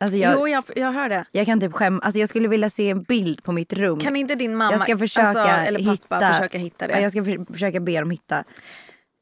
Alltså 0.00 0.16
jag, 0.16 0.34
Jo 0.34 0.48
jag, 0.48 0.64
jag 0.76 0.92
hör 0.92 1.08
det. 1.08 1.24
jag 1.32 1.46
kan 1.46 1.60
typ 1.60 1.72
skäm, 1.72 2.00
alltså 2.02 2.20
jag 2.20 2.28
skulle 2.28 2.48
vilja 2.48 2.70
se 2.70 2.90
en 2.90 3.02
bild 3.02 3.42
på 3.42 3.52
mitt 3.52 3.72
rum. 3.72 4.00
Kan 4.00 4.16
inte 4.16 4.34
din 4.34 4.56
mamma 4.56 4.72
Jag 4.72 4.80
ska 4.80 4.98
försöka 4.98 5.26
alltså, 5.26 5.40
eller 5.40 5.78
pappa 5.78 6.16
hitta- 6.18 6.32
försöka 6.32 6.58
hitta 6.58 6.86
det? 6.86 6.92
Ja, 6.92 7.00
jag 7.00 7.12
ska 7.12 7.24
för, 7.24 7.52
försöka 7.52 7.80
be 7.80 8.00
dem 8.00 8.10
hitta 8.10 8.44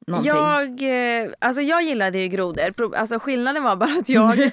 någonting. 0.07 0.33
Jag, 0.33 1.23
eh, 1.25 1.31
alltså 1.39 1.63
jag 1.63 1.83
gillade 1.83 2.19
ju 2.19 2.29
grodor. 2.29 2.95
Alltså 2.97 3.19
skillnaden 3.19 3.63
var 3.63 3.77
bara 3.77 3.99
att 3.99 4.09
jag... 4.09 4.51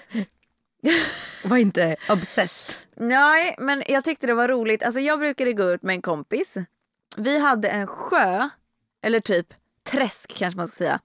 var 1.43 1.57
inte 1.57 1.95
obsessed. 2.09 2.75
Nej, 2.95 3.55
men 3.59 3.83
jag 3.87 4.03
tyckte 4.03 4.27
det 4.27 4.33
var 4.33 4.47
roligt. 4.47 4.83
Alltså 4.83 4.99
jag 4.99 5.19
brukade 5.19 5.53
gå 5.53 5.63
ut 5.71 5.81
med 5.83 5.93
en 5.95 6.01
kompis. 6.01 6.57
Vi 7.17 7.39
hade 7.39 7.69
en 7.69 7.87
sjö, 7.87 8.49
eller 9.05 9.19
typ 9.19 9.47
träsk 9.83 10.33
kanske 10.37 10.57
man 10.57 10.67
ska 10.67 10.75
säga. 10.75 10.99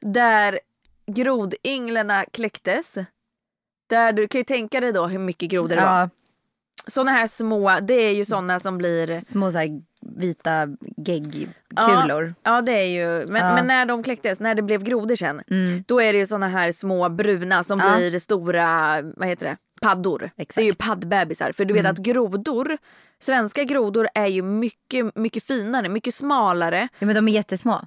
Där 0.00 0.60
grodynglarna 1.06 2.24
kläcktes. 2.32 2.94
Där 3.92 4.12
du 4.12 4.28
kan 4.28 4.38
ju 4.38 4.44
tänka 4.44 4.80
dig 4.80 4.92
då 4.92 5.06
hur 5.06 5.18
mycket 5.18 5.50
grodor 5.50 5.76
det 5.76 5.84
var. 5.84 6.10
Såna 6.86 7.10
här 7.10 7.26
små, 7.26 7.78
det 7.82 7.94
är 7.94 8.12
ju 8.14 8.24
såna 8.24 8.60
som 8.60 8.78
blir... 8.78 9.06
Små 9.20 9.50
så 9.50 9.58
här 9.58 9.68
vita 10.16 10.68
geggkulor. 10.96 12.34
Ja, 12.42 12.52
ja 12.54 12.60
det 12.62 12.72
är 12.72 12.84
ju, 12.86 13.26
men, 13.26 13.42
Ja. 13.46 13.54
men 13.54 13.66
när 13.66 13.86
de 13.86 14.02
kläcktes, 14.02 14.40
när 14.40 14.54
det 14.54 14.62
blev 14.62 14.82
grodor 14.82 15.14
sen, 15.16 15.42
Mm. 15.50 15.84
då 15.88 16.00
är 16.02 16.12
det 16.12 16.18
ju 16.18 16.26
såna 16.26 16.48
här 16.48 16.72
små 16.72 17.08
bruna 17.08 17.62
som 17.64 17.78
Ja. 17.80 17.96
blir 17.96 18.18
stora, 18.18 19.02
vad 19.02 19.28
heter 19.28 19.46
det, 19.46 19.56
paddor. 19.82 20.30
Exakt. 20.36 20.56
Det 20.56 20.62
är 20.62 20.66
ju 20.66 20.74
paddbebisar. 20.74 21.52
För 21.52 21.64
du 21.64 21.74
vet 21.74 21.86
att 21.86 21.98
grodor, 21.98 22.78
svenska 23.18 23.64
grodor 23.64 24.08
är 24.14 24.26
ju 24.26 24.42
mycket, 24.42 25.16
mycket 25.16 25.44
finare, 25.44 25.88
mycket 25.88 26.14
smalare. 26.14 26.88
Ja 26.98 27.06
men 27.06 27.14
de 27.14 27.28
är 27.28 27.32
jättesmå. 27.32 27.80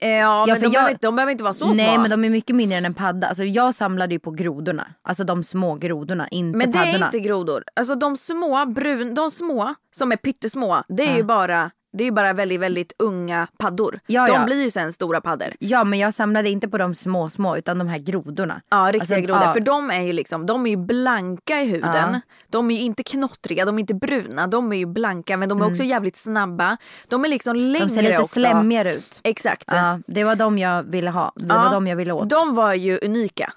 Eh, 0.00 0.08
Ja, 0.08 0.46
men 0.46 0.56
för 0.56 0.62
de, 0.62 0.64
jag- 0.66 0.72
behöver, 0.72 0.90
inte- 0.90 1.06
de 1.06 1.16
behöver 1.16 1.32
inte 1.32 1.44
vara 1.44 1.54
så 1.54 1.66
Nej 1.66 1.92
små. 1.94 2.00
men 2.02 2.10
de 2.10 2.24
är 2.24 2.30
mycket 2.30 2.56
mindre 2.56 2.78
än 2.78 2.84
en 2.84 2.94
padda. 2.94 3.28
Alltså 3.28 3.44
jag 3.44 3.74
samlade 3.74 4.14
ju 4.14 4.18
på 4.18 4.30
grodorna. 4.30 4.86
Alltså 5.02 5.24
de 5.24 5.44
små 5.44 5.74
grodorna, 5.74 6.28
inte 6.28 6.58
Men 6.58 6.72
det 6.72 6.78
paddorna. 6.78 6.98
är 6.98 7.04
inte 7.04 7.20
grodor. 7.20 7.64
Alltså 7.76 7.94
de 7.94 8.16
små, 8.16 8.66
brun, 8.66 9.14
de 9.14 9.30
små 9.30 9.74
som 9.96 10.12
är 10.12 10.16
pyttesmå, 10.16 10.82
det 10.88 11.02
är 11.02 11.10
Ja. 11.10 11.16
ju 11.16 11.22
bara 11.22 11.70
det 11.92 12.04
är 12.04 12.06
ju 12.06 12.12
bara 12.12 12.32
väldigt, 12.32 12.60
väldigt 12.60 12.92
unga 12.98 13.46
paddor. 13.58 14.00
Ja, 14.06 14.26
de 14.26 14.32
ja. 14.32 14.44
blir 14.44 14.62
ju 14.64 14.70
sen 14.70 14.92
stora 14.92 15.20
paddor. 15.20 15.48
Ja 15.58 15.84
men 15.84 15.98
jag 15.98 16.14
samlade 16.14 16.50
inte 16.50 16.68
på 16.68 16.78
de 16.78 16.94
små 16.94 17.28
små 17.30 17.56
utan 17.56 17.78
de 17.78 17.88
här 17.88 17.98
grodorna. 17.98 18.62
Ja, 18.70 18.76
riktiga 18.92 19.00
Alltså, 19.00 19.14
grodor. 19.14 19.42
ja. 19.42 19.52
För 19.52 19.60
de 19.60 19.90
är 19.90 20.00
ju 20.02 20.12
liksom, 20.12 20.46
de 20.46 20.66
är 20.66 20.70
ju 20.70 20.76
blanka 20.76 21.60
i 21.60 21.66
huden. 21.66 22.12
Ja. 22.12 22.20
De 22.48 22.70
är 22.70 22.74
ju 22.74 22.80
inte 22.80 23.02
knottriga, 23.02 23.64
de 23.64 23.76
är 23.76 23.80
inte 23.80 23.94
bruna, 23.94 24.46
de 24.46 24.72
är 24.72 24.76
ju 24.76 24.86
blanka 24.86 25.36
men 25.36 25.48
de 25.48 25.62
är 25.62 25.66
också 25.70 25.82
jävligt 25.82 26.16
snabba. 26.16 26.76
De 27.08 27.24
är 27.24 27.28
liksom 27.28 27.56
längre 27.56 27.78
Mm. 27.78 27.88
De 27.88 27.94
ser 27.94 28.02
lite 28.02 28.18
också. 28.22 28.40
slämmigare 28.40 28.94
ut. 28.94 29.20
Exakt. 29.24 29.64
Ja, 29.66 30.00
det 30.06 30.24
var 30.24 30.36
de 30.36 30.58
jag 30.58 30.82
ville 30.82 31.10
ha. 31.10 31.32
Det 31.36 31.46
var 31.54 31.70
de 31.70 31.86
jag 31.86 31.96
ville 31.96 32.12
åt. 32.12 32.30
De 32.30 32.54
var 32.54 32.74
ju 32.74 32.98
unika. 33.02 33.52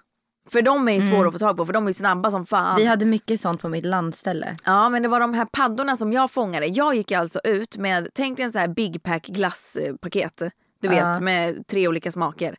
För 0.49 0.61
de 0.61 0.87
är 0.87 0.91
ju 0.93 1.01
svåra 1.01 1.27
att 1.27 1.33
få 1.33 1.39
tag 1.39 1.57
på 1.57 1.65
för 1.65 1.73
de 1.73 1.83
är 1.83 1.87
ju 1.89 1.93
snabba 1.93 2.31
som 2.31 2.45
fan. 2.45 2.65
Mm. 2.65 2.75
Vi 2.77 2.85
hade 2.85 3.05
mycket 3.05 3.41
sånt 3.41 3.61
på 3.61 3.69
mitt 3.69 3.85
landställe. 3.85 4.55
Ja 4.65 4.89
men 4.89 5.01
det 5.01 5.07
var 5.07 5.19
de 5.19 5.33
här 5.33 5.45
paddorna 5.45 5.95
som 5.95 6.13
jag 6.13 6.31
fångade. 6.31 6.65
Jag 6.65 6.95
gick 6.95 7.11
alltså 7.11 7.39
ut 7.43 7.77
med, 7.77 8.07
tänk 8.13 8.37
dig 8.37 8.43
en 8.43 8.51
så 8.51 8.59
här 8.59 8.67
Big 8.67 9.03
Pack 9.03 9.25
glasspaket. 9.27 10.41
Du 10.81 10.87
vet 10.87 10.99
Ja. 10.99 11.19
med 11.19 11.67
tre 11.67 11.87
olika 11.87 12.11
smaker. 12.11 12.55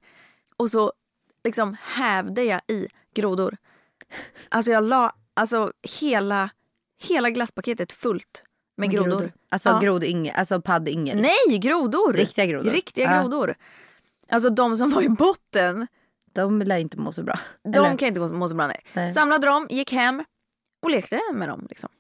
Och 0.56 0.70
så 0.70 0.92
liksom 1.44 1.76
hävde 1.82 2.42
jag 2.44 2.60
i 2.68 2.88
grodor. 3.14 3.56
Alltså 4.48 4.70
jag 4.70 4.84
la 4.84 5.12
alltså 5.34 5.72
hela, 6.00 6.50
hela 7.08 7.30
glasspaketet 7.30 7.92
fullt 7.92 8.44
med 8.76 8.90
grodor. 8.90 9.32
Alltså 9.50 9.68
Ja. 9.68 9.78
grodyngel, 9.80 10.34
alltså 10.36 10.60
paddyngel. 10.60 11.20
Nej 11.20 11.58
grodor! 11.58 12.12
Riktiga 12.12 12.46
grodor. 12.46 12.70
Riktiga 12.70 13.12
Ja. 13.14 13.20
grodor. 13.20 13.54
Alltså 14.28 14.50
de 14.50 14.76
som 14.76 14.90
var 14.90 15.02
i 15.02 15.08
botten, 15.08 15.86
De 16.32 16.62
lär 16.62 16.76
inte 16.78 16.98
må 16.98 17.12
så 17.12 17.22
bra. 17.22 17.38
de 17.62 17.78
Eller? 17.78 17.96
kan 17.98 18.08
inte 18.08 18.20
gå- 18.20 18.28
må 18.34 18.48
så 18.48 18.54
bra. 18.54 18.66
Nej. 18.66 18.80
Nej. 18.92 19.10
Samlade 19.10 19.46
dem, 19.46 19.66
gick 19.70 19.92
hem 19.92 20.24
och 20.82 20.90
lekte 20.90 21.20
med 21.34 21.48
dem. 21.48 21.66
Liksom. 21.68 21.90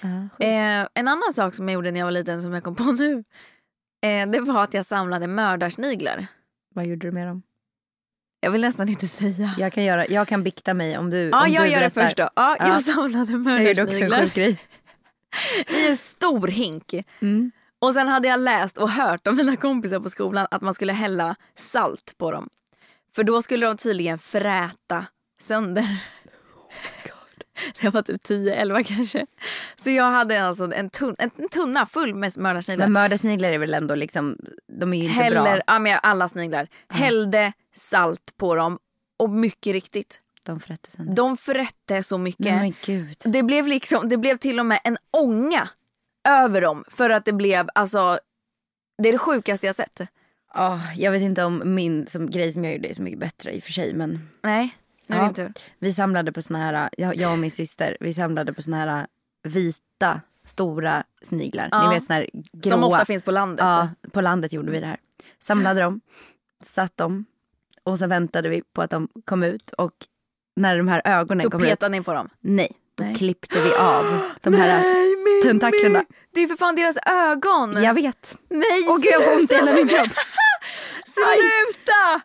Ja, 0.00 0.08
sjukt. 0.32 0.42
Eh, 0.42 0.88
en 0.94 1.08
annan 1.08 1.32
sak 1.34 1.54
som 1.54 1.68
jag 1.68 1.74
gjorde 1.74 1.90
när 1.90 2.00
jag 2.00 2.06
var 2.06 2.10
liten 2.12 2.42
som 2.42 2.52
jag 2.52 2.64
kom 2.64 2.74
på 2.76 2.84
nu. 2.92 3.24
Eh, 4.06 4.28
det 4.30 4.40
var 4.40 4.62
att 4.62 4.74
jag 4.74 4.86
samlade 4.86 5.26
mördarsniglar. 5.26 6.26
Vad 6.74 6.86
gjorde 6.86 7.06
du 7.06 7.12
med 7.12 7.26
dem? 7.28 7.42
Jag 8.40 8.50
vill 8.50 8.60
nästan 8.60 8.88
inte 8.88 9.08
säga. 9.08 9.54
Jag 9.58 9.72
kan, 9.72 9.84
göra, 9.84 10.06
jag 10.06 10.28
kan 10.28 10.42
bikta 10.42 10.74
mig 10.74 10.98
om 10.98 11.10
du 11.10 11.18
Ja, 11.28 11.44
om 11.46 11.52
jag 11.52 11.64
du 11.64 11.68
gör 11.70 11.80
det 11.80 11.94
berättar. 11.94 12.02
först 12.04 12.16
då. 12.16 12.28
Ja, 12.36 12.56
Ja. 12.58 12.68
Jag 12.68 12.82
samlade 12.82 13.32
Jag 13.32 13.64
gjorde 13.64 13.82
också 13.82 13.94
en 13.94 14.10
mördarsniglar 14.10 14.20
sjuk 14.22 14.34
grej. 14.34 14.60
i 15.84 15.90
en 15.90 15.96
stor 15.96 16.46
hink. 16.48 16.94
Mm. 17.20 17.50
Och 17.78 17.94
sen 17.94 18.08
hade 18.08 18.28
jag 18.28 18.40
läst 18.40 18.78
och 18.78 18.90
hört 18.90 19.26
av 19.26 19.34
mina 19.34 19.56
kompisar 19.56 20.00
på 20.00 20.10
skolan 20.10 20.46
att 20.50 20.62
man 20.62 20.74
skulle 20.74 20.92
hälla 20.92 21.36
salt 21.54 22.14
på 22.18 22.30
dem. 22.30 22.48
För 23.16 23.24
då 23.24 23.42
skulle 23.42 23.66
de 23.66 23.76
tydligen 23.76 24.18
fräta 24.18 25.06
sönder. 25.40 25.86
Jag 27.80 27.90
var 27.90 28.02
typ 28.02 28.22
10-11 28.22 28.82
kanske. 28.82 29.26
Så 29.76 29.90
jag 29.90 30.10
hade 30.10 30.44
alltså 30.46 30.72
en, 30.74 30.90
tunn, 30.90 31.14
en 31.18 31.30
tunna 31.50 31.86
full 31.86 32.14
med 32.14 32.38
mördarsniglar. 32.38 32.86
Men 32.86 32.92
mördarsniglar 32.92 33.48
är 33.48 33.58
väl 33.58 33.74
ändå 33.74 33.94
liksom, 33.94 34.36
de 34.78 34.92
är 34.92 34.96
ju 34.96 35.02
inte 35.02 35.14
Häller, 35.14 35.42
bra. 35.56 35.60
ja, 35.66 35.78
men 35.78 35.98
alla 36.02 36.28
sniglar. 36.28 36.68
Hällde 36.88 37.52
salt 37.74 38.36
på 38.36 38.54
dem 38.54 38.78
och 39.16 39.30
mycket 39.30 39.72
riktigt, 39.72 40.20
De 40.42 40.60
frätte 40.60 40.90
sönder. 40.90 41.14
de 41.14 41.36
förrätte 41.36 42.02
så 42.02 42.18
mycket. 42.18 42.46
Men 42.46 42.74
gud. 42.84 43.16
Det 43.24 43.42
blev 43.42 43.66
liksom, 43.66 44.08
det 44.08 44.16
blev 44.16 44.36
till 44.36 44.60
och 44.60 44.66
med 44.66 44.80
en 44.84 44.98
ånga 45.10 45.68
över 46.28 46.60
dem 46.60 46.84
för 46.88 47.10
att 47.10 47.24
det 47.24 47.32
blev 47.32 47.68
alltså 47.74 48.18
det 49.02 49.08
är 49.08 49.12
det 49.12 49.18
sjukaste 49.18 49.66
jag 49.66 49.76
sett. 49.76 50.00
Ah, 50.58 50.78
jag 50.96 51.12
vet 51.12 51.22
inte 51.22 51.44
om 51.44 51.62
min 51.64 52.06
som, 52.06 52.30
grej 52.30 52.52
som 52.52 52.64
jag 52.64 52.74
gjorde 52.74 52.88
är 52.88 52.94
så 52.94 53.02
mycket 53.02 53.20
bättre 53.20 53.52
i 53.52 53.58
och 53.58 53.62
för 53.62 53.72
sig 53.72 53.94
men 53.94 54.28
Nej, 54.42 54.76
nu 55.06 55.16
är 55.16 55.20
Ja. 55.20 55.24
din 55.24 55.34
tur. 55.34 55.52
vi 55.78 55.92
samlade 55.92 56.32
på 56.32 56.42
såna 56.42 56.58
här, 56.58 56.88
jag, 56.98 57.16
jag 57.16 57.32
och 57.32 57.38
min 57.38 57.50
syster, 57.50 57.96
vi 58.00 58.14
samlade 58.14 58.52
på 58.52 58.62
såna 58.62 58.76
här 58.76 59.06
vita 59.42 60.20
stora 60.44 61.04
sniglar. 61.22 61.68
Ja. 61.70 61.88
Ni 61.88 61.94
vet 61.94 62.04
såna 62.04 62.16
här 62.18 62.28
gråa. 62.52 62.70
Som 62.72 62.84
ofta 62.84 63.04
finns 63.04 63.22
på 63.22 63.30
landet. 63.30 63.64
Ja, 63.64 63.88
på 64.12 64.20
landet 64.20 64.52
gjorde 64.52 64.70
vi 64.72 64.80
det 64.80 64.86
här. 64.86 64.96
Samlade 65.40 65.80
dem, 65.80 66.00
satt 66.64 66.96
dem 66.96 67.24
och 67.82 67.98
så 67.98 68.06
väntade 68.06 68.48
vi 68.48 68.62
på 68.72 68.82
att 68.82 68.90
de 68.90 69.08
kom 69.24 69.42
ut 69.42 69.70
och 69.72 69.92
när 70.56 70.76
de 70.76 70.88
här 70.88 71.02
ögonen 71.04 71.44
Då 71.44 71.50
kom 71.50 71.62
ut, 71.62 71.68
petade 71.68 71.92
ni 71.98 72.02
på 72.02 72.12
dem. 72.12 72.28
nej, 72.40 72.72
då 72.94 73.04
Nej. 73.04 73.14
klippte 73.14 73.58
vi 73.58 73.70
av 73.80 74.04
de 74.40 74.54
här 74.54 74.82
tentaklerna. 75.42 76.04
Det 76.34 76.40
är 76.40 76.42
ju 76.42 76.48
för 76.48 76.56
fan 76.56 76.76
deras 76.76 76.96
ögon! 77.06 77.82
Jag 77.82 77.94
vet. 77.94 78.36
Nej, 78.48 78.62
Åh 78.88 78.96
gud 78.96 79.12
jag 79.12 79.24
får 79.24 79.32
ont 79.34 79.52
i 79.52 79.54
hela 79.54 79.72
min 79.74 79.88
kropp. 79.88 80.08
Sluta! 81.06 82.20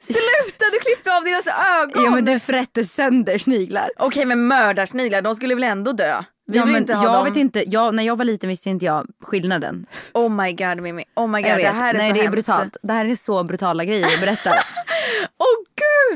Sluta, 0.00 0.64
du 0.72 0.78
klippte 0.78 1.16
av 1.16 1.24
deras 1.24 1.46
ögon! 1.80 2.04
Ja 2.04 2.10
men 2.10 2.24
du 2.24 2.40
frätte 2.40 2.84
sönder 2.84 3.38
sniglar. 3.38 3.90
Okej 3.98 4.24
men 4.24 4.46
mördarsniglar, 4.46 5.22
de 5.22 5.34
skulle 5.34 5.54
väl 5.54 5.64
ändå 5.64 5.92
dö? 5.92 6.22
Vi 6.46 6.58
ja, 6.58 6.64
vill 6.64 6.76
inte 6.76 6.94
ha 6.94 7.04
jag 7.04 7.12
dem. 7.14 7.24
vet 7.24 7.36
inte, 7.36 7.64
jag, 7.70 7.94
när 7.94 8.02
jag 8.02 8.16
var 8.16 8.24
liten 8.24 8.48
visste 8.48 8.70
inte 8.70 8.84
jag 8.84 9.06
skillnaden. 9.22 9.86
Oh 10.14 10.30
my 10.44 10.52
god 10.52 10.80
Mimmi, 10.80 11.04
oh 11.16 11.28
my 11.28 11.42
god 11.42 11.50
det 11.56 11.68
här 11.68 11.94
är 11.94 11.98
Nej 11.98 12.08
så 12.08 12.14
det 12.14 12.20
är 12.20 12.22
hemskt. 12.22 12.32
brutalt. 12.32 12.76
Det 12.82 12.92
här 12.92 13.04
är 13.04 13.16
så 13.16 13.44
brutala 13.44 13.84
grejer 13.84 14.08
jag 14.10 14.20
berättar. 14.20 14.52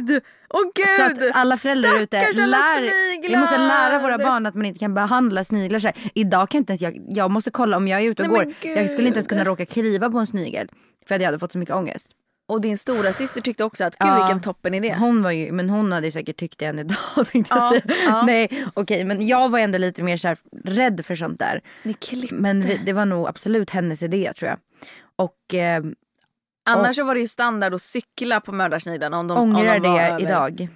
Gud! 0.07 0.23
Åh 0.55 0.63
gud! 0.75 0.87
så 0.99 1.03
att 1.03 1.37
alla 1.37 1.57
föräldrar 1.57 2.01
ute, 2.01 2.17
Stackars 2.17 2.37
lär, 2.37 3.29
vi 3.29 3.37
måste 3.37 3.59
lära 3.59 3.99
våra 3.99 4.19
barn 4.19 4.47
att 4.47 4.55
man 4.55 4.67
inte 4.67 4.79
kan 4.81 4.95
behandla 4.95 5.45
sniglar 5.45 5.79
så 5.79 5.87
här. 5.87 5.97
Idag 6.15 6.49
kan 6.51 6.59
inte 6.59 6.73
ens 6.73 6.81
jag, 6.83 6.99
jag 7.09 7.31
måste 7.31 7.51
kolla 7.51 7.77
om 7.77 7.89
jag 7.89 8.01
är 8.05 8.11
ute 8.11 8.23
och 8.23 8.29
Nej, 8.31 8.45
går. 8.63 8.77
Jag 8.77 8.91
skulle 8.91 9.07
inte 9.09 9.19
ens 9.19 9.27
kunna 9.29 9.45
råka 9.45 9.67
kliva 9.67 10.11
på 10.11 10.19
en 10.19 10.27
snigel. 10.27 10.69
För 11.09 11.15
att 11.15 11.21
jag 11.21 11.27
hade 11.29 11.39
fått 11.39 11.53
så 11.53 11.59
mycket 11.59 11.75
ångest. 11.75 12.11
Och 12.49 12.61
din 12.61 12.79
stora 12.79 13.13
syster 13.13 13.41
tyckte 13.41 13.65
också 13.65 13.85
att 13.85 13.97
gud 13.99 14.09
Ja. 14.09 14.17
vilken 14.17 14.41
toppen 14.41 14.75
idé. 14.75 14.97
Hon 14.99 15.23
var 15.23 15.31
ju, 15.31 15.53
men 15.53 15.71
hon 15.71 15.93
hade 15.93 16.07
ju 16.07 16.11
säkert 16.13 16.37
tyckt 16.37 16.59
det 16.59 16.65
än 16.67 16.79
idag 16.79 16.97
tänkte 17.33 17.55
jag 17.55 17.63
Ja, 17.63 17.69
säga. 17.71 17.83
ja. 18.07 18.23
Nej 18.27 18.65
okej 18.75 19.05
men 19.05 19.27
jag 19.27 19.49
var 19.49 19.59
ändå 19.59 19.79
lite 19.79 20.03
mer 20.03 20.17
så 20.17 20.29
här, 20.29 20.39
rädd 20.65 21.07
för 21.07 21.15
sånt 21.17 21.39
där. 21.39 21.61
Ni 21.83 21.93
klippte. 21.93 22.35
Men 22.35 22.61
vi, 22.61 22.81
det 22.87 22.93
var 22.93 23.05
nog 23.05 23.29
absolut 23.29 23.71
hennes 23.71 24.03
idé 24.03 24.33
tror 24.33 24.49
jag. 24.49 24.59
Och 25.17 25.55
eh, 25.55 25.83
Annars 26.67 26.97
så 26.97 27.05
var 27.05 27.15
det 27.15 27.21
ju 27.21 27.29
standard 27.29 27.75
att 27.75 27.83
cykla 27.83 28.41
på 28.41 28.53
mördarsniglarna 28.53 29.19
om 29.19 29.29
de, 29.29 29.39
ångrar 29.39 29.77
om 29.77 29.83
de 29.83 29.89
det 29.89 30.09
över. 30.09 30.23
idag. 30.23 30.69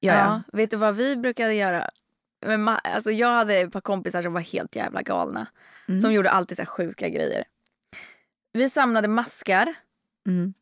Jag. 0.00 0.16
Ja, 0.16 0.42
vet 0.52 0.70
du 0.70 0.76
vad 0.76 0.96
vi 0.96 1.16
brukade 1.16 1.54
göra? 1.54 1.88
Men 2.46 2.68
alltså 2.68 3.10
jag 3.10 3.28
hade 3.28 3.54
ett 3.54 3.72
par 3.72 3.80
kompisar 3.80 4.22
som 4.22 4.32
var 4.32 4.40
helt 4.40 4.76
jävla 4.76 5.02
galna. 5.02 5.46
Mm. 5.88 6.00
Som 6.00 6.12
gjorde 6.12 6.30
alltid 6.30 6.56
så 6.56 6.66
sjuka 6.66 7.08
grejer. 7.08 7.44
Vi 8.52 8.70
samlade 8.70 9.08
maskar. 9.08 9.74
Mm. 10.28 10.54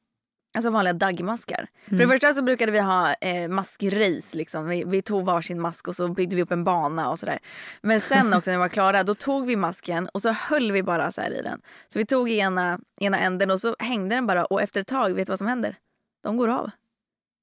Alltså 0.55 0.71
vanliga 0.71 0.93
daggmaskar. 0.93 1.67
För 1.89 1.97
det 1.97 2.09
första 2.09 2.35
så 2.35 2.43
brukade 2.43 2.73
vi 2.73 2.79
ha 2.79 3.15
eh, 3.15 3.49
maskrace. 3.49 4.37
Liksom. 4.39 4.67
Vi, 4.69 4.85
vi 4.87 5.03
tog 5.03 5.25
varsin 5.25 5.61
mask 5.61 5.89
och 5.89 5.97
så 5.97 6.09
byggde 6.09 6.37
vi 6.37 6.43
upp 6.43 6.51
en 6.51 6.65
bana 6.65 7.11
och 7.11 7.19
sådär. 7.19 7.39
Men 7.81 8.01
sen 8.01 8.35
också 8.35 8.51
när 8.51 8.59
vi 8.59 8.61
var 8.61 8.69
klara 8.69 9.03
då 9.03 9.15
tog 9.15 9.47
vi 9.47 9.57
masken 9.57 10.09
och 10.09 10.23
så 10.23 10.31
höll 10.33 10.73
vi 10.73 10.83
bara 10.83 11.13
så 11.13 11.21
här 11.21 11.31
i 11.31 11.43
den. 11.43 11.61
Så 11.89 11.99
vi 11.99 12.07
tog 12.07 12.31
ena, 12.31 12.81
ena 13.01 13.19
änden 13.19 13.51
och 13.51 13.61
så 13.61 13.77
hängde 13.79 14.15
den 14.15 14.27
bara 14.27 14.45
och 14.45 14.63
efter 14.63 14.81
ett 14.81 14.87
tag, 14.87 15.15
vet 15.15 15.27
du 15.27 15.31
vad 15.31 15.39
som 15.39 15.49
händer? 15.49 15.77
De 16.23 16.37
går 16.37 16.49
av. 16.49 16.71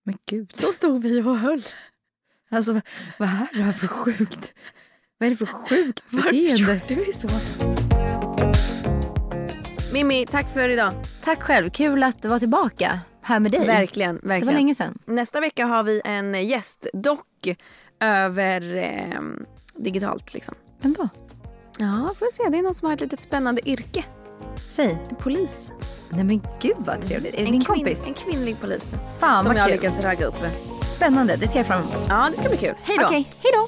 Men 0.06 0.18
gud. 0.28 0.56
Så 0.56 0.72
stod 0.72 1.02
vi 1.02 1.22
och 1.22 1.38
höll. 1.38 1.64
Alltså 2.52 2.74
vad, 2.74 2.82
vad 3.18 3.30
är 3.30 3.58
det 3.58 3.64
här 3.64 3.72
för 3.74 3.88
sjukt? 3.88 4.54
Vad 5.18 5.28
är 5.28 5.30
det 5.30 5.38
för 5.38 5.46
sjukt 5.46 6.04
Varför 6.10 6.32
beteende? 6.32 6.74
gjorde 6.74 6.96
vi 7.06 7.14
så? 7.14 7.28
Mimmi, 9.92 10.26
tack 10.32 10.54
för 10.54 10.70
idag. 10.70 10.94
Tack 11.24 11.42
själv, 11.44 11.70
kul 11.70 12.04
att 12.04 12.26
vara 12.26 12.40
tillbaka 12.40 13.00
här 13.22 13.40
med 13.40 13.52
dig. 13.52 13.66
Verkligen, 13.68 14.16
Det 14.16 14.22
var 14.22 14.30
verkligen. 14.30 14.56
länge 14.56 14.76
sedan. 14.76 14.98
Nästa 15.06 15.40
vecka 15.40 15.66
har 15.66 15.84
vi 15.84 16.02
en 16.06 16.48
gäst, 16.48 16.88
dock 16.94 17.28
över 18.00 18.76
eh, 18.76 19.22
digitalt 19.76 20.34
liksom. 20.34 20.56
Vem 20.82 20.94
då? 20.94 21.10
Ja, 21.80 22.10
får 22.20 22.26
vi 22.26 22.32
se. 22.32 22.44
Det 22.50 22.58
är 22.58 22.62
någon 22.62 22.74
som 22.74 22.86
har 22.86 22.94
ett 22.94 23.02
litet 23.02 23.22
spännande 23.22 23.70
yrke. 23.70 24.06
Säg. 24.70 24.98
En 25.10 25.16
polis. 25.16 25.72
Nej 26.10 26.24
men 26.24 26.42
gud 26.62 26.76
vad 26.78 27.02
trevligt. 27.02 27.34
Är 27.34 27.38
det 27.38 27.46
en, 27.46 27.52
din 27.52 27.64
kompis? 27.64 28.06
en 28.08 28.14
kvinnlig 28.14 28.62
polis. 28.62 28.94
Fan 29.20 29.44
som 29.44 29.56
jag 29.56 29.64
har 29.64 29.70
lyckats 29.70 30.00
ragga 30.00 30.26
upp. 30.26 30.36
Spännande, 30.96 31.36
det 31.36 31.48
ser 31.48 31.58
jag 31.58 31.68
fram 31.68 31.82
emot. 31.82 32.06
Ja, 32.10 32.28
det 32.32 32.38
ska 32.38 32.50
bli 32.50 32.58
kul. 32.58 32.76
Hej 32.84 32.98
då! 33.00 33.06
Okej, 33.06 33.30
hej 33.44 33.52
då. 33.54 33.68